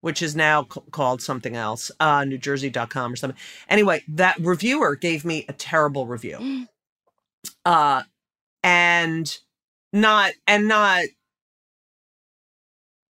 which 0.00 0.22
is 0.22 0.34
now 0.34 0.66
c- 0.72 0.80
called 0.90 1.20
something 1.20 1.54
else, 1.54 1.90
uh, 2.00 2.20
NewJersey.com 2.20 3.12
or 3.12 3.16
something. 3.16 3.38
Anyway, 3.68 4.02
that 4.08 4.38
reviewer 4.40 4.96
gave 4.96 5.22
me 5.26 5.44
a 5.50 5.52
terrible 5.52 6.06
review, 6.06 6.66
uh, 7.66 8.04
and 8.62 9.38
not 9.92 10.32
and 10.46 10.66
not 10.66 11.04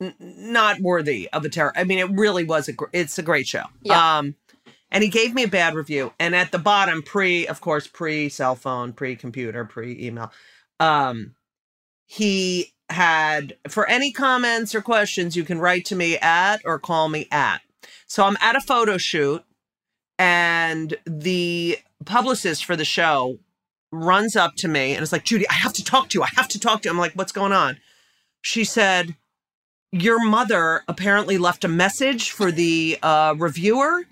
n- 0.00 0.14
not 0.18 0.80
worthy 0.80 1.28
of 1.32 1.44
a 1.44 1.48
terror. 1.48 1.72
I 1.76 1.84
mean, 1.84 2.00
it 2.00 2.10
really 2.10 2.42
was 2.42 2.66
a 2.66 2.72
gr- 2.72 2.86
it's 2.92 3.16
a 3.16 3.22
great 3.22 3.46
show. 3.46 3.66
Yeah. 3.82 4.18
Um, 4.18 4.34
and 4.90 5.02
he 5.02 5.10
gave 5.10 5.34
me 5.34 5.44
a 5.44 5.48
bad 5.48 5.74
review. 5.74 6.12
And 6.18 6.34
at 6.34 6.52
the 6.52 6.58
bottom, 6.58 7.02
pre, 7.02 7.46
of 7.46 7.60
course, 7.60 7.86
pre 7.86 8.28
cell 8.28 8.54
phone, 8.54 8.92
pre 8.92 9.16
computer, 9.16 9.64
pre 9.64 9.96
email, 10.00 10.32
um, 10.80 11.34
he 12.06 12.72
had 12.88 13.56
for 13.68 13.88
any 13.88 14.12
comments 14.12 14.74
or 14.74 14.80
questions, 14.80 15.36
you 15.36 15.44
can 15.44 15.58
write 15.58 15.84
to 15.86 15.96
me 15.96 16.16
at 16.18 16.58
or 16.64 16.78
call 16.78 17.08
me 17.08 17.26
at. 17.30 17.60
So 18.06 18.24
I'm 18.24 18.36
at 18.40 18.56
a 18.56 18.60
photo 18.60 18.96
shoot, 18.96 19.44
and 20.18 20.96
the 21.04 21.78
publicist 22.04 22.64
for 22.64 22.76
the 22.76 22.84
show 22.84 23.38
runs 23.90 24.36
up 24.36 24.54
to 24.56 24.68
me 24.68 24.94
and 24.94 25.02
is 25.02 25.12
like, 25.12 25.24
Judy, 25.24 25.48
I 25.48 25.54
have 25.54 25.72
to 25.74 25.84
talk 25.84 26.08
to 26.10 26.18
you. 26.18 26.22
I 26.22 26.28
have 26.36 26.48
to 26.48 26.60
talk 26.60 26.82
to 26.82 26.88
you. 26.88 26.92
I'm 26.92 26.98
like, 26.98 27.12
what's 27.14 27.32
going 27.32 27.52
on? 27.52 27.78
She 28.40 28.64
said, 28.64 29.16
Your 29.90 30.24
mother 30.24 30.82
apparently 30.88 31.38
left 31.38 31.64
a 31.64 31.68
message 31.68 32.30
for 32.30 32.52
the 32.52 32.98
uh, 33.02 33.34
reviewer 33.36 34.04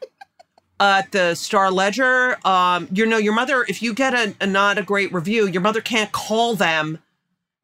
at 0.81 1.13
the 1.13 1.35
Star 1.35 1.71
Ledger. 1.71 2.37
Um, 2.47 2.89
you 2.93 3.07
know, 3.07 3.19
your 3.19 3.35
mother, 3.35 3.65
if 3.69 3.83
you 3.83 3.95
get 3.95 4.15
a, 4.15 4.35
a 4.41 4.47
not 4.47 4.79
a 4.79 4.83
great 4.83 5.13
review, 5.13 5.47
your 5.47 5.63
mother 5.63 5.81
can't 5.81 6.13
call 6.13 6.55
them. 6.55 6.99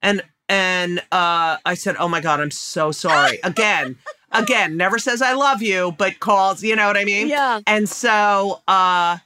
And 0.03 0.23
and 0.49 0.99
uh, 1.13 1.59
I 1.65 1.75
said, 1.75 1.97
Oh 1.99 2.09
my 2.09 2.21
God, 2.21 2.41
I'm 2.41 2.51
so 2.51 2.93
sorry. 2.93 3.39
Again, 3.45 3.97
again, 4.33 4.77
never 4.77 4.99
says 4.99 5.23
I 5.23 5.33
love 5.33 5.63
you, 5.63 5.93
but 5.99 6.21
calls, 6.21 6.63
you 6.63 6.77
know 6.77 6.87
what 6.87 6.97
I 6.97 7.05
mean? 7.05 7.29
Yeah. 7.29 7.61
And 7.67 7.89
so 7.89 8.61
uh 8.69 9.19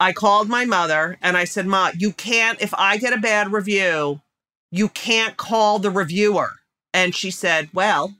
I 0.00 0.12
called 0.12 0.48
my 0.48 0.64
mother 0.64 1.18
and 1.22 1.36
I 1.36 1.44
said, 1.44 1.66
Ma, 1.66 1.90
you 1.96 2.12
can't, 2.12 2.60
if 2.60 2.74
I 2.74 2.96
get 2.96 3.12
a 3.12 3.18
bad 3.18 3.52
review, 3.52 4.20
you 4.70 4.88
can't 4.88 5.36
call 5.36 5.78
the 5.78 5.90
reviewer. 5.90 6.50
And 6.92 7.14
she 7.14 7.30
said, 7.30 7.68
Well, 7.72 8.14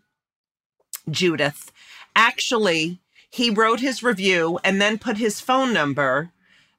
Judith, 1.11 1.73
actually, 2.17 3.01
he 3.35 3.51
wrote 3.51 3.81
his 3.81 4.01
review 4.01 4.61
and 4.63 4.81
then 4.81 4.97
put 4.97 5.17
his 5.17 5.41
phone 5.41 5.73
number 5.73 6.31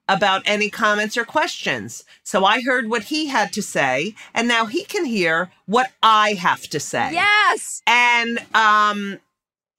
about 0.08 0.41
any 0.45 0.70
comments 0.70 1.18
or 1.18 1.26
questions. 1.26 2.06
So 2.24 2.45
I 2.45 2.62
heard 2.62 2.89
what 2.89 3.03
he 3.03 3.28
had 3.28 3.51
to 3.53 3.62
say, 3.62 4.16
and 4.34 4.47
now 4.47 4.66
he 4.66 4.86
can 4.86 5.03
hear 5.03 5.51
what 5.66 5.91
I 6.01 6.34
have 6.34 6.62
to 6.70 6.80
say. 6.80 7.12
Yes. 7.12 7.82
And 7.86 8.39
um 8.53 9.20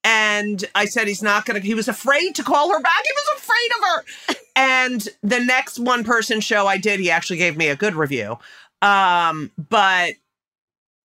and 0.03 0.65
I 0.75 0.85
said 0.85 1.07
he's 1.07 1.23
not 1.23 1.45
gonna 1.45 1.61
he 1.61 1.73
was 1.73 1.87
afraid 1.87 2.35
to 2.35 2.43
call 2.43 2.71
her 2.71 2.79
back. 2.79 3.03
He 3.03 3.13
was 3.13 3.41
afraid 3.41 3.71
of 3.77 4.35
her. 4.35 4.35
and 4.55 5.09
the 5.23 5.39
next 5.39 5.79
one 5.79 6.03
person 6.03 6.41
show 6.41 6.67
I 6.67 6.77
did, 6.77 6.99
he 6.99 7.09
actually 7.09 7.37
gave 7.37 7.57
me 7.57 7.69
a 7.69 7.75
good 7.75 7.95
review. 7.95 8.37
Um, 8.83 9.49
but 9.57 10.13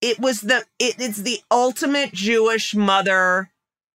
it 0.01 0.19
was 0.19 0.41
the 0.41 0.65
it, 0.77 0.97
it's 0.99 1.23
the 1.23 1.39
ultimate 1.49 2.11
Jewish 2.11 2.75
mother. 2.75 3.49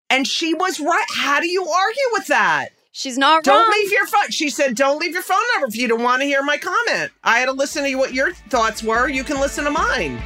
And 0.09 0.25
she 0.25 0.53
was 0.53 0.79
right. 0.79 1.05
How 1.15 1.39
do 1.39 1.47
you 1.47 1.67
argue 1.67 2.03
with 2.13 2.27
that? 2.27 2.69
She's 2.91 3.17
not 3.17 3.35
right 3.35 3.43
Don't 3.43 3.59
wrong. 3.59 3.71
leave 3.79 3.91
your 3.91 4.07
phone. 4.07 4.31
She 4.31 4.49
said, 4.49 4.75
"Don't 4.75 4.99
leave 4.99 5.13
your 5.13 5.21
phone 5.21 5.37
number 5.53 5.67
if 5.67 5.75
you 5.75 5.87
don't 5.87 6.01
want 6.01 6.21
to 6.21 6.25
hear 6.25 6.41
my 6.41 6.57
comment." 6.57 7.11
I 7.23 7.39
had 7.39 7.45
to 7.45 7.51
listen 7.51 7.83
to 7.83 7.95
what 7.95 8.13
your 8.13 8.33
thoughts 8.33 8.81
were. 8.81 9.07
You 9.07 9.23
can 9.23 9.39
listen 9.39 9.65
to 9.65 9.69
mine. 9.71 10.19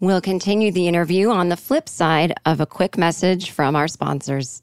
We'll 0.00 0.20
continue 0.20 0.72
the 0.72 0.88
interview 0.88 1.30
on 1.30 1.48
the 1.48 1.56
flip 1.56 1.88
side 1.88 2.34
of 2.44 2.60
a 2.60 2.66
quick 2.66 2.98
message 2.98 3.50
from 3.50 3.76
our 3.76 3.88
sponsors. 3.88 4.62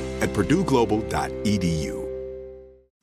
at 0.21 0.29
purdueglobal.edu. 0.29 2.00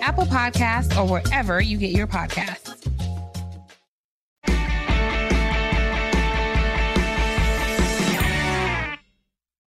Apple 0.00 0.24
Podcasts, 0.26 0.96
or 0.96 1.06
wherever 1.08 1.60
you 1.60 1.76
get 1.78 1.90
your 1.90 2.06
podcasts. 2.06 2.74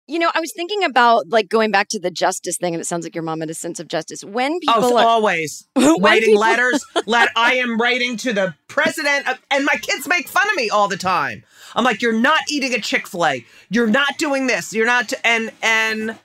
You 0.07 0.19
know, 0.19 0.29
I 0.34 0.41
was 0.41 0.51
thinking 0.51 0.84
about 0.84 1.29
like 1.29 1.47
going 1.47 1.71
back 1.71 1.88
to 1.89 1.99
the 1.99 2.11
justice 2.11 2.57
thing, 2.57 2.73
and 2.73 2.82
it 2.82 2.86
sounds 2.86 3.05
like 3.05 3.15
your 3.15 3.23
mom 3.23 3.39
had 3.39 3.49
a 3.49 3.53
sense 3.53 3.79
of 3.79 3.88
justice. 3.88 4.25
When 4.25 4.53
oh, 4.53 4.59
people 4.59 4.73
Oh, 4.93 4.97
are 4.97 5.05
always 5.07 5.67
When 5.75 6.01
writing 6.01 6.29
people- 6.32 6.41
letters. 6.41 6.84
Let 7.05 7.29
I 7.38 7.53
am 7.55 7.79
writing 7.79 8.17
to 8.17 8.34
the 8.34 8.53
president, 8.67 9.29
of, 9.29 9.39
and 9.49 9.63
my 9.63 9.75
kids 9.75 10.07
make 10.09 10.27
fun 10.27 10.49
of 10.49 10.55
me 10.55 10.69
all 10.69 10.89
the 10.89 10.97
time. 10.97 11.43
I'm 11.75 11.86
like, 11.86 12.01
you're 12.01 12.11
not 12.19 12.41
eating 12.49 12.73
a 12.73 12.82
Chick 12.82 13.07
Fil 13.07 13.25
A. 13.25 13.45
You're 13.69 13.88
not 13.88 14.17
doing 14.17 14.47
this. 14.47 14.73
You're 14.73 14.86
not. 14.86 15.13
And 15.23 15.51
and 15.63 16.17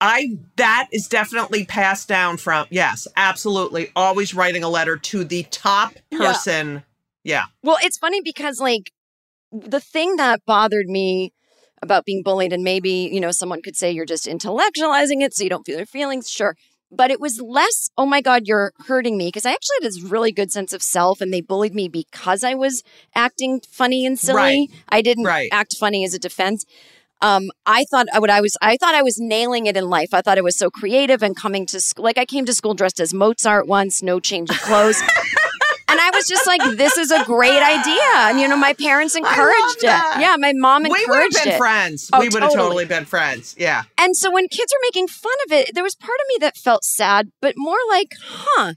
I 0.00 0.38
that 0.56 0.88
is 0.92 1.08
definitely 1.08 1.64
passed 1.64 2.08
down 2.08 2.36
from 2.36 2.66
yes, 2.70 3.06
absolutely. 3.16 3.90
Always 3.96 4.34
writing 4.34 4.62
a 4.62 4.68
letter 4.68 4.96
to 4.96 5.24
the 5.24 5.44
top 5.44 5.94
Yeah. 6.10 6.18
person. 6.18 6.82
Yeah. 7.24 7.44
Well, 7.62 7.78
it's 7.82 7.98
funny 7.98 8.20
because 8.22 8.60
like 8.60 8.92
the 9.52 9.80
thing 9.80 10.16
that 10.16 10.44
bothered 10.46 10.88
me 10.88 11.32
about 11.82 12.04
being 12.04 12.22
bullied, 12.22 12.52
and 12.52 12.64
maybe, 12.64 13.10
you 13.12 13.20
know, 13.20 13.30
someone 13.30 13.60
could 13.62 13.76
say 13.76 13.90
you're 13.90 14.06
just 14.06 14.26
intellectualizing 14.26 15.22
it 15.22 15.34
so 15.34 15.44
you 15.44 15.50
don't 15.50 15.64
feel 15.66 15.76
your 15.76 15.86
feelings, 15.86 16.28
sure. 16.30 16.56
But 16.90 17.10
it 17.10 17.20
was 17.20 17.40
less, 17.40 17.90
oh 17.98 18.06
my 18.06 18.20
God, 18.20 18.42
you're 18.46 18.72
hurting 18.86 19.18
me. 19.18 19.26
Because 19.26 19.44
I 19.44 19.50
actually 19.50 19.76
had 19.80 19.88
this 19.88 20.00
really 20.02 20.32
good 20.32 20.50
sense 20.50 20.72
of 20.72 20.82
self, 20.82 21.20
and 21.20 21.32
they 21.32 21.40
bullied 21.40 21.74
me 21.74 21.88
because 21.88 22.44
I 22.44 22.54
was 22.54 22.82
acting 23.14 23.60
funny 23.68 24.06
and 24.06 24.18
silly. 24.18 24.36
Right. 24.36 24.68
I 24.88 25.02
didn't 25.02 25.24
Right. 25.24 25.48
act 25.52 25.76
funny 25.76 26.04
as 26.04 26.14
a 26.14 26.18
defense. 26.18 26.64
Um, 27.22 27.50
I 27.64 27.84
thought 27.90 28.06
what 28.18 28.30
I 28.30 28.40
was, 28.40 28.56
I 28.60 28.76
thought 28.76 28.94
I 28.94 29.02
was 29.02 29.18
nailing 29.18 29.66
it 29.66 29.76
in 29.76 29.88
life. 29.88 30.12
I 30.12 30.20
thought 30.20 30.36
I 30.38 30.42
was 30.42 30.56
so 30.56 30.70
creative 30.70 31.22
and 31.22 31.34
coming 31.34 31.64
to 31.66 31.80
school. 31.80 32.04
Like 32.04 32.18
I 32.18 32.24
came 32.26 32.44
to 32.44 32.52
school 32.52 32.74
dressed 32.74 33.00
as 33.00 33.14
Mozart 33.14 33.66
once, 33.66 34.02
no 34.02 34.20
change 34.20 34.50
of 34.50 34.60
clothes. 34.60 35.00
And 35.88 36.00
I 36.00 36.10
was 36.12 36.26
just 36.26 36.46
like, 36.46 36.60
this 36.76 36.98
is 36.98 37.10
a 37.12 37.24
great 37.24 37.62
idea. 37.62 38.02
And, 38.14 38.40
you 38.40 38.48
know, 38.48 38.56
my 38.56 38.74
parents 38.74 39.14
encouraged 39.14 39.78
it. 39.78 39.84
Yeah, 39.84 40.36
my 40.38 40.52
mom 40.54 40.84
encouraged 40.84 41.06
it. 41.06 41.10
We 41.10 41.16
would 41.16 41.32
have 41.34 41.44
been 41.44 41.52
it. 41.54 41.58
friends. 41.58 42.10
Oh, 42.12 42.20
we 42.20 42.28
would 42.28 42.42
have 42.42 42.52
totally 42.52 42.84
been 42.84 43.04
friends. 43.06 43.54
Yeah. 43.56 43.84
And 43.96 44.16
so 44.16 44.30
when 44.30 44.48
kids 44.48 44.72
were 44.74 44.82
making 44.82 45.08
fun 45.08 45.32
of 45.46 45.52
it, 45.52 45.70
there 45.74 45.84
was 45.84 45.94
part 45.94 46.18
of 46.20 46.26
me 46.28 46.36
that 46.40 46.56
felt 46.56 46.84
sad, 46.84 47.28
but 47.40 47.54
more 47.56 47.78
like, 47.88 48.14
huh, 48.20 48.74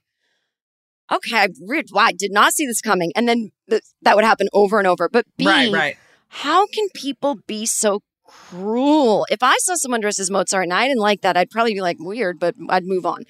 okay, 1.12 1.36
I, 1.36 1.48
re- 1.68 1.84
wow, 1.92 2.04
I 2.04 2.12
did 2.14 2.32
not 2.32 2.54
see 2.54 2.66
this 2.66 2.80
coming. 2.80 3.12
And 3.16 3.28
then 3.28 3.50
th- 3.70 3.82
that 4.04 4.16
would 4.16 4.24
happen 4.24 4.48
over 4.54 4.78
and 4.78 4.88
over. 4.88 5.10
But 5.12 5.26
B, 5.36 5.46
Right, 5.48 5.74
right. 5.74 5.98
how 6.30 6.68
can 6.68 6.88
people 6.94 7.40
be 7.48 7.66
so 7.66 8.02
cruel? 8.30 9.26
If 9.32 9.42
I 9.42 9.56
saw 9.58 9.74
someone 9.76 10.02
dressed 10.02 10.20
as 10.20 10.30
Mozart 10.30 10.64
and 10.64 10.74
I 10.74 10.88
didn't 10.88 11.02
like 11.02 11.22
that, 11.22 11.36
I'd 11.36 11.50
probably 11.50 11.74
be 11.74 11.82
like, 11.82 11.98
weird, 12.00 12.40
but 12.40 12.56
I'd 12.70 12.86
move 12.86 13.06
on. 13.06 13.24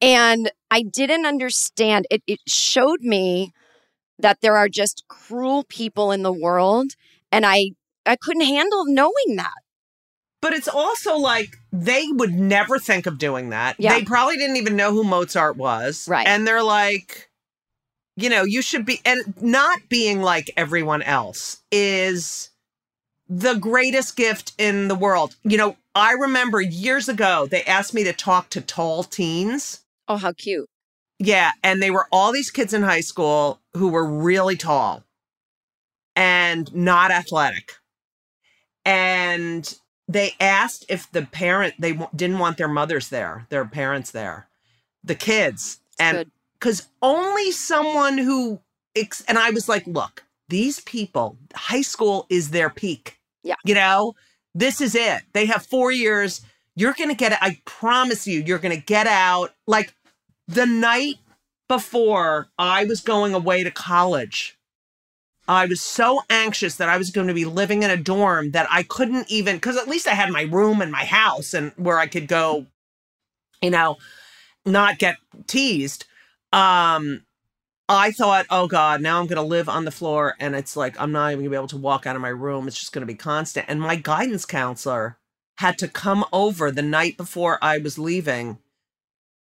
And 0.00 0.50
I 0.70 0.82
didn't 0.82 1.26
understand. 1.26 2.06
It, 2.10 2.22
it 2.26 2.38
showed 2.46 3.00
me 3.00 3.52
that 4.18 4.40
there 4.40 4.56
are 4.56 4.68
just 4.68 5.04
cruel 5.08 5.64
people 5.68 6.12
in 6.12 6.22
the 6.22 6.32
world. 6.32 6.92
And 7.32 7.44
I, 7.44 7.72
I 8.06 8.16
couldn't 8.16 8.46
handle 8.46 8.84
knowing 8.86 9.36
that. 9.36 9.54
But 10.40 10.52
it's 10.52 10.68
also 10.68 11.16
like 11.16 11.56
they 11.72 12.06
would 12.10 12.32
never 12.32 12.78
think 12.78 13.06
of 13.06 13.18
doing 13.18 13.50
that. 13.50 13.76
Yeah. 13.78 13.94
They 13.94 14.04
probably 14.04 14.36
didn't 14.36 14.56
even 14.56 14.76
know 14.76 14.92
who 14.92 15.02
Mozart 15.02 15.56
was. 15.56 16.06
Right. 16.06 16.26
And 16.26 16.46
they're 16.46 16.62
like, 16.62 17.28
you 18.16 18.28
know, 18.28 18.44
you 18.44 18.62
should 18.62 18.86
be, 18.86 19.00
and 19.04 19.34
not 19.42 19.80
being 19.88 20.22
like 20.22 20.50
everyone 20.56 21.02
else 21.02 21.62
is 21.72 22.50
the 23.28 23.54
greatest 23.54 24.16
gift 24.16 24.52
in 24.58 24.88
the 24.88 24.94
world. 24.94 25.36
You 25.42 25.56
know, 25.56 25.76
I 25.94 26.12
remember 26.12 26.60
years 26.60 27.08
ago, 27.08 27.46
they 27.50 27.62
asked 27.64 27.94
me 27.94 28.04
to 28.04 28.12
talk 28.12 28.50
to 28.50 28.60
tall 28.60 29.04
teens. 29.04 29.80
Oh, 30.08 30.16
how 30.16 30.32
cute. 30.32 30.68
Yeah. 31.18 31.52
And 31.62 31.82
they 31.82 31.90
were 31.90 32.06
all 32.10 32.32
these 32.32 32.50
kids 32.50 32.74
in 32.74 32.82
high 32.82 33.00
school 33.00 33.60
who 33.74 33.88
were 33.88 34.06
really 34.06 34.56
tall 34.56 35.04
and 36.16 36.74
not 36.74 37.10
athletic. 37.10 37.72
And 38.84 39.78
they 40.08 40.34
asked 40.40 40.84
if 40.88 41.10
the 41.12 41.22
parent 41.22 41.74
they 41.78 41.92
w- 41.92 42.10
didn't 42.14 42.38
want 42.38 42.58
their 42.58 42.68
mothers 42.68 43.08
there, 43.08 43.46
their 43.48 43.64
parents 43.64 44.10
there, 44.10 44.48
the 45.02 45.14
kids, 45.14 45.80
and 45.98 46.30
because 46.58 46.88
only 47.00 47.50
someone 47.50 48.18
who 48.18 48.60
ex- 48.94 49.24
and 49.26 49.38
I 49.38 49.50
was 49.50 49.68
like, 49.68 49.86
look, 49.86 50.24
these 50.48 50.80
people, 50.80 51.38
high 51.54 51.82
school 51.82 52.26
is 52.28 52.50
their 52.50 52.70
peak. 52.70 53.18
Yeah, 53.42 53.56
you 53.64 53.74
know, 53.74 54.14
this 54.54 54.80
is 54.80 54.94
it. 54.94 55.22
They 55.32 55.46
have 55.46 55.66
four 55.66 55.92
years. 55.92 56.40
You're 56.76 56.94
gonna 56.94 57.14
get 57.14 57.32
it. 57.32 57.38
I 57.40 57.60
promise 57.64 58.26
you, 58.26 58.40
you're 58.40 58.58
gonna 58.58 58.76
get 58.76 59.06
out. 59.06 59.54
Like 59.66 59.94
the 60.48 60.66
night 60.66 61.16
before 61.68 62.48
I 62.58 62.84
was 62.84 63.00
going 63.00 63.34
away 63.34 63.64
to 63.64 63.70
college. 63.70 64.58
I 65.46 65.66
was 65.66 65.80
so 65.80 66.22
anxious 66.30 66.76
that 66.76 66.88
I 66.88 66.96
was 66.96 67.10
going 67.10 67.26
to 67.26 67.34
be 67.34 67.44
living 67.44 67.82
in 67.82 67.90
a 67.90 67.96
dorm 67.96 68.52
that 68.52 68.66
I 68.70 68.82
couldn't 68.82 69.30
even 69.30 69.56
because 69.56 69.76
at 69.76 69.88
least 69.88 70.06
I 70.06 70.14
had 70.14 70.30
my 70.30 70.42
room 70.42 70.80
and 70.80 70.90
my 70.90 71.04
house 71.04 71.52
and 71.52 71.72
where 71.76 71.98
I 71.98 72.06
could 72.06 72.28
go, 72.28 72.66
you 73.60 73.70
know, 73.70 73.98
not 74.64 74.98
get 74.98 75.16
teased. 75.46 76.06
Um, 76.52 77.24
I 77.88 78.12
thought, 78.12 78.46
oh 78.48 78.66
God, 78.66 79.02
now 79.02 79.20
I'm 79.20 79.26
going 79.26 79.36
to 79.36 79.42
live 79.42 79.68
on 79.68 79.84
the 79.84 79.90
floor, 79.90 80.34
and 80.40 80.54
it's 80.54 80.76
like 80.76 80.98
I'm 81.00 81.12
not 81.12 81.28
even 81.28 81.40
going 81.40 81.44
to 81.44 81.50
be 81.50 81.56
able 81.56 81.68
to 81.68 81.76
walk 81.76 82.06
out 82.06 82.16
of 82.16 82.22
my 82.22 82.28
room. 82.28 82.66
It's 82.66 82.78
just 82.78 82.92
going 82.92 83.06
to 83.06 83.12
be 83.12 83.16
constant. 83.16 83.66
And 83.68 83.80
my 83.80 83.96
guidance 83.96 84.46
counselor 84.46 85.18
had 85.58 85.78
to 85.78 85.88
come 85.88 86.24
over 86.32 86.70
the 86.70 86.82
night 86.82 87.16
before 87.16 87.58
I 87.62 87.78
was 87.78 87.98
leaving 87.98 88.58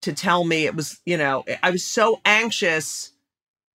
to 0.02 0.14
tell 0.14 0.44
me 0.46 0.66
it 0.66 0.76
was, 0.76 1.00
you 1.06 1.18
know, 1.18 1.44
I 1.62 1.70
was 1.70 1.86
so 1.86 2.22
anxious. 2.26 3.12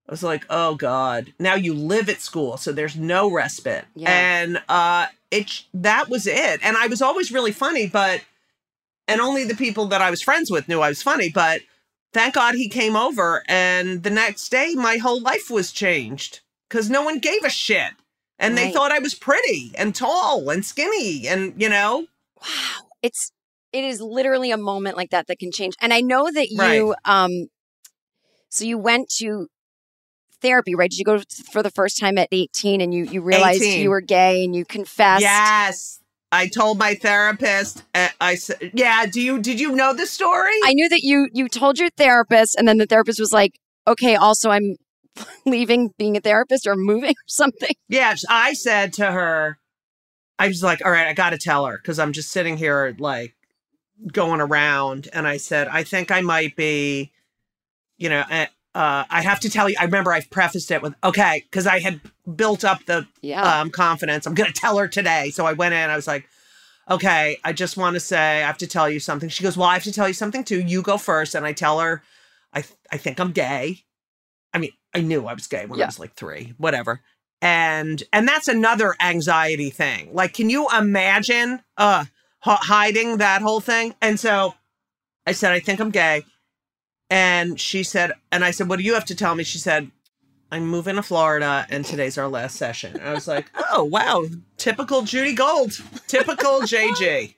I 0.09 0.13
was 0.13 0.23
like, 0.23 0.45
oh 0.51 0.75
God, 0.75 1.33
now 1.39 1.55
you 1.55 1.75
live 1.75 2.09
at 2.09 2.21
school, 2.21 2.57
so 2.57 2.73
there's 2.73 2.97
no 2.97 3.31
respite. 3.31 3.85
Yeah. 3.95 4.11
And 4.11 4.63
uh 4.69 5.07
it 5.31 5.65
that 5.75 6.09
was 6.09 6.27
it. 6.27 6.61
And 6.63 6.77
I 6.77 6.87
was 6.87 7.03
always 7.03 7.31
really 7.31 7.53
funny, 7.53 7.87
but 7.87 8.23
and 9.07 9.21
only 9.21 9.45
the 9.45 9.55
people 9.55 9.87
that 9.87 10.01
I 10.01 10.11
was 10.11 10.23
friends 10.23 10.51
with 10.51 10.69
knew 10.69 10.81
I 10.81 10.89
was 10.89 11.03
funny, 11.03 11.29
but 11.29 11.61
thank 12.15 12.35
God 12.35 12.55
he 12.55 12.69
came 12.69 12.97
over 12.97 13.43
and 13.49 14.03
the 14.03 14.11
next 14.11 14.49
day 14.49 14.75
my 14.75 14.97
whole 14.97 15.21
life 15.21 15.51
was 15.51 15.71
changed 15.73 16.41
cuz 16.71 16.89
no 16.89 17.03
one 17.03 17.19
gave 17.19 17.45
a 17.45 17.51
shit. 17.51 17.93
And 18.39 18.57
they 18.59 18.73
thought 18.73 18.91
I 18.93 18.99
was 18.99 19.15
pretty 19.15 19.73
and 19.77 19.95
tall 19.95 20.49
and 20.51 20.65
skinny 20.65 21.29
and 21.29 21.61
you 21.61 21.69
know, 21.69 22.07
Wow. 22.41 22.87
it's 23.03 23.31
it 23.73 23.85
is 23.85 24.01
literally 24.01 24.51
a 24.51 24.57
moment 24.57 24.97
like 24.97 25.11
that 25.11 25.27
that 25.27 25.39
can 25.39 25.51
change. 25.53 25.75
And 25.81 25.93
I 25.93 26.01
know 26.01 26.31
that 26.31 26.51
you 26.51 26.95
Right. 26.95 26.97
um 27.05 27.49
so 28.49 28.65
you 28.65 28.79
went 28.79 29.09
to 29.19 29.49
therapy, 30.41 30.75
right? 30.75 30.91
Did 30.91 30.99
you 30.99 31.05
go 31.05 31.21
for 31.53 31.63
the 31.63 31.71
first 31.71 31.99
time 31.99 32.19
at 32.19 32.29
18 32.31 32.81
and 32.81 32.93
you 32.95 33.05
you 33.05 33.21
realized 33.23 33.63
18. 33.63 33.83
you 33.83 33.91
were 33.91 34.01
gay 34.01 34.45
and 34.45 34.55
you 34.55 34.65
confessed? 34.65 35.23
Yes. 35.23 36.01
I 36.35 36.49
told 36.49 36.79
my 36.79 36.97
therapist. 36.97 37.85
uh, 37.95 38.09
I 38.21 38.35
said, 38.35 38.73
"Yeah, 38.75 39.07
do 39.07 39.21
you 39.21 39.41
did 39.41 39.61
you 39.61 39.73
know 39.73 39.95
the 39.95 40.07
story?" 40.07 40.59
I 40.65 40.75
knew 40.75 40.89
that 40.89 41.03
you 41.03 41.29
you 41.33 41.49
told 41.49 41.79
your 41.79 41.91
therapist 41.97 42.57
and 42.57 42.67
then 42.67 42.79
the 42.79 42.87
therapist 42.87 43.21
was 43.21 43.33
like, 43.33 43.53
"Okay, 43.87 44.17
also 44.17 44.51
I'm 44.51 44.75
leaving 45.47 45.93
being 45.97 46.17
a 46.17 46.21
therapist 46.21 46.67
or 46.67 46.75
moving 46.75 47.11
or 47.11 47.29
something." 47.29 47.75
Yes, 47.89 48.25
I 48.29 48.55
said 48.55 48.93
to 48.95 49.13
her, 49.13 49.59
I 50.39 50.49
was 50.49 50.63
like, 50.63 50.85
all 50.85 50.91
right, 50.91 51.07
I 51.07 51.13
got 51.13 51.31
to 51.31 51.39
tell 51.39 51.67
her 51.67 51.77
because 51.77 52.01
I'm 52.01 52.13
just 52.13 52.33
sitting 52.33 52.57
here 52.57 52.97
like 52.99 53.35
going 54.13 54.41
around. 54.41 55.09
And 55.13 55.29
I 55.29 55.37
said, 55.37 55.69
I 55.69 55.85
think 55.85 56.11
I 56.11 56.21
might 56.21 56.57
be, 56.57 57.13
you 57.97 58.09
know, 58.09 58.25
uh, 58.75 59.05
I 59.09 59.23
have 59.23 59.41
to 59.41 59.51
tell 59.51 59.69
you, 59.69 59.77
I 59.79 59.85
remember 59.85 60.13
I've 60.13 60.31
prefaced 60.31 60.71
it 60.71 60.83
with, 60.83 60.95
okay, 61.05 61.45
because 61.51 61.67
I 61.67 61.79
had 61.81 62.01
built 62.37 62.65
up 62.65 62.85
the 62.87 63.07
Yeah. 63.23 63.61
um, 63.61 63.71
confidence. 63.71 64.27
I'm 64.27 64.35
going 64.35 64.53
to 64.53 64.61
tell 64.61 64.79
her 64.79 64.89
today. 64.89 65.31
So 65.31 65.47
I 65.47 65.53
went 65.53 65.75
in, 65.75 65.91
I 65.91 65.97
was 65.97 66.07
like, 66.07 66.29
okay, 66.91 67.39
I 67.45 67.53
just 67.53 67.77
want 67.77 67.95
to 67.95 68.01
say, 68.01 68.43
I 68.43 68.47
have 68.47 68.59
to 68.59 68.67
tell 68.67 68.91
you 68.91 69.01
something. 69.01 69.29
She 69.29 69.43
goes, 69.45 69.57
well, 69.57 69.69
I 69.69 69.75
have 69.75 69.85
to 69.85 69.93
tell 69.93 70.09
you 70.09 70.15
something 70.15 70.43
too. 70.45 70.61
You 70.61 70.83
go 70.83 70.99
first. 70.99 71.35
And 71.35 71.47
I 71.47 71.53
tell 71.53 71.79
her, 71.81 72.03
I, 72.53 72.63
th- 72.63 72.75
I 72.91 72.97
think 72.99 73.21
I'm 73.21 73.33
gay. 73.33 73.85
I 74.53 74.59
mean, 74.59 74.73
I 74.95 75.01
knew 75.01 75.27
I 75.27 75.35
was 75.35 75.47
gay 75.47 75.67
when 75.67 75.81
I 75.81 75.87
was 75.87 75.99
like 75.99 76.15
three, 76.15 76.55
whatever. 76.59 77.01
And 77.43 78.03
and 78.13 78.27
that's 78.27 78.49
another 78.49 78.95
anxiety 79.01 79.69
thing. 79.71 80.11
Like, 80.15 80.33
can 80.35 80.49
you 80.51 80.67
imagine 80.77 81.61
uh 81.77 82.05
h- 82.47 82.59
hiding 82.63 83.19
that 83.19 83.43
whole 83.43 83.61
thing? 83.61 83.95
And 84.01 84.19
so 84.19 84.55
I 85.27 85.33
said, 85.33 85.53
I 85.53 85.61
think 85.61 85.81
I'm 85.81 85.91
gay. 85.91 86.25
And 87.11 87.61
she 87.61 87.83
said, 87.83 88.13
and 88.33 88.45
I 88.45 88.51
said, 88.51 88.69
what 88.69 88.79
do 88.79 88.85
you 88.85 88.95
have 88.95 89.05
to 89.07 89.15
tell 89.15 89.35
me? 89.35 89.45
She 89.45 89.59
said, 89.59 89.91
I'm 90.51 90.67
moving 90.67 90.97
to 90.97 91.03
Florida 91.03 91.67
and 91.69 91.85
today's 91.85 92.17
our 92.17 92.29
last 92.29 92.57
session. 92.57 92.97
And 92.97 93.09
I 93.09 93.13
was 93.13 93.27
like, 93.27 93.51
oh 93.73 93.85
wow, 93.85 94.27
typical 94.57 95.03
Judy 95.03 95.35
Gold, 95.35 95.73
typical 96.07 96.61
JJ. 96.63 97.35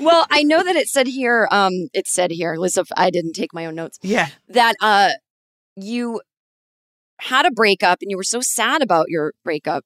well, 0.00 0.26
I 0.30 0.42
know 0.42 0.62
that 0.64 0.74
it 0.74 0.88
said 0.88 1.06
here 1.06 1.46
um 1.52 1.88
it 1.92 2.08
said 2.08 2.32
here, 2.32 2.56
Lisa, 2.56 2.84
I 2.96 3.10
didn't 3.10 3.34
take 3.34 3.54
my 3.54 3.66
own 3.66 3.76
notes. 3.76 3.98
Yeah. 4.02 4.28
That 4.48 4.74
uh 4.80 5.10
you 5.76 6.20
had 7.20 7.46
a 7.46 7.52
breakup 7.52 7.98
and 8.02 8.10
you 8.10 8.16
were 8.16 8.24
so 8.24 8.40
sad 8.40 8.82
about 8.82 9.06
your 9.08 9.32
breakup, 9.44 9.84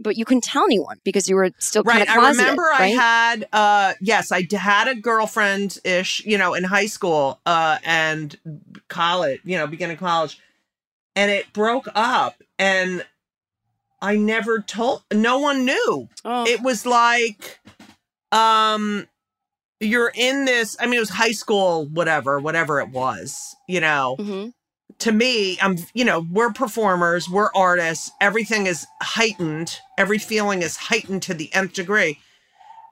but 0.00 0.16
you 0.16 0.24
couldn't 0.24 0.44
tell 0.44 0.64
anyone 0.64 0.98
because 1.04 1.28
you 1.28 1.36
were 1.36 1.50
still 1.58 1.84
kind 1.84 1.98
Right. 2.00 2.08
of 2.08 2.14
I 2.14 2.18
closeted, 2.18 2.38
remember 2.40 2.68
I 2.72 2.86
had 2.88 3.48
uh 3.52 3.92
yes, 4.00 4.32
I 4.32 4.42
d- 4.42 4.56
had 4.56 4.88
a 4.88 4.94
girlfriend 4.94 5.78
ish, 5.84 6.24
you 6.24 6.38
know, 6.38 6.54
in 6.54 6.64
high 6.64 6.86
school 6.86 7.38
uh 7.46 7.78
and 7.84 8.36
college, 8.88 9.40
you 9.44 9.56
know, 9.58 9.66
beginning 9.66 9.96
college. 9.98 10.40
And 11.16 11.30
it 11.30 11.52
broke 11.52 11.88
up 11.94 12.42
and 12.58 13.04
I 14.00 14.16
never 14.16 14.60
told 14.60 15.02
no 15.12 15.38
one 15.38 15.64
knew. 15.66 16.08
Oh. 16.24 16.46
It 16.46 16.62
was 16.62 16.86
like 16.86 17.60
um 18.32 19.06
you're 19.80 20.12
in 20.14 20.44
this 20.44 20.76
I 20.80 20.86
mean 20.86 20.94
it 20.96 21.00
was 21.00 21.10
high 21.10 21.32
school 21.32 21.86
whatever, 21.86 22.38
whatever 22.38 22.80
it 22.80 22.88
was, 22.90 23.54
you 23.68 23.80
know 23.80 24.16
Mm-hmm. 24.18 24.48
To 24.98 25.12
me, 25.12 25.58
I'm, 25.60 25.76
you 25.94 26.04
know, 26.04 26.26
we're 26.30 26.52
performers, 26.52 27.28
we're 27.28 27.50
artists, 27.54 28.10
everything 28.20 28.66
is 28.66 28.86
heightened, 29.00 29.78
every 29.96 30.18
feeling 30.18 30.62
is 30.62 30.76
heightened 30.76 31.22
to 31.22 31.34
the 31.34 31.52
nth 31.54 31.72
degree. 31.72 32.18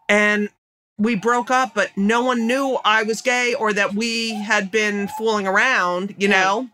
And 0.09 0.49
we 0.97 1.15
broke 1.15 1.51
up, 1.51 1.75
but 1.75 1.97
no 1.97 2.23
one 2.23 2.47
knew 2.47 2.79
I 2.85 3.03
was 3.03 3.23
gay 3.23 3.55
or 3.55 3.73
that 3.73 3.95
we 3.95 4.35
had 4.35 4.71
been 4.71 5.09
fooling 5.09 5.47
around, 5.47 6.15
you 6.19 6.29
know? 6.29 6.69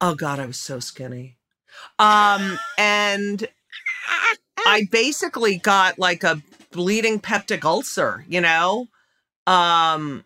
Oh 0.00 0.14
God, 0.14 0.40
I 0.40 0.46
was 0.46 0.58
so 0.58 0.80
skinny. 0.80 1.36
Um, 1.98 2.58
and 2.78 3.46
I 4.66 4.86
basically 4.90 5.58
got 5.58 5.98
like 5.98 6.24
a 6.24 6.42
bleeding 6.70 7.20
peptic 7.20 7.64
ulcer, 7.64 8.24
you 8.28 8.40
know? 8.40 8.88
Um, 9.46 10.24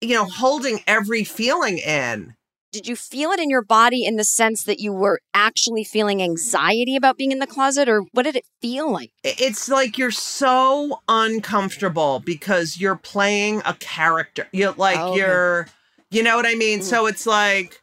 you 0.00 0.14
know, 0.14 0.24
holding 0.24 0.80
every 0.86 1.24
feeling 1.24 1.78
in. 1.78 2.34
Did 2.72 2.86
you 2.86 2.94
feel 2.94 3.30
it 3.30 3.40
in 3.40 3.50
your 3.50 3.62
body 3.62 4.04
in 4.04 4.16
the 4.16 4.24
sense 4.24 4.62
that 4.64 4.78
you 4.78 4.92
were 4.92 5.20
actually 5.34 5.82
feeling 5.82 6.22
anxiety 6.22 6.94
about 6.94 7.16
being 7.18 7.32
in 7.32 7.40
the 7.40 7.46
closet, 7.46 7.88
or 7.88 8.02
what 8.12 8.22
did 8.22 8.36
it 8.36 8.44
feel 8.62 8.92
like? 8.92 9.10
It's 9.24 9.68
like 9.68 9.98
you're 9.98 10.12
so 10.12 11.00
uncomfortable 11.08 12.20
because 12.20 12.80
you're 12.80 12.96
playing 12.96 13.62
a 13.66 13.74
character. 13.74 14.46
You're 14.52 14.72
like 14.72 14.98
Oh, 14.98 15.16
you're 15.16 15.68
you 16.10 16.22
know 16.22 16.36
what 16.36 16.46
I 16.46 16.54
mean? 16.54 16.80
Mm. 16.80 16.84
So 16.84 17.06
it's 17.06 17.26
like 17.26 17.82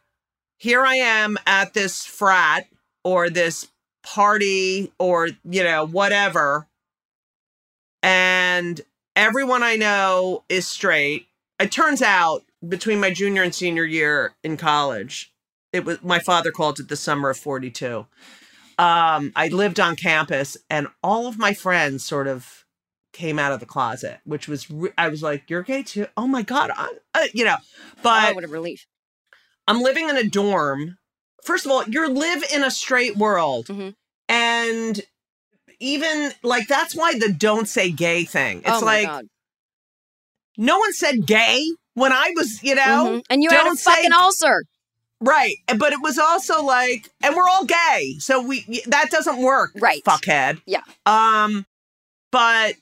here 0.57 0.85
I 0.85 0.95
am 0.95 1.37
at 1.45 1.73
this 1.73 2.05
frat 2.05 2.67
or 3.03 3.29
this 3.29 3.67
party 4.03 4.91
or 4.99 5.27
you 5.43 5.63
know 5.63 5.85
whatever 5.85 6.65
and 8.01 8.79
everyone 9.17 9.63
I 9.63 9.75
know 9.75 10.43
is 10.47 10.65
straight. 10.65 11.27
It 11.59 11.71
turns 11.71 12.01
out 12.01 12.43
between 12.65 12.99
my 12.99 13.11
junior 13.11 13.43
and 13.43 13.53
senior 13.53 13.85
year 13.85 14.35
in 14.43 14.57
college, 14.57 15.33
it 15.73 15.85
was 15.85 16.01
my 16.03 16.19
father 16.19 16.51
called 16.51 16.79
it 16.79 16.87
the 16.87 16.95
summer 16.95 17.29
of 17.29 17.37
42. 17.37 18.05
Um, 18.79 19.31
I 19.35 19.47
lived 19.51 19.79
on 19.79 19.95
campus 19.95 20.55
and 20.69 20.87
all 21.03 21.27
of 21.27 21.37
my 21.37 21.53
friends 21.53 22.03
sort 22.05 22.27
of 22.27 22.65
came 23.11 23.39
out 23.39 23.51
of 23.51 23.59
the 23.59 23.65
closet, 23.65 24.19
which 24.23 24.47
was, 24.47 24.69
re- 24.69 24.91
I 24.97 25.07
was 25.07 25.23
like, 25.23 25.49
you're 25.49 25.63
gay 25.63 25.83
too? 25.83 26.07
Oh 26.15 26.27
my 26.27 26.43
God. 26.43 26.71
Uh, 26.77 27.25
you 27.33 27.43
know, 27.43 27.57
but 28.03 28.31
oh, 28.31 28.35
what 28.35 28.43
a 28.43 28.47
relief. 28.47 28.85
I'm 29.67 29.81
living 29.81 30.09
in 30.09 30.17
a 30.17 30.23
dorm. 30.23 30.97
First 31.43 31.65
of 31.65 31.71
all, 31.71 31.83
you 31.83 32.07
live 32.07 32.43
in 32.53 32.63
a 32.63 32.71
straight 32.71 33.17
world. 33.17 33.67
Mm-hmm. 33.67 33.89
And 34.29 35.01
even 35.79 36.31
like, 36.43 36.67
that's 36.67 36.95
why 36.95 37.17
the 37.17 37.33
don't 37.33 37.67
say 37.67 37.91
gay 37.91 38.23
thing. 38.23 38.59
It's 38.59 38.81
oh 38.81 38.85
like, 38.85 39.07
God. 39.07 39.25
no 40.57 40.77
one 40.77 40.93
said 40.93 41.25
gay 41.25 41.65
when 41.97 42.13
I 42.13 42.31
was, 42.35 42.61
you 42.61 42.75
know, 42.75 42.81
Mhm. 43.21 43.23
And 43.31 43.41
you 43.41 43.49
had 43.49 43.61
a 43.61 43.63
don't 43.65 43.77
say- 43.79 43.91
fucking 43.91 44.13
ulcer. 44.13 44.65
right. 45.19 45.57
But 45.77 45.93
it 45.93 46.01
was 46.01 46.19
also 46.19 46.61
like, 46.63 47.09
and 47.23 47.35
we're 47.35 47.47
all 47.49 47.65
gay, 47.65 48.17
so 48.19 48.39
we 48.39 48.61
that 48.85 49.09
doesn't 49.09 49.37
work, 49.37 49.71
right? 49.75 50.03
Fuckhead. 50.03 50.61
Yeah. 50.67 50.83
Um, 51.07 51.65
but 52.31 52.75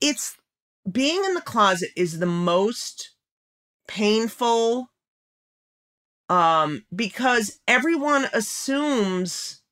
it's 0.00 0.36
being 0.90 1.24
in 1.24 1.34
the 1.34 1.40
closet 1.40 1.90
is 1.96 2.18
the 2.18 2.26
most 2.26 3.10
painful. 3.86 4.90
Um, 6.28 6.84
because 6.94 7.58
everyone 7.68 8.28
assumes 8.34 9.62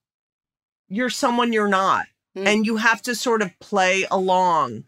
you're 0.88 1.10
someone 1.10 1.52
you're 1.52 1.68
not. 1.68 2.06
and 2.38 2.66
you 2.66 2.76
have 2.76 3.00
to 3.00 3.14
sort 3.14 3.40
of 3.40 3.50
play 3.60 4.04
along. 4.10 4.84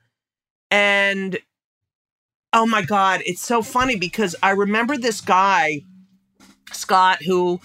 And 0.70 1.38
oh 2.58 2.66
my 2.66 2.82
God, 2.82 3.20
it's 3.24 3.40
so 3.40 3.62
funny 3.62 3.94
because 3.94 4.34
I 4.42 4.50
remember 4.50 4.96
this 4.96 5.20
guy, 5.20 5.82
Scott, 6.72 7.22
who 7.22 7.60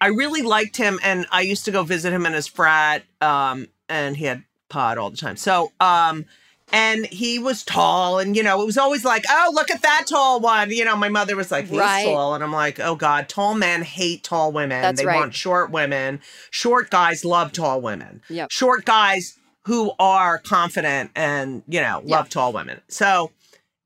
I 0.00 0.08
really 0.08 0.42
liked 0.42 0.76
him 0.76 0.98
and 1.04 1.26
I 1.30 1.42
used 1.42 1.64
to 1.66 1.70
go 1.70 1.84
visit 1.84 2.12
him 2.12 2.26
in 2.26 2.32
his 2.32 2.48
frat. 2.48 3.04
Um, 3.20 3.68
and 3.88 4.16
he 4.16 4.24
had 4.24 4.42
pot 4.68 4.98
all 4.98 5.10
the 5.10 5.16
time. 5.16 5.36
So, 5.36 5.70
um, 5.78 6.24
and 6.72 7.06
he 7.06 7.38
was 7.38 7.62
tall 7.64 8.18
and 8.20 8.36
you 8.36 8.42
know 8.44 8.62
it 8.62 8.64
was 8.66 8.78
always 8.78 9.04
like 9.04 9.24
oh 9.28 9.50
look 9.52 9.72
at 9.72 9.82
that 9.82 10.06
tall 10.08 10.38
one 10.38 10.70
you 10.70 10.84
know 10.84 10.94
my 10.94 11.08
mother 11.08 11.34
was 11.34 11.50
like 11.50 11.64
he's 11.66 11.76
Right. 11.80 12.04
tall 12.04 12.32
and 12.36 12.44
i'm 12.44 12.52
like 12.52 12.78
oh 12.78 12.94
god 12.94 13.28
tall 13.28 13.56
men 13.56 13.82
hate 13.82 14.22
tall 14.22 14.52
women 14.52 14.80
That's 14.80 15.00
they 15.00 15.04
right. 15.06 15.16
want 15.16 15.34
short 15.34 15.72
women 15.72 16.20
short 16.52 16.88
guys 16.88 17.24
love 17.24 17.50
tall 17.50 17.80
women 17.80 18.22
Yep. 18.28 18.52
short 18.52 18.84
guys 18.84 19.36
who 19.64 19.90
are 19.98 20.38
confident 20.38 21.10
and 21.16 21.64
you 21.66 21.80
know 21.80 22.02
love 22.04 22.28
tall 22.28 22.52
women 22.52 22.80
so 22.86 23.32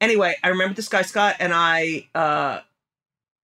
anyway 0.01 0.35
i 0.43 0.49
remember 0.49 0.75
this 0.75 0.89
guy 0.89 1.03
scott 1.03 1.37
and 1.39 1.53
i 1.55 2.07
uh 2.15 2.61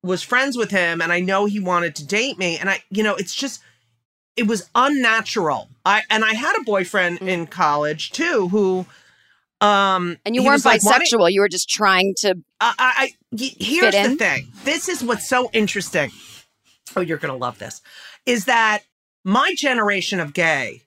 was 0.03 0.22
friends 0.22 0.57
with 0.57 0.70
him 0.70 1.01
and 1.01 1.12
i 1.12 1.20
know 1.20 1.46
he 1.46 1.61
wanted 1.61 1.94
to 1.94 2.07
date 2.07 2.38
me 2.38 2.57
and 2.59 2.70
i 2.70 2.82
you 2.90 3.03
know 3.03 3.14
it's 3.14 3.34
just 3.34 3.62
it 4.36 4.46
was 4.46 4.68
unnatural 4.74 5.68
i 5.84 6.03
and 6.11 6.24
i 6.24 6.32
had 6.34 6.57
a 6.61 6.64
boyfriend 6.64 7.18
in 7.20 7.46
college 7.46 8.11
too 8.12 8.48
who 8.48 8.86
um 9.61 10.16
And 10.24 10.34
you 10.34 10.42
weren't 10.42 10.64
was 10.64 10.64
like, 10.64 10.80
bisexual. 10.80 11.30
You 11.30 11.40
were 11.42 11.48
just 11.48 11.68
trying 11.68 12.14
to. 12.20 12.36
i 12.61 12.74
i 12.78 13.12
here's 13.36 13.94
the 13.94 14.16
thing. 14.16 14.48
This 14.64 14.88
is 14.88 15.05
what's 15.05 15.28
so 15.28 15.51
interesting. 15.53 16.11
Oh, 16.96 17.03
you're 17.03 17.18
gonna 17.18 17.36
love 17.36 17.59
this. 17.59 17.82
Is 18.26 18.46
that 18.46 18.84
my 19.22 19.55
generation 19.55 20.18
of 20.18 20.32
gay? 20.32 20.82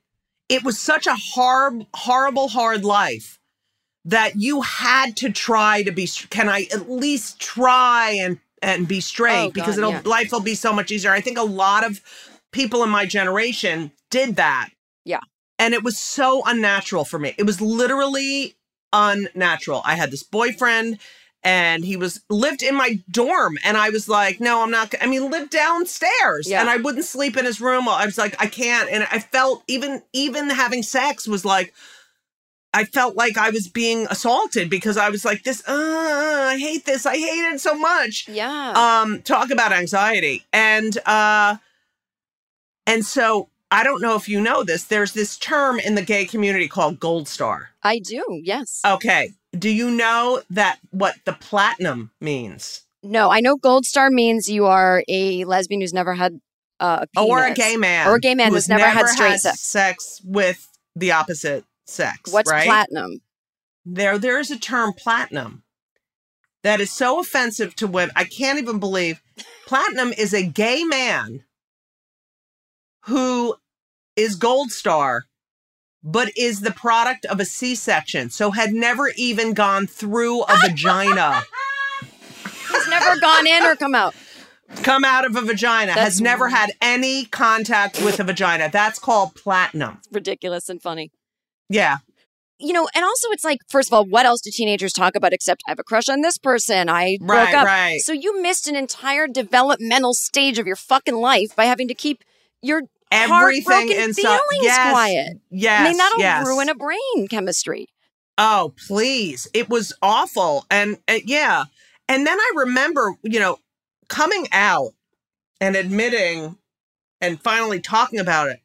It 0.49 0.64
was 0.64 0.80
such 0.80 1.07
a 1.07 1.16
hard, 1.16 1.86
horrible, 1.93 2.47
hard 2.47 2.84
life 2.84 3.39
that 4.06 4.36
you 4.36 4.62
had 4.62 5.16
to 5.18 5.32
try 5.32 5.84
to 5.84 5.91
be. 5.91 6.08
Can 6.30 6.49
I 6.49 6.68
at 6.74 6.89
least 6.89 7.39
try 7.39 8.12
and 8.20 8.39
and 8.62 8.88
be 8.88 9.01
straight 9.01 9.47
Oh, 9.47 9.51
because 9.51 9.76
God, 9.76 9.89
it'll 9.89 9.91
yeah. 9.91 10.01
life 10.06 10.32
will 10.32 10.39
be 10.39 10.56
so 10.56 10.72
much 10.72 10.89
easier. 10.91 11.12
I 11.12 11.20
think 11.22 11.38
a 11.38 11.43
lot 11.43 11.86
of 11.86 11.99
people 12.51 12.84
in 12.84 12.89
my 12.89 13.06
generation 13.06 13.91
did 14.10 14.38
that. 14.38 14.70
Yeah. 15.04 15.20
And 15.60 15.74
it 15.74 15.84
was 15.84 15.97
so 15.97 16.43
unnatural 16.45 17.04
for 17.04 17.20
me. 17.20 17.36
It 17.38 17.43
was 17.43 17.60
literally 17.60 18.56
unnatural. 18.93 19.82
I 19.86 19.95
had 19.95 20.12
this 20.12 20.24
boyfriend 20.24 20.99
and 21.43 21.84
he 21.84 21.97
was 21.97 22.22
lived 22.30 22.64
in 22.64 22.76
my 22.76 23.01
dorm 23.12 23.58
and 23.66 23.76
I 23.76 23.89
was 23.89 24.08
like, 24.08 24.39
no, 24.39 24.64
I'm 24.64 24.72
not. 24.72 24.93
i 25.01 25.08
mean, 25.08 25.30
lived 25.30 25.51
downstairs 25.51 26.47
Yeah. 26.49 26.62
and 26.62 26.70
I 26.70 26.78
wouldn't 26.78 27.06
sleep 27.06 27.36
in 27.36 27.43
his 27.45 27.60
room. 27.60 27.89
I 27.89 28.06
was 28.06 28.18
like, 28.18 28.36
I 28.41 28.47
can't. 28.47 28.89
And 28.89 29.06
I 29.12 29.20
felt 29.20 29.64
even, 29.68 30.04
even 30.14 30.49
having 30.49 30.84
sex 30.84 31.28
was 31.28 31.43
like, 31.43 31.74
I 32.76 32.86
felt 32.86 33.15
like 33.15 33.38
I 33.38 33.49
was 33.51 33.67
being 33.67 34.07
assaulted 34.09 34.69
because 34.69 34.97
I 34.97 35.09
was 35.09 35.24
like, 35.24 35.43
this, 35.43 35.61
uh, 35.67 35.74
I 36.53 36.57
hate 36.57 36.86
this. 36.86 37.05
I 37.05 37.15
hate 37.17 37.53
it 37.53 37.61
so 37.61 37.76
much 37.76 38.28
Yeah. 38.28 38.74
um 38.76 39.21
talk 39.21 39.51
about 39.51 39.71
anxiety 39.71 40.43
and 40.51 40.97
uh 41.05 41.57
and 42.88 43.05
so 43.05 43.49
i 43.71 43.84
don't 43.84 44.01
know 44.01 44.15
if 44.15 44.28
you 44.28 44.39
know 44.41 44.63
this 44.63 44.84
there's 44.86 45.13
this 45.13 45.38
term 45.38 45.80
in 45.80 45.95
the 45.95 46.01
gay 46.01 46.26
community 46.26 46.67
called 46.67 46.99
gold 46.99 47.28
star 47.28 47.69
I 47.84 47.99
do. 47.99 48.24
Yes. 48.43 48.80
okay 48.86 49.32
do 49.57 49.69
you 49.69 49.89
know 49.91 50.41
that 50.49 50.80
what 50.91 51.15
the 51.26 51.34
platinum 51.34 52.11
means 52.21 52.82
No, 53.03 53.30
I 53.30 53.39
know 53.41 53.55
Gold 53.57 53.86
Star 53.86 54.09
means 54.09 54.47
you 54.49 54.65
are 54.65 55.03
a 55.09 55.43
lesbian 55.45 55.82
who's 55.82 55.93
never 55.93 56.13
had 56.15 56.39
uh, 56.80 57.05
a 57.17 57.21
or 57.21 57.45
a 57.45 57.53
gay 57.53 57.76
man 57.78 58.07
or 58.07 58.15
a 58.15 58.19
gay 58.19 58.34
man 58.36 58.47
who's 58.51 58.63
who's 58.65 58.69
never, 58.69 58.86
had 58.86 59.07
straight 59.09 59.32
had 59.32 59.39
sex. 59.41 59.59
sex 59.59 60.21
with 60.24 60.69
the 60.95 61.11
opposite 61.11 61.63
sex 61.86 62.32
What's 62.32 62.50
right? 62.52 62.66
platinum? 62.66 63.22
there 63.86 64.18
there 64.18 64.40
is 64.40 64.50
a 64.52 64.58
term 64.58 64.94
platinum 64.94 65.64
that 66.64 66.80
is 66.80 66.90
so 66.92 67.20
offensive 67.20 67.76
to 67.76 67.86
women 67.88 68.14
i 68.16 68.24
can't 68.24 68.58
even 68.60 68.80
believe 68.80 69.22
platinum 69.68 70.14
is 70.18 70.34
a 70.34 70.44
gay 70.44 70.84
man 70.86 71.44
who 73.06 73.56
is 74.16 74.36
gold 74.36 74.72
star 74.72 75.26
but 76.02 76.30
is 76.38 76.62
the 76.62 76.72
product 76.72 77.26
of 77.26 77.40
a 77.42 77.46
c-section 77.46 78.30
so 78.30 78.52
had 78.52 78.72
never 78.74 79.12
even 79.18 79.54
gone 79.54 79.86
through 79.88 80.44
a 80.44 80.58
vagina 80.62 81.42
He's 82.72 82.88
never 82.90 83.20
gone 83.20 83.46
in 83.46 83.64
or 83.64 83.76
come 83.76 83.94
out. 83.96 84.16
come 84.82 85.04
out 85.04 85.26
of 85.26 85.36
a 85.36 85.42
vagina 85.42 85.94
That's 85.94 86.02
has 86.02 86.22
never 86.22 86.48
had 86.50 86.72
any 86.82 87.26
contact 87.26 88.02
with 88.04 88.20
a 88.20 88.24
vagina 88.24 88.70
that's 88.72 88.98
called 89.00 89.36
platinum 89.36 90.00
Ridiculous 90.12 90.70
and 90.70 90.82
funny. 90.82 91.12
Yeah 91.70 91.97
You 92.59 92.72
know, 92.74 92.88
and 92.95 93.03
also 93.03 93.28
it's 93.32 93.43
like, 93.43 93.59
first 93.68 93.89
of 93.89 93.93
all, 93.93 94.05
what 94.05 94.26
else 94.26 94.41
do 94.41 94.49
teenagers 94.51 94.93
talk 94.93 95.16
about 95.16 95.34
except 95.34 95.64
I 95.68 95.72
have 95.72 95.80
a 95.80 95.84
crush 95.84 96.07
on 96.09 96.22
this 96.22 96.38
person? 96.38 96.88
I 96.89 97.18
broke 97.20 97.53
up. 97.53 97.66
right. 97.66 97.99
So 97.99 98.14
you 98.14 98.41
missed 98.41 98.68
an 98.68 98.76
entire 98.76 99.28
developmental 99.28 100.14
stage 100.14 100.59
of 100.59 100.66
your 100.68 100.76
fucking 100.78 101.16
life 101.16 101.55
by 101.55 101.66
having 101.66 101.88
to 101.89 101.93
keep 101.93 102.24
your 102.61 102.84
Everything 103.11 103.89
inside- 103.91 104.22
feelings 104.24 104.64
Yes, 104.64 104.91
quiet. 104.91 105.38
yes, 105.51 105.82
I 105.82 105.84
mean, 105.89 105.97
that'll 105.97 106.20
yes. 106.20 106.47
ruin 106.47 106.70
a 106.70 106.74
brain 106.76 107.28
chemistry. 107.30 107.88
Oh, 108.39 108.74
please. 108.88 109.47
It 109.53 109.70
was 109.70 109.93
awful. 110.01 110.66
And 110.72 110.97
uh, 111.07 111.20
yeah. 111.26 111.66
And 112.07 112.26
then 112.26 112.39
I 112.39 112.51
remember, 112.55 113.14
you 113.24 113.39
know, 113.39 113.57
coming 114.09 114.47
out 114.51 114.93
and 115.61 115.76
admitting 115.76 116.57
and 117.22 117.39
finally 117.41 117.80
talking 117.80 118.20
about 118.20 118.49
it. 118.49 118.59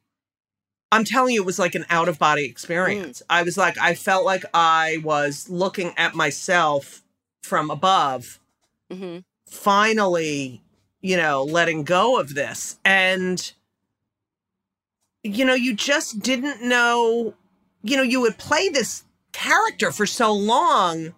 I'm 0.91 1.05
telling 1.05 1.35
you, 1.35 1.43
it 1.43 1.47
was 1.47 1.59
like 1.59 1.75
an 1.75 1.85
out 1.91 2.09
of 2.09 2.19
body 2.19 2.45
experience. 2.47 3.23
I 3.29 3.43
was 3.43 3.57
like, 3.59 3.77
I 3.79 3.95
felt 3.95 4.25
like 4.25 4.45
I 4.55 5.01
was 5.05 5.49
looking 5.51 5.93
at 5.97 6.15
myself 6.15 7.03
from 7.43 7.71
above, 7.71 8.41
Mm-hmm. 8.91 9.19
finally, 9.47 10.63
you 11.03 11.17
know, 11.19 11.45
letting 11.45 11.85
go 11.85 12.19
of 12.19 12.35
this. 12.35 12.79
And, 12.87 13.53
you 15.23 15.45
know, 15.45 15.55
you 15.55 15.75
just 15.75 16.21
didn't 16.21 16.63
know, 16.63 17.35
you 17.83 17.97
know, 17.99 18.03
you 18.03 18.21
would 18.23 18.39
play 18.39 18.71
this 18.71 19.05
character 19.33 19.93
for 19.93 20.07
so 20.07 20.33
long. 20.33 21.15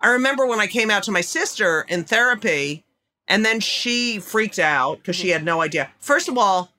I 0.00 0.08
remember 0.08 0.46
when 0.46 0.60
I 0.60 0.66
came 0.66 0.90
out 0.90 1.02
to 1.04 1.10
my 1.10 1.22
sister 1.22 1.86
in 1.88 2.04
therapy, 2.04 2.84
and 3.26 3.44
then 3.44 3.60
she 3.60 4.18
freaked 4.18 4.58
out 4.58 4.98
because 4.98 5.16
she 5.16 5.30
had 5.30 5.44
no 5.44 5.62
idea. 5.62 5.90
First 6.00 6.28
of 6.28 6.36
all, 6.36 6.70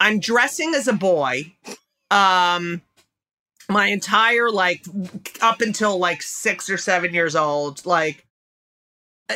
I'm 0.00 0.20
dressing 0.20 0.74
as 0.74 0.88
a 0.88 0.92
boy. 0.92 1.54
Um, 2.10 2.82
my 3.68 3.86
entire 3.86 4.50
like 4.50 4.84
up 5.40 5.60
until 5.60 5.98
like 5.98 6.22
six 6.22 6.68
or 6.68 6.76
seven 6.76 7.14
years 7.14 7.34
old, 7.34 7.84
like 7.86 8.24
uh, 9.30 9.34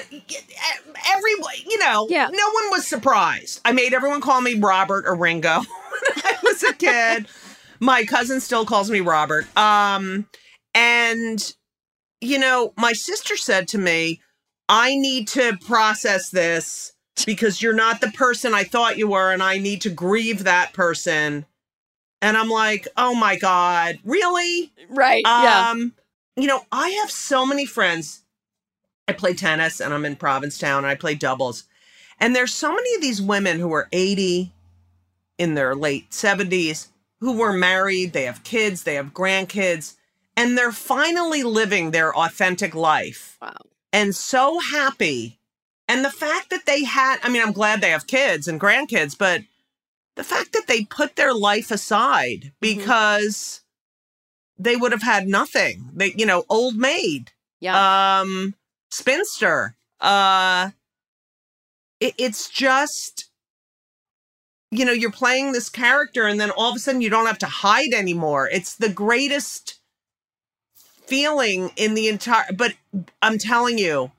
everyone, 1.10 1.54
you 1.66 1.78
know, 1.78 2.06
Yeah. 2.10 2.28
no 2.30 2.50
one 2.50 2.70
was 2.70 2.86
surprised. 2.86 3.60
I 3.64 3.72
made 3.72 3.94
everyone 3.94 4.20
call 4.20 4.40
me 4.42 4.54
Robert 4.54 5.06
or 5.06 5.14
Ringo 5.14 5.60
when 5.60 6.24
I 6.24 6.36
was 6.42 6.62
a 6.62 6.74
kid. 6.74 7.26
my 7.80 8.04
cousin 8.04 8.40
still 8.40 8.66
calls 8.66 8.90
me 8.90 9.00
Robert. 9.00 9.46
Um, 9.56 10.26
and 10.74 11.54
you 12.20 12.38
know, 12.38 12.72
my 12.76 12.92
sister 12.92 13.36
said 13.36 13.68
to 13.68 13.78
me, 13.78 14.20
I 14.68 14.96
need 14.96 15.28
to 15.28 15.56
process 15.66 16.30
this 16.30 16.92
because 17.26 17.62
you're 17.62 17.74
not 17.74 18.00
the 18.00 18.10
person 18.10 18.54
I 18.54 18.64
thought 18.64 18.98
you 18.98 19.08
were, 19.08 19.32
and 19.32 19.42
I 19.42 19.58
need 19.58 19.80
to 19.82 19.90
grieve 19.90 20.44
that 20.44 20.72
person. 20.72 21.46
And 22.20 22.36
I'm 22.36 22.48
like, 22.48 22.88
oh 22.96 23.14
my 23.14 23.36
God, 23.36 23.98
really? 24.04 24.72
Right. 24.88 25.22
yeah. 25.24 25.70
Um, 25.70 25.92
you 26.36 26.46
know, 26.46 26.62
I 26.72 26.88
have 27.00 27.10
so 27.10 27.46
many 27.46 27.64
friends. 27.66 28.22
I 29.06 29.12
play 29.12 29.34
tennis 29.34 29.80
and 29.80 29.94
I'm 29.94 30.04
in 30.04 30.16
Provincetown 30.16 30.78
and 30.78 30.86
I 30.86 30.94
play 30.94 31.14
doubles. 31.14 31.64
And 32.20 32.34
there's 32.34 32.52
so 32.52 32.72
many 32.72 32.94
of 32.94 33.00
these 33.00 33.22
women 33.22 33.60
who 33.60 33.72
are 33.72 33.88
80 33.92 34.52
in 35.38 35.54
their 35.54 35.74
late 35.74 36.10
70s 36.10 36.88
who 37.20 37.38
were 37.38 37.52
married, 37.52 38.12
they 38.12 38.24
have 38.24 38.44
kids, 38.44 38.82
they 38.82 38.94
have 38.94 39.12
grandkids, 39.12 39.94
and 40.36 40.56
they're 40.56 40.72
finally 40.72 41.42
living 41.42 41.90
their 41.90 42.14
authentic 42.16 42.74
life. 42.74 43.36
Wow. 43.42 43.56
And 43.92 44.14
so 44.14 44.60
happy. 44.60 45.37
And 45.88 46.04
the 46.04 46.10
fact 46.10 46.50
that 46.50 46.66
they 46.66 46.84
had, 46.84 47.18
I 47.22 47.30
mean, 47.30 47.42
I'm 47.42 47.52
glad 47.52 47.80
they 47.80 47.90
have 47.90 48.06
kids 48.06 48.46
and 48.46 48.60
grandkids, 48.60 49.16
but 49.16 49.42
the 50.16 50.24
fact 50.24 50.52
that 50.52 50.66
they 50.66 50.84
put 50.84 51.16
their 51.16 51.32
life 51.32 51.70
aside 51.70 52.52
because 52.60 53.62
they 54.58 54.76
would 54.76 54.92
have 54.92 55.02
had 55.02 55.26
nothing. 55.26 55.90
They, 55.94 56.12
you 56.16 56.26
know, 56.26 56.44
old 56.50 56.76
maid, 56.76 57.32
Yeah. 57.60 58.20
um, 58.20 58.54
spinster. 58.90 59.76
Uh, 60.00 60.70
it, 62.00 62.14
it's 62.18 62.48
just, 62.50 63.30
you 64.70 64.84
know, 64.84 64.92
you're 64.92 65.10
playing 65.10 65.52
this 65.52 65.68
character, 65.70 66.26
and 66.26 66.38
then 66.40 66.50
all 66.50 66.70
of 66.70 66.76
a 66.76 66.78
sudden 66.80 67.00
you 67.00 67.08
don't 67.10 67.26
have 67.26 67.38
to 67.38 67.46
hide 67.46 67.92
anymore. 67.94 68.48
It's 68.52 68.74
the 68.76 68.90
greatest 68.90 69.78
feeling 71.06 71.70
in 71.76 71.94
the 71.94 72.08
entire. 72.08 72.52
But 72.52 72.74
I'm 73.22 73.38
telling 73.38 73.78
you, 73.78 74.10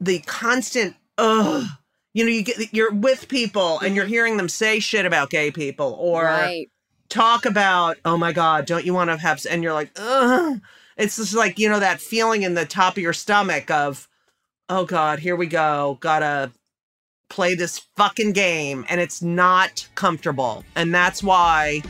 the 0.00 0.18
constant 0.20 0.96
ugh. 1.18 1.66
You 2.12 2.24
know, 2.24 2.30
you 2.30 2.42
get 2.42 2.72
you're 2.72 2.92
with 2.92 3.28
people 3.28 3.80
and 3.80 3.94
you're 3.94 4.04
mm-hmm. 4.04 4.12
hearing 4.12 4.36
them 4.36 4.48
say 4.48 4.78
shit 4.78 5.04
about 5.06 5.30
gay 5.30 5.50
people, 5.50 5.96
or 5.98 6.24
right. 6.24 6.70
talk 7.08 7.44
about, 7.44 7.96
oh 8.04 8.16
my 8.16 8.32
God, 8.32 8.66
don't 8.66 8.84
you 8.84 8.94
want 8.94 9.10
to 9.10 9.16
have, 9.16 9.44
and 9.50 9.62
you're 9.62 9.72
like, 9.72 9.90
ugh. 9.96 10.60
It's 10.96 11.16
just 11.16 11.34
like, 11.34 11.58
you 11.58 11.68
know, 11.68 11.80
that 11.80 12.00
feeling 12.00 12.44
in 12.44 12.54
the 12.54 12.64
top 12.64 12.96
of 12.96 13.02
your 13.02 13.12
stomach 13.12 13.68
of, 13.68 14.08
oh 14.68 14.84
God, 14.84 15.18
here 15.18 15.34
we 15.34 15.48
go. 15.48 15.98
Gotta 16.00 16.52
play 17.28 17.56
this 17.56 17.80
fucking 17.96 18.32
game. 18.32 18.86
And 18.88 19.00
it's 19.00 19.20
not 19.20 19.88
comfortable. 19.96 20.64
And 20.76 20.94
that's 20.94 21.20
why, 21.20 21.82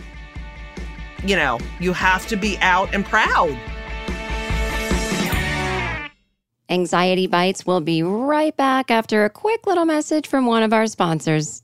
you 1.23 1.37
know, 1.37 1.59
you 1.81 1.93
have 1.93 2.27
to 2.29 2.37
be 2.37 2.57
out 2.63 2.95
and 2.95 3.05
proud. 3.05 3.55
Anxiety 6.71 7.27
Bites 7.27 7.67
will 7.67 7.83
be 7.83 8.03
right 8.03 8.57
back 8.57 8.91
after 8.91 9.25
a 9.25 9.31
quick 9.31 9.67
little 9.67 9.85
message 9.85 10.27
from 10.27 10.47
one 10.47 10.63
of 10.63 10.73
our 10.73 10.87
sponsors. 10.87 11.63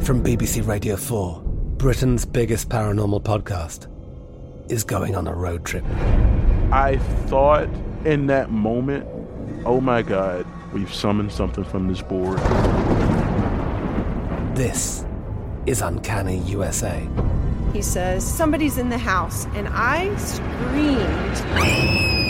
From 0.00 0.22
BBC 0.22 0.66
Radio 0.66 0.96
4, 0.96 1.42
Britain's 1.76 2.24
biggest 2.24 2.70
paranormal 2.70 3.22
podcast 3.22 3.86
is 4.70 4.82
going 4.82 5.14
on 5.14 5.26
a 5.26 5.34
road 5.34 5.66
trip. 5.66 5.84
I 6.72 6.96
thought 7.26 7.68
in 8.06 8.28
that 8.28 8.50
moment, 8.50 9.06
oh 9.66 9.82
my 9.82 10.00
God, 10.00 10.46
we've 10.72 10.92
summoned 10.92 11.32
something 11.32 11.64
from 11.64 11.88
this 11.88 12.00
board. 12.00 12.38
This 14.56 15.04
is 15.66 15.82
Uncanny 15.82 16.38
USA. 16.38 17.06
He 17.74 17.82
says, 17.82 18.26
Somebody's 18.26 18.78
in 18.78 18.88
the 18.88 18.96
house, 18.96 19.44
and 19.54 19.68
I 19.70 20.16
screamed. 20.16 22.25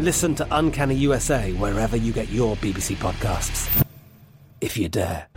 Listen 0.00 0.34
to 0.34 0.46
Uncanny 0.50 0.96
USA 0.96 1.52
wherever 1.52 1.96
you 1.96 2.12
get 2.12 2.28
your 2.28 2.56
BBC 2.56 2.96
podcasts, 2.96 3.84
if 4.60 4.76
you 4.76 4.88
dare. 4.88 5.28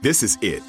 This 0.00 0.22
is 0.22 0.38
it. 0.40 0.62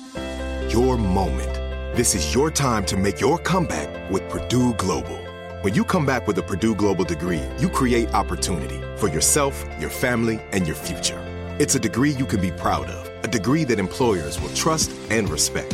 Your 0.73 0.97
moment. 0.97 1.53
This 1.95 2.15
is 2.15 2.35
your 2.35 2.51
time 2.51 2.83
to 2.87 2.97
make 2.97 3.21
your 3.21 3.37
comeback 3.37 4.11
with 4.11 4.27
Purdue 4.27 4.73
Global. 4.73 5.17
When 5.61 5.73
you 5.73 5.85
come 5.85 6.05
back 6.05 6.27
with 6.27 6.37
a 6.39 6.43
Purdue 6.43 6.75
Global 6.75 7.05
degree, 7.05 7.43
you 7.59 7.69
create 7.69 8.13
opportunity 8.13 8.81
for 8.97 9.07
yourself, 9.07 9.63
your 9.79 9.89
family, 9.89 10.41
and 10.51 10.67
your 10.67 10.75
future. 10.75 11.23
It's 11.59 11.75
a 11.75 11.79
degree 11.79 12.11
you 12.11 12.25
can 12.25 12.41
be 12.41 12.51
proud 12.51 12.89
of, 12.89 13.23
a 13.23 13.27
degree 13.27 13.63
that 13.65 13.79
employers 13.79 14.41
will 14.41 14.53
trust 14.53 14.91
and 15.09 15.29
respect. 15.29 15.73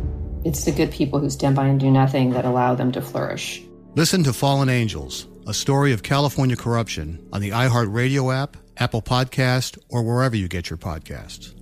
It's 0.43 0.65
the 0.65 0.71
good 0.71 0.91
people 0.91 1.19
who 1.19 1.29
stand 1.29 1.55
by 1.55 1.67
and 1.67 1.79
do 1.79 1.91
nothing 1.91 2.31
that 2.31 2.45
allow 2.45 2.73
them 2.73 2.91
to 2.93 3.01
flourish. 3.01 3.61
Listen 3.93 4.23
to 4.23 4.33
Fallen 4.33 4.69
Angels, 4.69 5.27
a 5.45 5.53
story 5.53 5.93
of 5.93 6.01
California 6.01 6.55
corruption 6.55 7.23
on 7.31 7.41
the 7.41 7.51
iHeartRadio 7.51 8.35
app, 8.35 8.57
Apple 8.77 9.03
Podcast, 9.03 9.77
or 9.89 10.01
wherever 10.01 10.35
you 10.35 10.47
get 10.47 10.71
your 10.71 10.77
podcasts. 10.77 11.53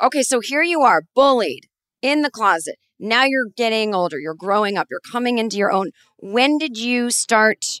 Okay, 0.00 0.22
so 0.22 0.40
here 0.40 0.62
you 0.62 0.82
are, 0.82 1.02
bullied 1.14 1.66
in 2.02 2.22
the 2.22 2.30
closet. 2.30 2.76
Now 3.00 3.24
you're 3.24 3.50
getting 3.56 3.96
older, 3.96 4.20
you're 4.20 4.34
growing 4.34 4.76
up, 4.76 4.86
you're 4.90 5.00
coming 5.00 5.38
into 5.38 5.56
your 5.56 5.72
own. 5.72 5.90
When 6.18 6.58
did 6.58 6.78
you 6.78 7.10
start 7.10 7.80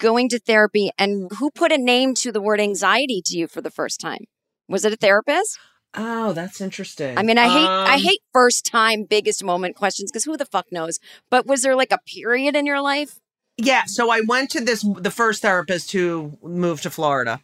going 0.00 0.28
to 0.30 0.40
therapy 0.40 0.90
and 0.98 1.30
who 1.38 1.50
put 1.50 1.70
a 1.70 1.78
name 1.78 2.14
to 2.14 2.32
the 2.32 2.40
word 2.40 2.60
anxiety 2.60 3.22
to 3.26 3.36
you 3.36 3.46
for 3.46 3.60
the 3.60 3.70
first 3.70 4.00
time? 4.00 4.24
Was 4.68 4.84
it 4.84 4.92
a 4.92 4.96
therapist? 4.96 5.58
Oh, 5.94 6.32
that's 6.32 6.60
interesting. 6.60 7.18
I 7.18 7.22
mean, 7.22 7.38
I 7.38 7.48
hate 7.48 7.66
Um, 7.66 7.86
I 7.86 7.98
hate 7.98 8.20
first 8.32 8.64
time 8.64 9.04
biggest 9.04 9.44
moment 9.44 9.76
questions 9.76 10.10
because 10.10 10.24
who 10.24 10.36
the 10.36 10.46
fuck 10.46 10.66
knows? 10.72 10.98
But 11.30 11.46
was 11.46 11.62
there 11.62 11.76
like 11.76 11.92
a 11.92 11.98
period 12.06 12.56
in 12.56 12.66
your 12.66 12.80
life? 12.80 13.20
Yeah, 13.56 13.84
so 13.86 14.10
I 14.10 14.20
went 14.20 14.50
to 14.50 14.60
this 14.60 14.82
the 14.82 15.10
first 15.10 15.42
therapist 15.42 15.92
who 15.92 16.38
moved 16.42 16.84
to 16.84 16.90
Florida. 16.90 17.40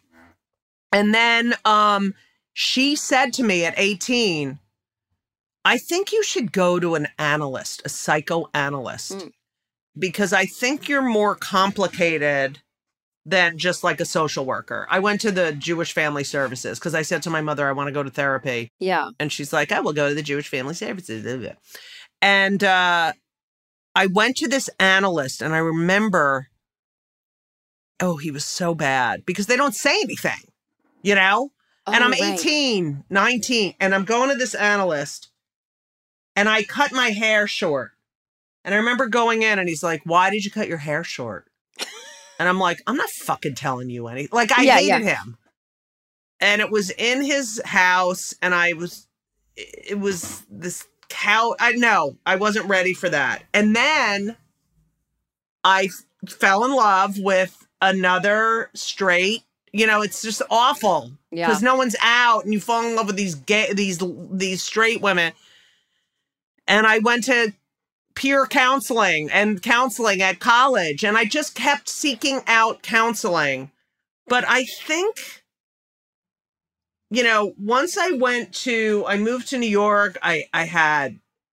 And 0.91 1.13
then 1.13 1.55
um 1.65 2.13
she 2.53 2.95
said 2.95 3.33
to 3.33 3.43
me 3.43 3.65
at 3.65 3.75
18, 3.77 4.57
I 5.63 5.77
think 5.77 6.11
you 6.11 6.23
should 6.23 6.51
go 6.51 6.79
to 6.79 6.95
an 6.95 7.09
analyst, 7.19 7.81
a 7.85 7.89
psychoanalyst. 7.89 9.27
Because 9.97 10.33
I 10.33 10.45
think 10.45 10.87
you're 10.87 11.01
more 11.01 11.35
complicated 11.35 12.59
than 13.25 13.57
just 13.57 13.83
like 13.83 13.99
a 13.99 14.05
social 14.05 14.45
worker. 14.45 14.87
I 14.89 14.99
went 14.99 15.19
to 15.21 15.31
the 15.31 15.51
Jewish 15.51 15.91
Family 15.91 16.23
Services 16.23 16.79
because 16.79 16.95
I 16.95 17.01
said 17.01 17.21
to 17.23 17.29
my 17.29 17.41
mother, 17.41 17.67
I 17.67 17.73
want 17.73 17.87
to 17.87 17.91
go 17.91 18.01
to 18.01 18.09
therapy. 18.09 18.69
Yeah. 18.79 19.09
And 19.19 19.31
she's 19.31 19.51
like, 19.51 19.73
I 19.73 19.81
will 19.81 19.91
go 19.91 20.07
to 20.07 20.15
the 20.15 20.21
Jewish 20.21 20.47
Family 20.47 20.73
Services. 20.73 21.25
And 22.21 22.63
uh, 22.63 23.11
I 23.93 24.05
went 24.05 24.37
to 24.37 24.47
this 24.47 24.69
analyst 24.79 25.41
and 25.41 25.53
I 25.53 25.57
remember, 25.57 26.47
oh, 27.99 28.15
he 28.15 28.31
was 28.31 28.45
so 28.45 28.73
bad 28.73 29.25
because 29.25 29.47
they 29.47 29.57
don't 29.57 29.75
say 29.75 29.99
anything, 30.01 30.51
you 31.01 31.15
know? 31.15 31.51
and 31.85 32.03
Oh, 32.03 32.05
I'm 32.05 32.11
right. 32.11 32.39
18, 32.39 33.03
19, 33.09 33.73
and 33.79 33.95
I'm 33.95 34.05
going 34.05 34.29
to 34.29 34.35
this 34.35 34.55
analyst 34.55 35.31
and 36.35 36.47
I 36.47 36.63
cut 36.63 36.93
my 36.93 37.09
hair 37.09 37.47
short. 37.47 37.91
And 38.67 38.75
I 38.75 38.79
remember 38.79 39.07
going 39.07 39.43
in 39.43 39.59
and 39.59 39.69
he's 39.69 39.81
like, 39.81 40.01
Why 40.03 40.29
did 40.29 40.43
you 40.43 40.51
cut 40.51 40.67
your 40.67 40.77
hair 40.77 41.03
short? 41.03 41.47
And 42.39 42.47
I'm 42.47 42.59
like, 42.59 42.83
I'm 42.85 42.95
not 42.97 43.09
fucking 43.09 43.55
telling 43.55 43.89
you 43.89 44.07
anything. 44.09 44.29
Like, 44.31 44.51
I 44.51 44.61
Yeah, 44.61 44.75
hated 44.75 44.87
yeah. 45.05 45.15
him. 45.23 45.37
And 46.39 46.61
it 46.61 46.69
was 46.69 46.91
in 46.91 47.23
his 47.23 47.59
house, 47.65 48.35
and 48.43 48.53
I 48.53 48.73
was, 48.73 49.07
it 49.55 49.97
was 49.99 50.43
this 50.47 50.85
cow. 51.09 51.55
I 51.59 51.71
know 51.71 52.15
I 52.27 52.35
wasn't 52.35 52.67
ready 52.67 52.93
for 52.93 53.09
that. 53.09 53.41
And 53.55 53.75
then 53.75 54.37
I 55.63 55.89
fell 56.27 56.63
in 56.63 56.75
love 56.75 57.17
with 57.17 57.65
another 57.81 58.69
straight. 58.75 59.41
You 59.73 59.87
know, 59.87 60.03
it's 60.03 60.21
just 60.21 60.43
awful 60.51 61.09
Yeah. 61.31 61.47
because 61.47 61.63
no 61.63 61.75
one's 61.75 61.95
out, 62.03 62.43
and 62.43 62.53
you 62.53 62.59
fall 62.59 62.85
in 62.85 62.95
love 62.95 63.07
with 63.07 63.15
these 63.15 63.33
gay, 63.33 63.73
these 63.73 63.99
these 64.31 64.61
straight 64.61 65.01
women. 65.01 65.33
And 66.67 66.85
I 66.85 66.99
went 66.99 67.23
to 67.23 67.51
peer 68.17 68.47
counseling 68.47 69.29
and 69.31 69.61
counseling 69.61 70.21
at 70.23 70.39
college, 70.39 71.03
and 71.03 71.15
I 71.15 71.23
just 71.25 71.53
kept 71.53 71.87
seeking 71.87 72.41
out 72.47 72.81
counseling. 72.81 73.71
But 74.27 74.43
I 74.47 74.65
think, 74.65 75.43
you 77.11 77.23
know, 77.23 77.53
once 77.59 77.95
I 77.97 78.11
went 78.11 78.53
to, 78.65 79.05
I 79.07 79.17
moved 79.17 79.47
to 79.49 79.57
New 79.57 79.69
York, 79.69 80.17
I, 80.23 80.45
I 80.51 80.63
had 80.65 81.19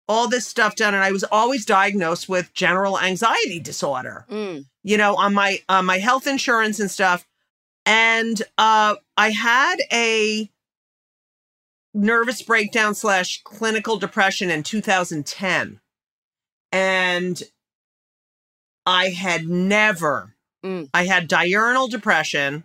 all 0.09 0.27
this 0.27 0.47
stuff 0.47 0.75
done, 0.75 0.95
and 0.95 1.03
I 1.03 1.11
was 1.11 1.23
always 1.25 1.63
diagnosed 1.65 2.27
with 2.27 2.53
general 2.53 2.99
anxiety 2.99 3.59
disorder 3.59 4.25
Mm. 4.29 4.65
you 4.83 4.97
know, 4.97 5.15
on 5.15 5.33
my 5.33 5.59
on 5.69 5.85
my 5.85 5.99
health 5.99 6.25
insurance 6.27 6.79
and 6.79 6.89
stuff. 6.89 7.25
And 7.85 8.41
uh 8.57 8.95
I 9.15 9.29
had 9.29 9.75
a 9.91 10.49
nervous 11.93 12.41
breakdown 12.41 12.95
slash 12.95 13.41
clinical 13.43 13.97
depression 13.97 14.49
in 14.49 14.63
2010. 14.63 15.79
And 16.71 17.41
I 18.85 19.09
had 19.09 19.47
never 19.47 20.33
Mm. 20.63 20.89
I 20.93 21.05
had 21.05 21.27
diurnal 21.27 21.87
depression. 21.87 22.63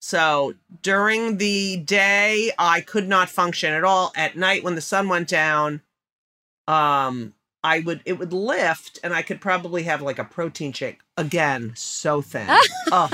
So 0.00 0.54
during 0.82 1.38
the 1.38 1.76
day 1.78 2.52
I 2.58 2.80
could 2.80 3.08
not 3.08 3.28
function 3.30 3.72
at 3.72 3.84
all. 3.84 4.12
At 4.16 4.36
night 4.36 4.62
when 4.62 4.74
the 4.74 4.80
sun 4.80 5.08
went 5.08 5.28
down, 5.28 5.82
um 6.68 7.34
I 7.62 7.80
would 7.80 8.02
it 8.04 8.18
would 8.18 8.32
lift 8.32 8.98
and 9.02 9.14
I 9.14 9.22
could 9.22 9.40
probably 9.40 9.84
have 9.84 10.02
like 10.02 10.18
a 10.18 10.24
protein 10.24 10.72
shake. 10.72 11.00
Again, 11.16 11.72
so 11.74 12.22
thin. 12.22 12.48
oh. 12.92 13.10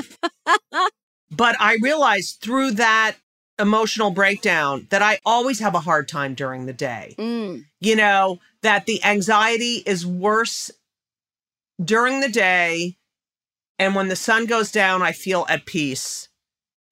But 1.30 1.56
I 1.60 1.78
realized 1.80 2.40
through 2.40 2.72
that 2.72 3.16
emotional 3.58 4.10
breakdown 4.10 4.88
that 4.90 5.02
I 5.02 5.20
always 5.24 5.60
have 5.60 5.74
a 5.74 5.80
hard 5.80 6.08
time 6.08 6.34
during 6.34 6.66
the 6.66 6.72
day. 6.72 7.14
Mm. 7.18 7.66
You 7.80 7.96
know, 7.96 8.40
that 8.62 8.86
the 8.86 9.02
anxiety 9.04 9.82
is 9.86 10.06
worse 10.06 10.70
during 11.82 12.20
the 12.20 12.28
day. 12.28 12.96
And 13.78 13.94
when 13.94 14.08
the 14.08 14.16
sun 14.16 14.46
goes 14.46 14.70
down, 14.70 15.02
I 15.02 15.12
feel 15.12 15.46
at 15.48 15.64
peace. 15.64 16.28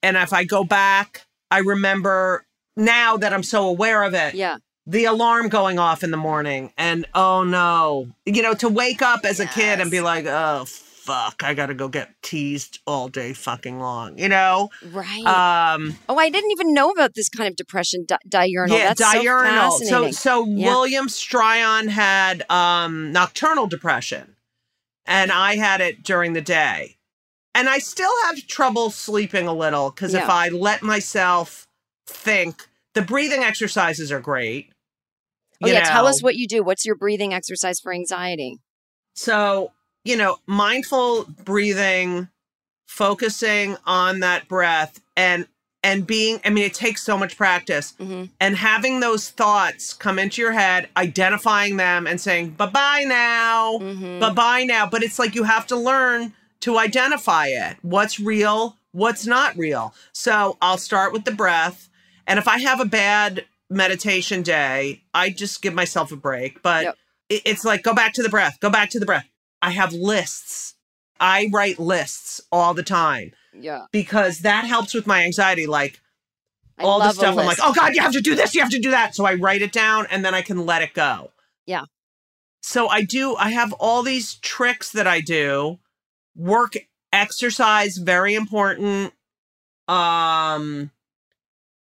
And 0.03 0.16
if 0.16 0.33
I 0.33 0.45
go 0.45 0.64
back, 0.64 1.27
I 1.51 1.59
remember 1.59 2.47
now 2.77 3.16
that 3.16 3.33
I'm 3.33 3.43
so 3.43 3.69
aware 3.69 4.03
of 4.03 4.14
it. 4.14 4.35
Yeah. 4.35 4.59
The 4.87 5.05
alarm 5.05 5.51
going 5.51 5.79
off 5.79 6.03
in 6.03 6.11
the 6.11 6.16
morning 6.16 6.73
and 6.79 7.05
oh 7.14 7.45
no. 7.45 8.09
You 8.25 8.43
know, 8.43 8.55
to 8.55 8.69
wake 8.69 9.03
up 9.03 9.25
as 9.25 9.39
a 9.39 9.47
kid 9.47 9.81
and 9.81 9.91
be 9.91 10.01
like, 10.01 10.25
oh 10.25 10.64
fuck, 11.09 11.43
I 11.43 11.55
gotta 11.55 11.75
go 11.75 11.89
get 11.89 12.11
teased 12.23 12.81
all 12.87 13.09
day 13.09 13.33
fucking 13.33 13.81
long, 13.81 14.19
you 14.19 14.29
know? 14.29 14.69
Right. 14.93 15.25
Um 15.25 15.97
oh, 16.09 16.17
I 16.17 16.29
didn't 16.29 16.51
even 16.53 16.75
know 16.75 16.91
about 16.91 17.15
this 17.15 17.29
kind 17.29 17.49
of 17.49 17.57
depression, 17.57 18.05
di- 18.07 18.19
diurnal. 18.29 18.77
yeah, 18.77 18.93
That's 18.95 19.23
diurnal. 19.23 19.73
So, 19.79 19.87
So, 19.87 20.11
so 20.11 20.47
Yeah. 20.47 20.67
William 20.67 21.09
Styron 21.09 21.89
had 21.89 22.49
um, 22.51 23.11
nocturnal 23.13 23.67
depression, 23.67 24.37
and 25.07 25.33
I 25.33 25.57
had 25.57 25.81
it 25.81 26.03
during 26.03 26.35
the 26.35 26.43
day. 26.43 26.97
And 27.55 27.69
I 27.69 27.79
still 27.79 28.13
have 28.27 28.47
trouble 28.47 28.91
sleeping 28.91 29.49
a 29.49 29.55
little 29.55 29.91
because 29.91 30.15
if 30.15 30.29
I 30.29 30.49
let 30.51 30.83
myself 30.83 31.67
think, 32.07 32.69
the 32.95 33.03
breathing 33.03 33.43
exercises 33.43 34.13
are 34.13 34.21
great. 34.21 34.71
Oh, 35.65 35.67
yeah. 35.67 35.81
Tell 35.81 36.07
us 36.07 36.23
what 36.23 36.37
you 36.37 36.47
do. 36.47 36.63
What's 36.63 36.85
your 36.87 36.95
breathing 36.95 37.35
exercise 37.35 37.81
for 37.81 37.93
anxiety? 37.93 38.59
So, 39.15 39.73
you 40.05 40.17
know, 40.17 40.39
mindful 40.47 41.25
breathing, 41.45 42.29
focusing 42.87 43.77
on 43.87 44.21
that 44.21 44.49
breath 44.49 45.01
and 45.17 45.47
and 45.85 46.07
being 46.07 46.41
I 46.45 46.51
mean 46.51 46.65
it 46.65 46.75
takes 46.75 47.03
so 47.03 47.17
much 47.17 47.37
practice. 47.37 47.95
Mm-hmm. 48.01 48.25
And 48.41 48.57
having 48.57 49.01
those 49.01 49.31
thoughts 49.31 49.93
come 49.93 50.19
into 50.19 50.43
your 50.43 50.53
head, 50.53 50.89
identifying 50.97 51.77
them 51.77 52.07
and 52.07 52.21
saying 52.21 52.51
bye-bye 52.51 53.05
now. 53.07 53.79
Mm-hmm. 53.79 54.19
Bye-bye 54.19 54.65
now, 54.65 54.89
but 54.89 55.03
it's 55.03 55.19
like 55.19 55.35
you 55.35 55.45
have 55.45 55.67
to 55.69 55.77
learn 55.77 56.33
to 56.61 56.79
identify 56.79 57.47
it. 57.47 57.77
What's 57.83 58.19
real, 58.19 58.77
what's 58.91 59.27
not 59.27 59.57
real. 59.57 59.95
So, 60.13 60.57
I'll 60.61 60.79
start 60.79 61.13
with 61.13 61.25
the 61.25 61.31
breath, 61.31 61.89
and 62.27 62.39
if 62.39 62.49
I 62.49 62.59
have 62.59 62.81
a 62.81 62.85
bad 62.85 63.45
meditation 63.71 64.43
day, 64.43 65.03
I 65.15 65.31
just 65.31 65.63
give 65.63 65.75
myself 65.75 66.11
a 66.11 66.17
break, 66.17 66.63
but 66.63 66.85
Yep. 66.85 66.97
it's 67.29 67.65
like 67.65 67.83
go 67.85 67.95
back 67.95 68.15
to 68.15 68.23
the 68.23 68.29
breath 68.31 68.59
go 68.61 68.71
back 68.71 68.89
to 68.91 68.99
the 68.99 69.07
breath 69.07 69.29
i 69.63 69.71
have 69.71 69.93
lists. 69.93 70.75
I 71.21 71.49
write 71.53 71.79
lists 71.81 72.41
all 72.53 72.75
the 72.75 72.83
time 72.85 73.33
Yeah. 73.53 73.87
because 73.93 74.41
that 74.41 74.65
helps 74.65 74.95
with 74.95 75.07
my 75.07 75.25
anxiety 75.25 75.67
like 75.67 76.01
I 76.79 76.85
all 76.85 77.01
the 77.01 77.11
stuff 77.13 77.37
i'm 77.37 77.45
like 77.47 77.59
oh 77.61 77.73
god 77.75 77.95
you 77.97 78.03
have 78.03 78.13
to 78.13 78.21
do 78.21 78.37
this 78.37 78.55
you 78.55 78.61
have 78.61 78.71
to 78.71 78.79
do 78.79 78.91
that. 78.93 79.15
So 79.17 79.25
i 79.25 79.35
write 79.35 79.63
it 79.63 79.73
down 79.73 80.07
and 80.11 80.25
then 80.25 80.33
i 80.35 80.43
can 80.43 80.65
let 80.65 80.81
it 80.83 80.95
go. 80.95 81.33
Yeah. 81.67 81.85
so 82.63 82.89
i 82.89 83.03
do 83.03 83.35
i 83.37 83.51
have 83.51 83.73
all 83.75 84.03
these 84.03 84.35
tricks 84.37 84.93
that 84.93 85.07
i 85.07 85.21
do. 85.21 85.79
Work 86.37 86.75
exercise 87.13 87.97
very 87.97 88.35
important. 88.35 89.13
Um 89.89 90.91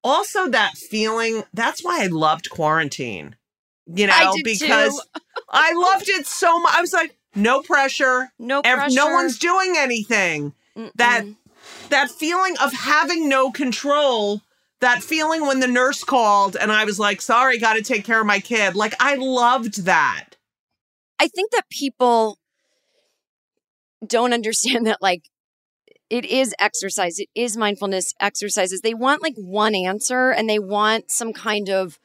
also 0.02 0.48
that 0.48 0.72
feeling 0.76 1.44
that's 1.52 1.84
why 1.84 2.02
i 2.02 2.06
loved 2.06 2.48
quarantine 2.50 3.36
you 3.86 4.06
know 4.06 4.12
I 4.16 4.40
because 4.42 4.98
i 5.50 5.72
loved 5.74 6.08
it 6.08 6.26
so 6.26 6.58
much 6.58 6.74
i 6.74 6.80
was 6.80 6.92
like 6.94 7.16
no 7.34 7.62
pressure. 7.62 8.32
No 8.38 8.60
ev- 8.64 8.78
pressure. 8.78 8.94
no 8.94 9.10
one's 9.10 9.38
doing 9.38 9.74
anything. 9.76 10.54
That 10.96 11.26
that 11.90 12.10
feeling 12.10 12.56
of 12.62 12.72
having 12.72 13.28
no 13.28 13.50
control 13.50 14.40
that 14.80 15.02
feeling 15.02 15.46
when 15.46 15.60
the 15.60 15.66
nurse 15.66 16.02
called 16.02 16.56
and 16.56 16.72
i 16.72 16.84
was 16.84 16.98
like 16.98 17.20
sorry 17.20 17.58
got 17.58 17.74
to 17.74 17.82
take 17.82 18.04
care 18.04 18.20
of 18.20 18.26
my 18.26 18.40
kid. 18.40 18.74
Like 18.74 18.94
i 19.00 19.14
loved 19.16 19.84
that. 19.84 20.36
I 21.18 21.28
think 21.28 21.50
that 21.52 21.68
people 21.68 22.38
don't 24.06 24.32
understand 24.32 24.86
that 24.86 25.02
like 25.02 25.24
it 26.08 26.24
is 26.24 26.54
exercise, 26.58 27.18
it 27.18 27.28
is 27.36 27.56
mindfulness 27.56 28.14
exercises. 28.20 28.80
They 28.80 28.94
want 28.94 29.22
like 29.22 29.36
one 29.36 29.74
answer 29.74 30.30
and 30.30 30.48
they 30.48 30.58
want 30.58 31.10
some 31.10 31.32
kind 31.32 31.68
of 31.68 31.98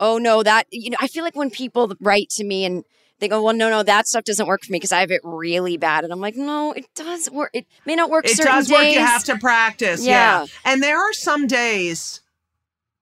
oh 0.00 0.18
no, 0.18 0.42
that 0.42 0.66
you 0.70 0.90
know, 0.90 0.98
I 1.00 1.08
feel 1.08 1.24
like 1.24 1.36
when 1.36 1.50
people 1.50 1.92
write 2.00 2.28
to 2.30 2.44
me 2.44 2.64
and 2.64 2.84
they 3.20 3.28
go, 3.28 3.42
"Well, 3.42 3.54
no, 3.54 3.68
no, 3.70 3.82
that 3.82 4.06
stuff 4.06 4.24
doesn't 4.24 4.46
work 4.46 4.62
for 4.64 4.72
me 4.72 4.76
because 4.78 4.92
I 4.92 5.00
have 5.00 5.10
it 5.10 5.20
really 5.24 5.76
bad." 5.76 6.04
And 6.04 6.12
I'm 6.12 6.20
like, 6.20 6.36
"No, 6.36 6.72
it 6.72 6.86
does 6.94 7.30
work. 7.30 7.50
It 7.52 7.66
may 7.86 7.94
not 7.96 8.10
work 8.10 8.24
it 8.26 8.36
certain 8.36 8.52
does 8.52 8.68
days." 8.68 8.74
work 8.78 8.92
you 8.92 9.00
have 9.00 9.24
to 9.24 9.36
practice 9.38 10.04
yeah. 10.04 10.40
Yeah. 10.42 10.46
and 10.64 10.82
there 10.82 10.98
are 10.98 11.12
some 11.12 11.46
days 11.46 12.20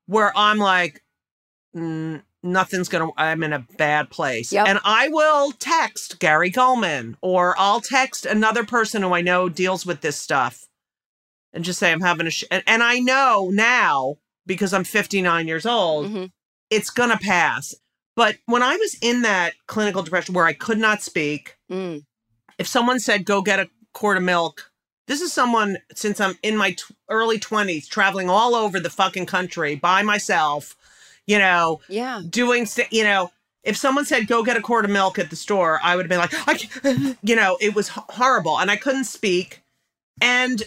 where 0.07 0.33
i'm 0.37 0.59
like 0.59 1.03
mm, 1.75 2.23
nothing's 2.43 2.89
gonna 2.89 3.11
i'm 3.17 3.43
in 3.43 3.53
a 3.53 3.67
bad 3.77 4.09
place 4.11 4.53
Yep. 4.53 4.69
and 4.69 4.79
i 4.85 5.09
will 5.09 5.51
text 5.53 6.19
gary 6.21 6.51
Goldman 6.51 7.17
or 7.23 7.55
i'll 7.59 7.81
text 7.81 8.25
another 8.27 8.65
person 8.65 9.03
who 9.03 9.13
i 9.15 9.21
know 9.21 9.49
deals 9.49 9.85
with 9.85 10.01
this 10.03 10.17
stuff 10.19 10.67
and 11.53 11.65
just 11.65 11.79
say 11.81 11.91
i'm 11.91 12.01
having 12.03 12.27
a 12.27 12.31
sh-. 12.31 12.45
And, 12.51 12.63
and 12.69 12.83
i 12.85 12.99
know 13.01 13.51
now 13.53 14.17
because 14.47 14.73
i'm 14.73 14.85
59 14.85 15.49
years 15.49 15.67
old 15.67 16.07
Mhm. 16.07 16.31
it's 16.71 16.91
gonna 16.91 17.19
pass 17.19 17.75
but 18.17 18.37
when 18.47 18.63
i 18.63 18.77
was 18.77 18.97
in 19.01 19.23
that 19.23 19.53
clinical 19.67 20.03
depression 20.03 20.35
where 20.35 20.47
i 20.47 20.53
could 20.53 20.79
not 20.79 21.03
speak 21.03 21.57
Mm. 21.71 22.05
if 22.59 22.67
someone 22.67 22.99
said 23.01 23.25
go 23.25 23.43
get 23.43 23.61
a 23.61 23.69
quart 23.93 24.17
of 24.17 24.23
milk 24.23 24.71
this 25.09 25.21
is 25.21 25.33
someone 25.33 25.79
since 25.95 26.21
i'm 26.21 26.37
in 26.43 26.57
my 26.57 26.73
t- 26.73 26.83
early 27.09 27.39
20s 27.39 27.89
traveling 27.89 28.29
all 28.31 28.55
over 28.55 28.81
the 28.81 28.91
fucking 28.91 29.27
country 29.27 29.75
by 29.75 30.03
myself 30.03 30.77
you 31.27 31.39
know 31.39 31.81
Yeah. 31.89 32.21
doing 32.29 32.67
st- 32.67 32.93
you 32.93 33.05
know 33.05 33.31
if 33.65 33.77
someone 33.77 34.05
said 34.05 34.27
go 34.29 34.43
get 34.45 34.57
a 34.57 34.61
quart 34.61 34.85
of 34.85 34.91
milk 34.91 35.19
at 35.19 35.31
the 35.31 35.37
store 35.37 35.81
i 35.83 35.97
would 35.97 36.05
have 36.05 36.11
been 36.11 36.19
like 36.19 36.35
I 36.49 37.17
you 37.23 37.35
know 37.37 37.57
it 37.61 37.75
was 37.75 37.89
h- 37.91 38.05
horrible 38.11 38.59
and 38.61 38.71
i 38.71 38.77
couldn't 38.77 39.05
speak 39.05 39.63
and 40.21 40.63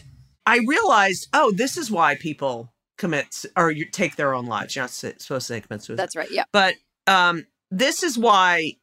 I 0.45 0.59
realized, 0.65 1.27
oh, 1.31 1.51
this 1.51 1.77
is 1.77 1.91
why 1.91 2.15
people 2.15 2.71
commit 2.97 3.45
or 3.55 3.69
you 3.69 3.85
take 3.85 4.15
their 4.15 4.33
own 4.33 4.47
lives. 4.47 4.75
You're 4.75 4.83
not 4.83 4.89
supposed 4.89 5.27
to 5.27 5.39
say 5.41 5.61
commit 5.61 5.83
suicide. 5.83 6.01
That's 6.01 6.15
right. 6.15 6.31
Yeah. 6.31 6.45
But 6.51 6.73
um, 7.09 7.47
this 7.71 8.03
is 8.03 8.17
why, 8.17 8.75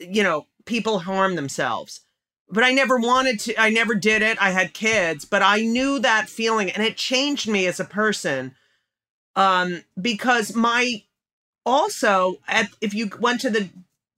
you 0.00 0.22
know, 0.22 0.46
people 0.64 1.00
harm 1.00 1.34
themselves. 1.36 2.00
But 2.48 2.64
I 2.64 2.72
never 2.72 2.96
wanted 2.98 3.40
to, 3.40 3.60
I 3.60 3.70
never 3.70 3.94
did 3.94 4.22
it. 4.22 4.40
I 4.40 4.50
had 4.50 4.74
kids, 4.74 5.24
but 5.24 5.42
I 5.42 5.60
knew 5.60 5.98
that 5.98 6.28
feeling 6.28 6.70
and 6.70 6.82
it 6.82 6.96
changed 6.96 7.48
me 7.48 7.66
as 7.66 7.80
a 7.80 7.84
person. 7.84 8.54
Um, 9.36 9.84
because 10.00 10.54
my, 10.54 11.02
also, 11.66 12.36
at, 12.48 12.68
if 12.80 12.94
you 12.94 13.10
went 13.18 13.40
to 13.42 13.50
the 13.50 13.68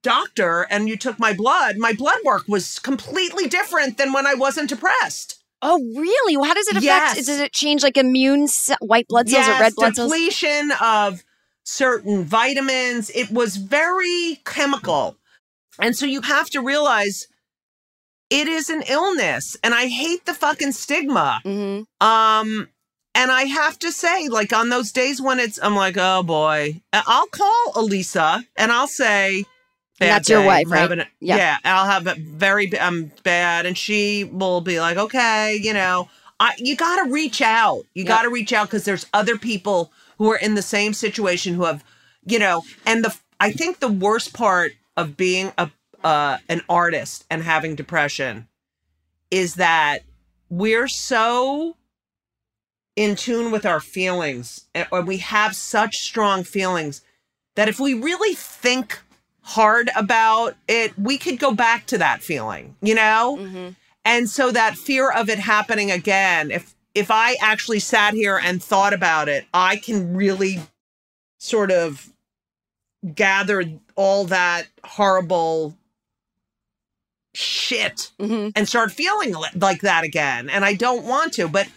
doctor 0.02 0.66
and 0.70 0.88
you 0.88 0.96
took 0.96 1.18
my 1.18 1.32
blood, 1.32 1.78
my 1.78 1.92
blood 1.92 2.18
work 2.24 2.44
was 2.46 2.78
completely 2.78 3.48
different 3.48 3.98
than 3.98 4.12
when 4.12 4.26
I 4.26 4.34
wasn't 4.34 4.68
depressed. 4.68 5.42
Oh, 5.62 5.78
really? 5.96 6.36
Well, 6.36 6.46
How 6.46 6.54
does 6.54 6.68
it 6.68 6.76
affect? 6.76 6.84
Yes. 6.84 7.26
Does 7.26 7.40
it 7.40 7.52
change 7.52 7.82
like 7.82 7.96
immune 7.96 8.46
white 8.80 9.08
blood 9.08 9.28
cells 9.28 9.48
or 9.48 9.60
red 9.60 9.74
blood 9.74 9.96
cells? 9.96 10.10
depletion 10.10 10.70
of 10.80 11.24
certain 11.66 12.24
vitamins. 12.24 13.10
It 13.14 13.30
was 13.30 13.56
very 13.56 14.40
chemical. 14.44 15.16
And 15.80 15.94
so 15.94 16.06
you 16.06 16.22
have 16.22 16.48
to 16.50 16.60
realize 16.62 17.26
it 18.30 18.48
is 18.48 18.70
an 18.70 18.82
illness. 18.88 19.56
And 19.62 19.74
I 19.74 19.86
hate 19.86 20.24
the 20.24 20.34
fucking 20.34 20.72
stigma. 20.72 21.40
Mm-hmm. 21.44 22.06
Um, 22.06 22.68
and 23.14 23.30
I 23.32 23.42
have 23.44 23.78
to 23.80 23.92
say, 23.92 24.28
like 24.28 24.52
on 24.52 24.68
those 24.68 24.92
days 24.92 25.20
when 25.20 25.38
it's, 25.40 25.58
I'm 25.62 25.74
like, 25.76 25.96
oh 25.98 26.22
boy, 26.22 26.80
I'll 26.92 27.26
call 27.26 27.72
Elisa 27.74 28.44
and 28.56 28.70
I'll 28.72 28.88
say, 28.88 29.38
And 29.38 29.46
"Bad 29.98 30.08
that's 30.10 30.28
your 30.28 30.40
day, 30.42 30.46
wife, 30.46 30.66
I'm 30.66 30.72
right? 30.72 30.80
having 30.80 30.98
Yeah. 31.20 31.36
yeah. 31.36 31.56
I'll 31.64 31.86
have 31.90 32.06
a 32.06 32.14
very, 32.14 32.70
I'm 32.78 33.10
bad. 33.22 33.66
And 33.66 33.76
she 33.76 34.24
will 34.24 34.60
be 34.60 34.80
like, 34.80 34.96
okay, 34.98 35.56
you 35.60 35.72
know, 35.72 36.08
I, 36.38 36.52
you 36.58 36.76
got 36.76 37.02
to 37.04 37.10
reach 37.10 37.40
out. 37.42 37.84
You 37.94 38.04
Yep. 38.04 38.08
got 38.08 38.22
to 38.22 38.28
reach 38.30 38.52
out 38.52 38.66
because 38.68 38.84
there's 38.84 39.06
other 39.14 39.36
people 39.38 39.90
who 40.18 40.30
are 40.30 40.36
in 40.36 40.54
the 40.54 40.62
same 40.62 40.92
situation 40.94 41.54
who 41.54 41.64
have, 41.64 41.84
you 42.24 42.38
know, 42.38 42.62
and 42.84 43.04
the, 43.04 43.14
I 43.40 43.52
think 43.52 43.78
the 43.80 43.88
worst 43.88 44.32
part 44.32 44.72
of 44.96 45.16
being 45.16 45.52
a, 45.58 45.70
uh, 46.04 46.38
an 46.48 46.62
artist 46.68 47.24
and 47.30 47.42
having 47.42 47.74
depression 47.74 48.48
is 49.30 49.54
that 49.56 50.00
we're 50.48 50.88
so 50.88 51.76
in 52.94 53.16
tune 53.16 53.50
with 53.50 53.66
our 53.66 53.80
feelings 53.80 54.66
and 54.74 54.86
or 54.90 55.02
we 55.02 55.18
have 55.18 55.54
such 55.54 55.96
strong 55.98 56.44
feelings 56.44 57.02
that 57.56 57.68
if 57.68 57.78
we 57.80 57.92
really 57.92 58.34
think 58.34 59.00
hard 59.42 59.90
about 59.96 60.54
it 60.68 60.96
we 60.98 61.18
could 61.18 61.38
go 61.38 61.52
back 61.52 61.86
to 61.86 61.98
that 61.98 62.22
feeling 62.22 62.74
you 62.80 62.94
know 62.94 63.36
Mm-hmm. 63.40 63.68
and 64.04 64.30
so 64.30 64.50
that 64.52 64.76
fear 64.76 65.10
of 65.10 65.28
it 65.28 65.38
happening 65.38 65.90
again 65.90 66.50
if 66.50 66.74
if 66.96 67.10
i 67.10 67.36
actually 67.40 67.78
sat 67.78 68.14
here 68.14 68.38
and 68.42 68.62
thought 68.62 68.92
about 68.92 69.28
it 69.28 69.44
i 69.54 69.76
can 69.76 70.16
really 70.16 70.60
sort 71.38 71.70
of 71.70 72.12
gather 73.14 73.62
all 73.94 74.24
that 74.24 74.66
horrible 74.84 75.76
shit 77.34 78.10
Mm-hmm. 78.18 78.48
and 78.56 78.68
start 78.68 78.90
feeling 78.92 79.34
like 79.54 79.82
that 79.82 80.04
again. 80.04 80.48
And 80.48 80.64
I 80.64 80.72
don't 80.74 81.04
want 81.04 81.34
to, 81.34 81.48
but 81.48 81.68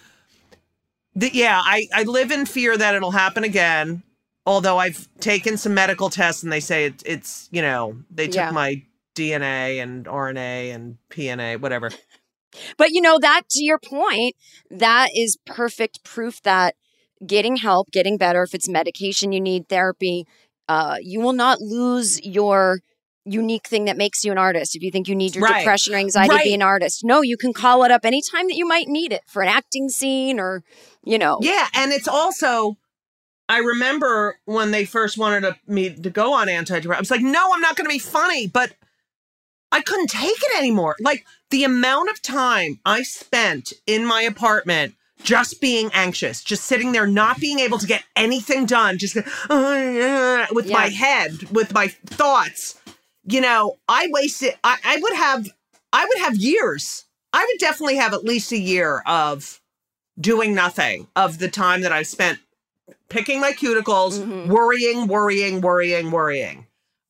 the, 1.16 1.30
yeah, 1.34 1.62
I, 1.64 1.88
I 1.94 2.04
live 2.04 2.32
in 2.32 2.46
fear 2.46 2.78
that 2.78 2.96
it'll 2.96 3.12
happen 3.12 3.44
again. 3.44 4.02
Although 4.46 4.78
I've 4.78 5.08
taken 5.20 5.58
some 5.58 5.74
medical 5.74 6.10
tests 6.10 6.44
and 6.44 6.52
they 6.52 6.62
say 6.62 6.86
it, 6.86 7.04
it's, 7.06 7.50
you 7.52 7.62
know, 7.62 7.98
they 8.10 8.28
took 8.28 8.36
Yeah. 8.36 8.52
my 8.52 8.82
DNA 9.16 9.84
and 9.84 10.06
RNA 10.06 10.74
and 10.74 10.98
PNA, 11.10 11.60
whatever. 11.60 11.92
But 12.78 12.92
you 12.92 13.02
know, 13.02 13.20
that 13.20 13.44
to 13.52 13.64
your 13.64 13.80
point, 13.80 14.36
that 14.70 15.10
is 15.16 15.38
perfect 15.46 16.04
proof 16.04 16.42
that 16.44 16.76
getting 17.26 17.58
help, 17.58 17.92
getting 17.92 18.18
better, 18.18 18.44
if 18.44 18.54
it's 18.54 18.70
medication 18.70 19.32
you 19.32 19.42
need, 19.42 19.68
therapy, 19.68 20.26
uh, 20.68 20.98
you 21.02 21.20
will 21.20 21.34
not 21.34 21.60
lose 21.62 22.24
your 22.24 22.80
unique 23.26 23.68
thing 23.68 23.86
that 23.86 23.98
makes 23.98 24.24
you 24.24 24.32
an 24.32 24.38
artist. 24.38 24.76
If 24.76 24.82
you 24.82 24.92
think 24.92 25.08
you 25.08 25.16
need 25.16 25.36
your 25.36 25.44
Right. 25.44 25.60
depression 25.60 25.94
or 25.94 25.98
anxiety 25.98 26.38
to 26.38 26.44
be 26.44 26.54
an 26.54 26.62
artist, 26.62 27.04
no, 27.04 27.22
you 27.22 27.38
can 27.38 27.54
call 27.54 27.84
it 27.84 27.92
up 27.92 28.06
anytime 28.06 28.48
that 28.48 28.56
you 28.56 28.68
might 28.68 28.88
need 28.88 29.12
it 29.12 29.22
for 29.28 29.42
an 29.42 29.50
acting 29.50 29.90
scene 29.90 30.40
or, 30.40 30.64
you 31.04 31.18
know. 31.18 31.40
Yeah, 31.42 31.68
and 31.76 31.92
it's 31.92 32.08
also 32.08 32.78
I 33.50 33.58
remember 33.58 34.40
when 34.46 34.70
they 34.70 34.86
first 34.86 35.18
wanted 35.18 35.42
to, 35.42 35.58
me 35.68 35.90
to 35.90 36.10
go 36.12 36.34
on 36.34 36.48
antidepressants. 36.48 36.96
I 36.96 37.00
was 37.00 37.12
like, 37.12 37.22
no, 37.22 37.52
I'm 37.52 37.62
not 37.62 37.76
going 37.76 37.86
to 37.86 37.94
be 37.94 37.98
funny, 38.00 38.46
but 38.46 38.74
I 39.72 39.82
couldn't 39.82 40.12
take 40.12 40.38
it 40.38 40.58
anymore. 40.58 40.96
Like 41.00 41.26
the 41.50 41.64
amount 41.64 42.10
of 42.10 42.22
time 42.22 42.80
I 42.86 43.04
spent 43.04 43.74
in 43.88 44.06
my 44.06 44.22
apartment 44.22 44.96
just 45.24 45.60
being 45.60 45.90
anxious, 45.94 46.42
just 46.44 46.66
sitting 46.66 46.92
there, 46.94 47.06
not 47.08 47.40
being 47.40 47.60
able 47.60 47.78
to 47.80 47.88
get 47.88 48.04
anything 48.16 48.66
done, 48.66 48.98
just 48.98 49.18
uh, 49.18 50.46
with 50.54 50.70
my 50.70 50.88
head, 50.88 51.44
with 51.52 51.74
my 51.74 51.88
thoughts. 51.88 52.80
You 53.26 53.42
know, 53.42 53.78
I 53.88 54.08
wasted. 54.12 54.54
I, 54.64 54.78
I 54.84 54.98
would 55.02 55.14
have. 55.14 55.50
I 55.92 56.06
would 56.06 56.20
have 56.20 56.36
years. 56.36 57.06
I 57.34 57.46
would 57.46 57.60
definitely 57.60 57.98
have 57.98 58.14
at 58.14 58.24
least 58.24 58.52
a 58.52 58.58
year 58.58 59.04
of 59.06 59.60
doing 60.20 60.56
nothing 60.56 61.08
of 61.16 61.40
the 61.40 61.48
time 61.50 61.82
that 61.82 61.92
I 61.92 62.04
spent 62.04 62.40
picking 63.10 63.40
my 63.42 63.52
cuticles, 63.52 64.20
Mm-hmm. 64.20 64.52
worrying, 64.52 65.08
worrying, 65.08 65.62
worrying, 65.62 66.12
worrying. 66.12 66.68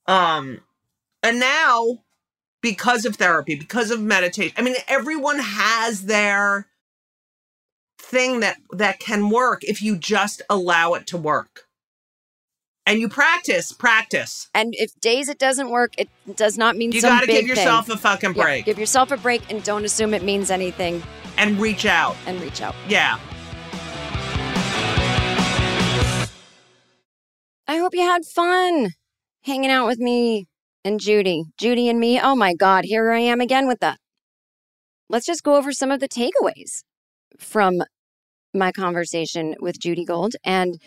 Um, 0.08 0.62
and 1.24 1.40
now 1.40 2.00
because 2.62 3.06
of 3.06 3.16
therapy, 3.16 3.56
because 3.56 3.92
of 3.92 4.02
meditation, 4.02 4.54
I 4.58 4.62
mean, 4.62 4.76
everyone 4.88 5.40
has 5.40 6.04
their 6.06 6.68
thing 7.98 8.40
that 8.40 8.58
that 8.72 9.00
can 9.00 9.30
work 9.30 9.64
if 9.64 9.82
you 9.82 9.96
just 9.98 10.42
allow 10.50 10.94
it 10.94 11.06
to 11.08 11.18
work. 11.18 11.66
And 12.86 13.00
you 13.00 13.08
practice, 13.08 13.72
practice. 13.72 14.50
And 14.56 14.74
if 14.76 15.00
days 15.00 15.30
it 15.30 15.38
doesn't 15.38 15.70
work, 15.70 15.94
it 16.00 16.10
does 16.36 16.58
not 16.58 16.76
mean 16.76 16.92
You 16.92 17.02
got 17.04 17.20
to 17.22 17.28
give 17.28 17.46
yourself 17.46 17.86
thing. 17.86 17.96
a 17.96 17.98
fucking 18.00 18.34
Yeah, 18.36 18.44
break 18.44 18.66
give 18.66 18.80
yourself 18.80 19.12
a 19.12 19.18
break 19.18 19.44
and 19.52 19.64
don't 19.64 19.86
assume 19.86 20.14
it 20.16 20.24
means 20.24 20.50
anything 20.50 21.04
and 21.38 21.60
reach 21.60 21.86
out. 21.86 22.16
and 22.26 22.42
reach 22.42 22.62
out. 22.62 22.74
Yeah. 22.88 23.20
I 27.68 27.78
hope 27.78 27.94
you 27.94 28.02
had 28.02 28.26
fun 28.26 28.90
hanging 29.44 29.70
out 29.70 29.86
with 29.86 30.00
me 30.00 30.48
and 30.84 31.00
Judy. 31.00 31.44
Judy 31.58 31.90
and 31.90 32.00
me. 32.00 32.20
Oh 32.20 32.36
my 32.36 32.54
God, 32.54 32.86
here 32.86 33.12
I 33.12 33.20
am 33.20 33.42
again 33.42 33.68
with 33.68 33.80
that. 33.80 33.98
Let's 35.10 35.26
just 35.26 35.44
go 35.44 35.56
over 35.56 35.72
some 35.72 35.92
of 35.92 36.00
the 36.00 36.08
takeaways 36.08 36.84
from 37.38 37.82
my 38.54 38.72
conversation 38.72 39.56
with 39.60 39.80
Judy 39.80 40.06
Gold. 40.06 40.36
And 40.44 40.80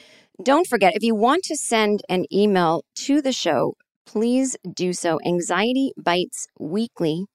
don't 0.43 0.67
forget, 0.67 0.95
if 0.95 1.03
you 1.03 1.15
want 1.15 1.45
to 1.45 1.57
send 1.57 2.03
an 2.09 2.25
email 2.33 2.83
to 2.97 3.21
the 3.21 3.33
show, 3.33 3.75
please 4.07 4.57
do 4.75 4.93
so. 4.93 5.19
Anxiety 5.25 5.93
Bites 5.97 6.47
Weekly 6.59 7.27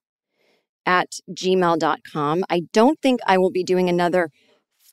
at 0.85 1.07
gmail.com. 1.31 2.43
I 2.49 2.61
don't 2.73 2.99
think 3.01 3.19
I 3.27 3.37
will 3.37 3.51
be 3.51 3.63
doing 3.63 3.89
another 3.89 4.29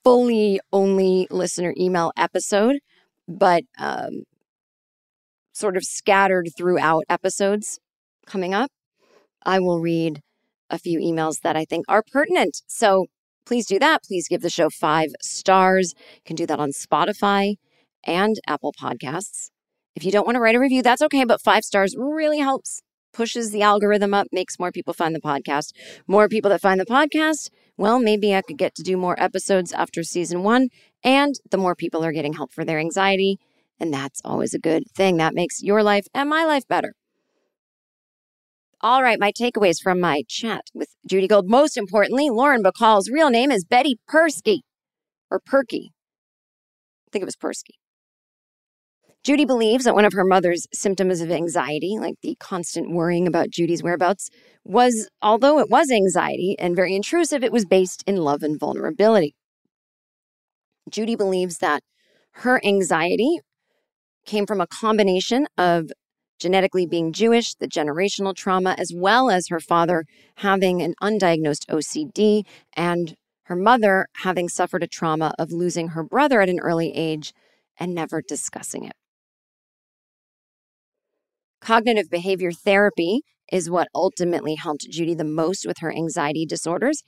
fully 0.03 0.61
only 0.73 1.27
listener 1.31 1.73
email 1.79 2.13
episode, 2.17 2.77
but 3.27 3.63
um, 3.79 4.25
sort 5.55 5.77
of 5.77 5.85
scattered 5.85 6.49
throughout 6.57 7.05
episodes 7.09 7.79
coming 8.27 8.53
up, 8.53 8.71
I 9.47 9.61
will 9.61 9.81
read 9.81 10.21
a 10.69 10.79
few 10.79 10.99
emails 10.99 11.41
that 11.43 11.57
I 11.57 11.65
think 11.65 11.85
are 11.89 12.03
pertinent. 12.03 12.63
So 12.67 13.07
please 13.47 13.67
do 13.67 13.79
that. 13.79 14.03
Please 14.03 14.29
give 14.29 14.43
the 14.43 14.51
show 14.51 14.69
five 14.69 15.11
stars. 15.23 15.95
You 16.15 16.21
can 16.25 16.37
do 16.37 16.47
that 16.47 16.59
on 16.59 16.71
Spotify 16.71 17.55
and 18.03 18.37
Apple 18.47 18.75
Podcasts. 18.79 19.51
If 19.95 20.05
you 20.05 20.11
don't 20.11 20.27
want 20.27 20.37
to 20.37 20.41
write 20.41 20.57
a 20.57 20.61
review, 20.61 20.83
that's 20.83 21.03
okay, 21.03 21.25
but 21.25 21.41
five 21.41 21.63
stars 21.65 21.95
really 21.97 22.39
helps. 22.39 22.83
Pushes 23.13 23.53
the 23.53 23.63
algorithm 23.63 24.13
up, 24.13 24.27
makes 24.33 24.59
more 24.59 24.73
people 24.73 24.93
find 24.93 25.15
the 25.15 25.21
podcast. 25.21 25.71
More 26.09 26.29
people 26.29 26.51
that 26.51 26.61
find 26.61 26.81
the 26.81 26.85
podcast, 26.85 27.49
well, 27.77 28.01
maybe 28.01 28.35
I 28.35 28.43
could 28.43 28.59
get 28.59 28.75
to 28.75 28.83
do 28.83 28.97
more 28.97 29.15
episodes 29.23 29.73
after 29.73 30.03
season 30.03 30.43
one. 30.43 30.69
And 31.05 31.37
the 31.51 31.59
more 31.59 31.77
people 31.77 32.05
are 32.05 32.13
getting 32.13 32.33
help 32.33 32.53
for 32.53 32.65
their 32.65 32.81
anxiety, 32.81 33.39
and 33.81 33.93
that's 33.93 34.21
always 34.25 34.55
a 34.55 34.59
good 34.59 34.85
thing. 34.95 35.17
That 35.17 35.35
makes 35.35 35.63
your 35.63 35.83
life 35.83 36.07
and 36.15 36.29
my 36.29 36.45
life 36.45 36.67
better. 36.69 36.95
All 38.81 39.03
right, 39.03 39.19
my 39.19 39.33
takeaways 39.33 39.81
from 39.83 39.99
my 39.99 40.25
chat 40.29 40.65
with 40.75 40.89
Judy 41.09 41.27
Gold. 41.27 41.49
Most 41.49 41.77
importantly, 41.77 42.29
Lauren 42.29 42.63
Bacall's 42.63 43.11
real 43.11 43.31
name 43.31 43.51
is 43.51 43.65
Betty 43.65 43.97
Perske, 44.11 44.59
or 45.31 45.41
Perky. 45.41 45.93
I 47.07 47.11
think 47.11 47.23
it 47.23 47.25
was 47.25 47.37
Perske. 47.37 47.73
Judy 49.25 49.47
believes 49.47 49.85
that 49.85 49.95
one 49.95 50.05
of 50.05 50.13
her 50.13 50.25
mother's 50.25 50.67
symptoms 50.75 51.23
of 51.23 51.31
anxiety, 51.31 51.97
like 51.99 52.17
the 52.21 52.37
constant 52.39 52.91
worrying 52.93 53.27
about 53.27 53.49
Judy's 53.49 53.83
whereabouts, 53.83 54.29
was, 54.65 55.09
although 55.23 55.59
it 55.61 55.71
was 55.71 55.91
anxiety 55.91 56.55
and 56.59 56.77
very 56.77 56.95
intrusive, 56.95 57.43
it 57.43 57.53
was 57.53 57.65
based 57.65 58.05
in 58.07 58.17
love 58.17 58.43
and 58.43 58.61
vulnerability. 58.61 59.35
Judy 60.91 61.17
believes 61.17 61.57
that 61.59 61.83
her 62.33 62.61
anxiety 62.67 63.41
came 64.25 64.47
from 64.47 64.61
a 64.61 64.67
combination 64.67 65.47
of 65.57 65.91
genetically 66.41 66.87
being 66.87 67.13
Jewish, 67.13 67.55
the 67.55 67.69
generational 67.69 68.35
trauma, 68.35 68.75
as 68.79 68.93
well 68.95 69.31
as 69.31 69.49
her 69.49 69.61
father 69.61 70.05
having 70.37 70.83
an 70.83 70.95
undiagnosed 71.03 71.67
OCD 71.71 72.43
and 72.77 73.15
Her 73.45 73.57
mother 73.57 74.07
having 74.23 74.49
suffered 74.49 74.83
a 74.83 74.87
trauma 74.87 75.35
of 75.39 75.53
losing 75.53 75.89
her 75.89 76.03
brother 76.03 76.41
at 76.41 76.49
an 76.49 76.61
early 76.61 76.93
age 76.95 77.33
and 77.79 77.95
never 77.95 78.23
discussing 78.23 78.85
it. 78.85 78.95
Cognitive 81.61 82.11
behavior 82.11 82.53
therapy 82.53 83.21
is 83.53 83.71
what 83.71 83.89
ultimately 83.95 84.55
helped 84.55 84.89
Judy 84.91 85.15
the 85.15 85.25
most 85.25 85.67
with 85.67 85.79
her 85.79 85.93
anxiety 85.93 86.47
disorders. 86.47 87.03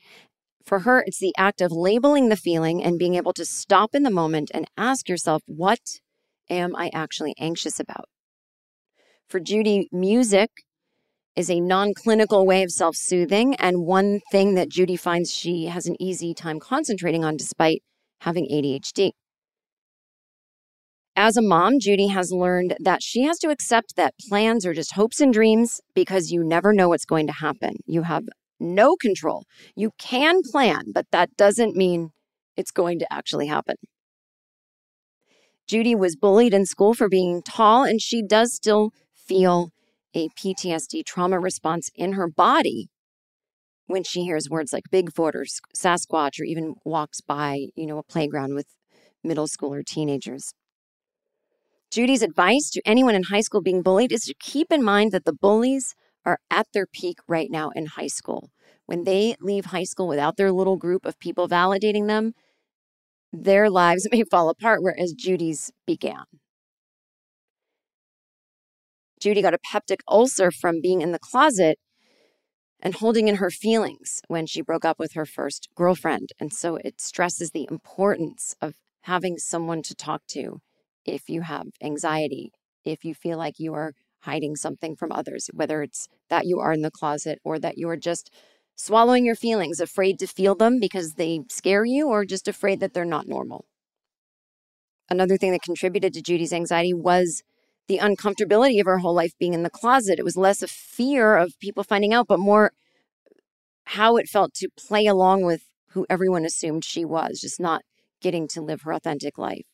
For 0.65 0.81
her, 0.81 1.03
it's 1.07 1.21
the 1.21 1.35
act 1.39 1.61
of 1.61 1.73
labeling 1.73 2.29
the 2.29 2.37
feeling 2.37 2.83
and 2.83 2.99
being 2.99 3.15
able 3.15 3.33
to 3.35 3.45
stop 3.45 3.95
in 3.95 4.03
the 4.03 4.11
moment 4.11 4.51
and 4.53 4.67
ask 4.77 5.09
yourself, 5.09 5.43
what 5.47 6.01
am 6.51 6.75
I 6.77 6.91
actually 6.93 7.35
anxious 7.39 7.81
about? 7.81 8.07
For 9.29 9.41
Judy, 9.41 9.89
music 9.93 10.51
is 11.37 11.51
a 11.51 11.61
non 11.61 11.93
clinical 11.95 12.47
way 12.47 12.63
of 12.63 12.71
self 12.71 12.97
soothing, 12.97 13.55
and 13.57 13.87
one 13.87 14.21
thing 14.31 14.55
that 14.55 14.69
Judy 14.69 14.97
finds 14.97 15.33
she 15.33 15.67
has 15.67 15.87
an 15.87 16.01
easy 16.01 16.33
time 16.35 16.59
concentrating 16.61 17.25
on 17.25 17.37
despite 17.37 17.83
having 18.21 18.49
ADHD. 18.51 19.13
As 21.19 21.37
a 21.37 21.43
mom, 21.43 21.81
Judy 21.81 22.09
has 22.09 22.31
learned 22.31 22.77
that 22.79 23.03
she 23.03 23.23
has 23.23 23.39
to 23.39 23.49
accept 23.49 23.97
that 23.97 24.15
plans 24.29 24.67
are 24.67 24.75
just 24.75 24.93
hopes 24.93 25.21
and 25.21 25.33
dreams 25.33 25.81
because 25.95 26.31
you 26.31 26.45
never 26.45 26.73
know 26.75 26.91
what's 26.91 27.07
going 27.07 27.27
to 27.27 27.33
happen. 27.33 27.77
You 27.87 28.03
have 28.03 28.25
no 28.61 28.97
control. 28.97 29.45
You 29.75 29.93
can 29.99 30.43
plan, 30.51 30.93
but 30.93 31.07
that 31.13 31.35
doesn't 31.37 31.75
mean 31.75 32.11
it's 32.57 32.71
going 32.71 32.99
to 32.99 33.11
actually 33.11 33.47
happen. 33.47 33.77
Judy 35.67 35.95
was 35.97 36.15
bullied 36.15 36.55
in 36.55 36.65
school 36.65 36.95
for 36.95 37.09
being 37.09 37.43
tall, 37.43 37.83
and 37.85 38.01
she 38.01 38.23
does 38.23 38.55
still 38.55 38.93
feel 39.15 39.71
a 40.15 40.29
PTSD 40.31 41.05
trauma 41.05 41.41
response 41.41 41.91
in 41.95 42.13
her 42.13 42.29
body 42.29 42.89
when 43.87 44.05
she 44.05 44.23
hears 44.23 44.49
words 44.49 44.73
like 44.73 44.85
Bigfoot 44.93 45.35
or 45.35 45.45
Sasquatch 45.77 46.41
or 46.41 46.45
even 46.45 46.75
walks 46.85 47.21
by, 47.21 47.67
you 47.75 47.87
know, 47.87 47.99
a 47.99 48.03
playground 48.03 48.55
with 48.55 48.67
middle 49.25 49.49
school 49.49 49.75
or 49.75 49.83
teenagers. 49.83 50.53
Judy's 51.91 52.23
advice 52.23 52.71
to 52.71 52.83
anyone 52.85 53.15
in 53.15 53.25
high 53.25 53.41
school 53.41 53.63
being 53.63 53.83
bullied 53.83 54.13
is 54.13 54.23
to 54.23 54.35
keep 54.41 54.73
in 54.73 54.83
mind 54.83 55.13
that 55.13 55.25
the 55.25 55.33
bullies 55.33 55.95
are 56.25 56.39
at 56.51 56.67
their 56.73 56.87
peak 56.87 57.19
right 57.29 57.51
now 57.51 57.71
in 57.71 57.87
high 57.87 58.09
school. 58.09 58.51
When 58.87 59.05
they 59.05 59.37
leave 59.41 59.67
high 59.67 59.85
school 59.85 60.09
without 60.09 60.37
their 60.37 60.53
little 60.53 60.77
group 60.77 61.07
of 61.07 61.19
people 61.19 61.49
validating 61.49 62.07
them, 62.07 62.35
their 63.33 63.71
lives 63.71 64.09
may 64.13 64.23
fall 64.25 64.49
apart, 64.49 64.83
whereas 64.83 65.13
Judy's 65.13 65.71
began. 65.87 66.25
Judy 69.21 69.43
got 69.43 69.55
a 69.55 69.59
peptic 69.59 70.01
ulcer 70.09 70.51
from 70.51 70.81
being 70.81 71.01
in 71.01 71.13
the 71.13 71.19
closet 71.19 71.79
and 72.81 72.95
holding 72.95 73.29
in 73.29 73.37
her 73.37 73.51
feelings 73.51 74.21
when 74.29 74.47
she 74.47 74.61
broke 74.61 74.85
up 74.85 74.99
with 74.99 75.15
her 75.15 75.25
first 75.25 75.69
girlfriend. 75.75 76.31
And 76.39 76.53
so 76.53 76.77
it 76.77 77.01
stresses 77.01 77.51
the 77.51 77.67
importance 77.71 78.55
of 78.61 78.75
having 79.03 79.39
someone 79.39 79.83
to 79.83 79.95
talk 79.95 80.23
to 80.29 80.61
if 81.05 81.29
you 81.29 81.43
have 81.43 81.69
anxiety, 81.83 82.51
if 82.85 83.05
you 83.05 83.15
feel 83.15 83.39
like 83.39 83.59
you 83.59 83.73
are 83.75 83.93
hiding 84.21 84.57
something 84.57 84.97
from 84.97 85.13
others, 85.13 85.49
whether 85.55 85.83
it's 85.83 86.09
that 86.29 86.47
you 86.47 86.59
are 86.59 86.73
in 86.73 86.83
the 86.83 86.91
closet 86.91 87.39
or 87.45 87.59
that 87.59 87.79
you 87.79 87.89
are 87.89 87.97
just 87.97 88.31
swallowing 88.77 89.25
your 89.25 89.35
feelings, 89.35 89.81
afraid 89.81 90.19
to 90.21 90.27
feel 90.27 90.55
them 90.55 90.79
because 90.79 91.15
they 91.15 91.41
scare 91.49 91.85
you, 91.85 92.09
or 92.09 92.25
just 92.25 92.47
afraid 92.47 92.79
that 92.81 92.95
they're 92.95 93.05
not 93.05 93.27
normal. 93.27 93.65
Another 95.09 95.37
thing 95.37 95.53
that 95.53 95.63
contributed 95.63 96.13
to 96.15 96.23
Judy's 96.23 96.53
anxiety 96.53 96.93
was 96.93 97.43
the 97.89 97.99
uncomfortability 97.99 98.81
of 98.81 98.87
her 98.87 98.99
whole 98.99 99.15
life 99.15 99.33
being 99.39 99.55
in 99.55 99.63
the 99.63 99.71
closet. 99.71 100.19
It 100.19 100.25
was 100.25 100.37
less 100.37 100.63
a 100.63 100.69
fear 100.69 101.37
of 101.37 101.59
people 101.61 101.85
finding 101.85 102.13
out, 102.13 102.27
but 102.27 102.39
more 102.39 102.73
how 103.85 104.17
it 104.17 104.29
felt 104.29 104.53
to 104.55 104.69
play 104.77 105.07
along 105.07 105.43
with 105.43 105.63
who 105.91 106.07
everyone 106.11 106.45
assumed 106.45 106.85
she 106.85 107.05
was, 107.05 107.41
just 107.41 107.61
not 107.61 107.83
getting 108.21 108.49
to 108.49 108.61
live 108.61 108.83
her 108.83 108.93
authentic 108.93 109.39
life. 109.39 109.67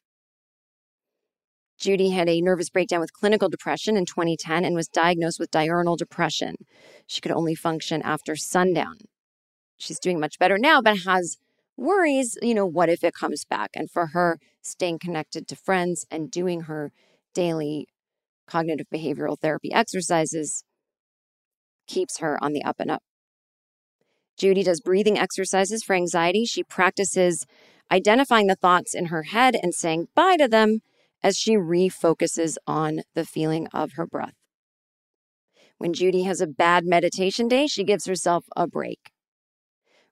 Judy 1.82 2.10
had 2.10 2.28
a 2.28 2.40
nervous 2.40 2.70
breakdown 2.70 3.00
with 3.00 3.12
clinical 3.12 3.48
depression 3.48 3.96
in 3.96 4.06
2010 4.06 4.64
and 4.64 4.76
was 4.76 4.86
diagnosed 4.86 5.40
with 5.40 5.50
diurnal 5.50 5.96
depression. 5.96 6.54
She 7.08 7.20
could 7.20 7.32
only 7.32 7.56
function 7.56 8.00
after 8.02 8.36
sundown. 8.36 8.98
She's 9.78 9.98
doing 9.98 10.20
much 10.20 10.38
better 10.38 10.58
now, 10.58 10.80
but 10.80 10.98
has 10.98 11.38
worries, 11.76 12.38
you 12.40 12.54
know, 12.54 12.66
what 12.66 12.88
if 12.88 13.02
it 13.02 13.14
comes 13.14 13.44
back? 13.44 13.70
And 13.74 13.90
for 13.90 14.08
her, 14.08 14.38
staying 14.62 15.00
connected 15.00 15.48
to 15.48 15.56
friends 15.56 16.06
and 16.08 16.30
doing 16.30 16.62
her 16.62 16.92
daily 17.34 17.88
cognitive 18.46 18.86
behavioral 18.94 19.36
therapy 19.36 19.72
exercises 19.72 20.62
keeps 21.88 22.18
her 22.18 22.38
on 22.44 22.52
the 22.52 22.62
up 22.62 22.76
and 22.78 22.92
up. 22.92 23.02
Judy 24.38 24.62
does 24.62 24.80
breathing 24.80 25.18
exercises 25.18 25.82
for 25.82 25.96
anxiety. 25.96 26.44
She 26.44 26.62
practices 26.62 27.44
identifying 27.90 28.46
the 28.46 28.54
thoughts 28.54 28.94
in 28.94 29.06
her 29.06 29.24
head 29.24 29.56
and 29.60 29.74
saying 29.74 30.06
bye 30.14 30.36
to 30.36 30.46
them 30.46 30.80
as 31.22 31.36
she 31.36 31.52
refocuses 31.52 32.56
on 32.66 33.02
the 33.14 33.24
feeling 33.24 33.68
of 33.72 33.92
her 33.92 34.06
breath. 34.06 34.34
When 35.78 35.92
Judy 35.92 36.22
has 36.22 36.40
a 36.40 36.46
bad 36.46 36.84
meditation 36.84 37.48
day, 37.48 37.66
she 37.66 37.84
gives 37.84 38.06
herself 38.06 38.44
a 38.56 38.66
break. 38.66 39.10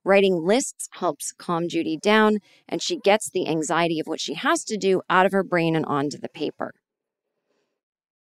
Writing 0.03 0.45
lists 0.45 0.89
helps 0.93 1.33
calm 1.33 1.69
Judy 1.69 1.97
down, 1.97 2.39
and 2.69 2.83
she 2.83 2.97
gets 2.97 3.31
the 3.31 3.47
anxiety 3.47 4.01
of 4.01 4.07
what 4.07 4.21
she 4.21 4.35
has 4.35 4.65
to 4.65 4.77
do 4.77 5.03
out 5.11 5.27
of 5.27 5.33
her 5.33 5.45
brain 5.45 5.77
and 5.77 5.85
onto 5.85 6.19
the 6.19 6.29
paper. 6.29 6.73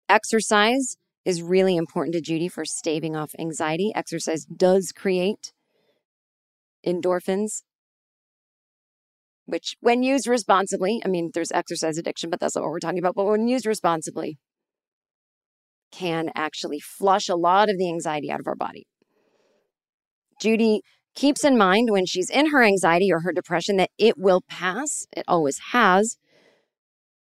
Exercise 0.09 0.97
is 1.25 1.43
really 1.43 1.77
important 1.77 2.15
to 2.15 2.21
Judy 2.21 2.49
for 2.49 2.65
staving 2.65 3.17
off 3.17 3.35
anxiety. 3.39 3.91
Exercise 3.95 4.45
does 4.45 4.93
create 4.93 5.53
endorphins, 6.87 7.63
which, 9.47 9.77
when 9.81 10.03
used 10.03 10.27
responsibly, 10.27 11.01
I 11.05 11.09
mean, 11.09 11.31
there's 11.33 11.53
exercise 11.53 11.99
addiction, 11.99 12.31
but 12.31 12.41
that's 12.41 12.55
not 12.55 12.63
what 12.63 12.71
we're 12.71 12.81
talking 12.81 12.99
about. 12.99 13.15
But 13.15 13.25
when 13.25 13.49
used 13.49 13.67
responsibly, 13.67 14.39
can 15.91 16.31
actually 16.35 16.81
flush 16.81 17.29
a 17.29 17.37
lot 17.37 17.71
of 17.71 17.79
the 17.79 17.89
anxiety 17.89 18.31
out 18.31 18.41
of 18.41 18.47
our 18.47 18.57
body. 18.57 18.87
Judy 20.41 20.83
keeps 21.15 21.45
in 21.45 21.57
mind 21.57 21.89
when 21.91 22.05
she's 22.05 22.29
in 22.29 22.51
her 22.51 22.63
anxiety 22.63 23.11
or 23.11 23.21
her 23.21 23.33
depression 23.33 23.77
that 23.77 23.91
it 23.97 24.19
will 24.19 24.43
pass. 24.49 25.07
It 25.17 25.25
always 25.27 25.59
has. 25.73 26.19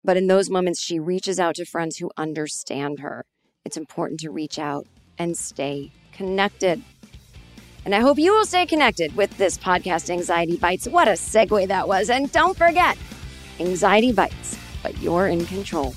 But 0.02 0.16
in 0.16 0.26
those 0.26 0.48
moments, 0.48 0.80
she 0.80 0.98
reaches 0.98 1.38
out 1.38 1.56
to 1.56 1.66
friends 1.66 1.98
who 1.98 2.10
understand 2.16 3.00
her. 3.00 3.24
It's 3.64 3.76
important 3.76 4.20
to 4.20 4.30
reach 4.30 4.58
out 4.58 4.86
and 5.18 5.36
stay 5.36 5.92
connected. 6.12 6.82
And 7.84 7.94
I 7.94 8.00
hope 8.00 8.18
you 8.18 8.32
will 8.32 8.46
stay 8.46 8.64
connected 8.66 9.14
with 9.14 9.36
this 9.36 9.58
podcast, 9.58 10.08
Anxiety 10.08 10.56
Bites. 10.56 10.88
What 10.88 11.06
a 11.06 11.12
segue 11.12 11.68
that 11.68 11.86
was. 11.86 12.08
And 12.08 12.32
don't 12.32 12.56
forget, 12.56 12.96
Anxiety 13.60 14.12
Bites, 14.12 14.58
but 14.82 14.96
you're 14.98 15.28
in 15.28 15.44
control. 15.44 15.94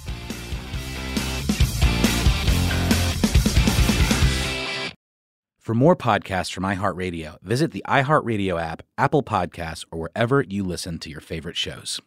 For 5.58 5.74
more 5.74 5.98
podcasts 5.98 6.52
from 6.54 6.64
iHeartRadio, 6.64 7.42
visit 7.42 7.72
the 7.72 7.84
iHeartRadio 7.88 8.62
app, 8.62 8.84
Apple 8.98 9.22
Podcasts, 9.22 9.84
or 9.92 10.00
wherever 10.00 10.42
you 10.42 10.64
listen 10.64 10.98
to 11.00 11.10
your 11.10 11.20
favorite 11.20 11.58
shows. 11.58 12.00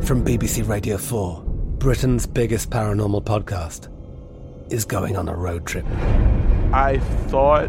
From 0.00 0.24
BBC 0.24 0.66
Radio 0.66 0.96
4, 0.96 1.42
Britain's 1.44 2.26
biggest 2.26 2.70
paranormal 2.70 3.24
podcast 3.24 3.90
is 4.72 4.86
going 4.86 5.18
on 5.18 5.28
a 5.28 5.34
road 5.34 5.66
trip. 5.66 5.84
I 6.72 6.98
thought 7.28 7.68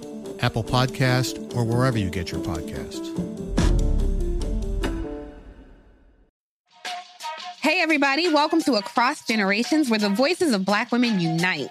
Apple 0.41 0.63
Podcast, 0.63 1.55
or 1.55 1.63
wherever 1.63 1.97
you 1.97 2.09
get 2.09 2.31
your 2.31 2.41
podcasts. 2.41 3.07
Hey, 7.61 7.79
everybody, 7.81 8.33
welcome 8.33 8.61
to 8.63 8.73
Across 8.73 9.27
Generations, 9.27 9.89
where 9.89 9.99
the 9.99 10.09
voices 10.09 10.53
of 10.53 10.65
Black 10.65 10.91
women 10.91 11.19
unite. 11.19 11.69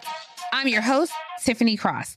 I'm 0.53 0.69
your 0.69 0.83
host, 0.83 1.13
Tiffany 1.43 1.77
Cross. 1.77 2.17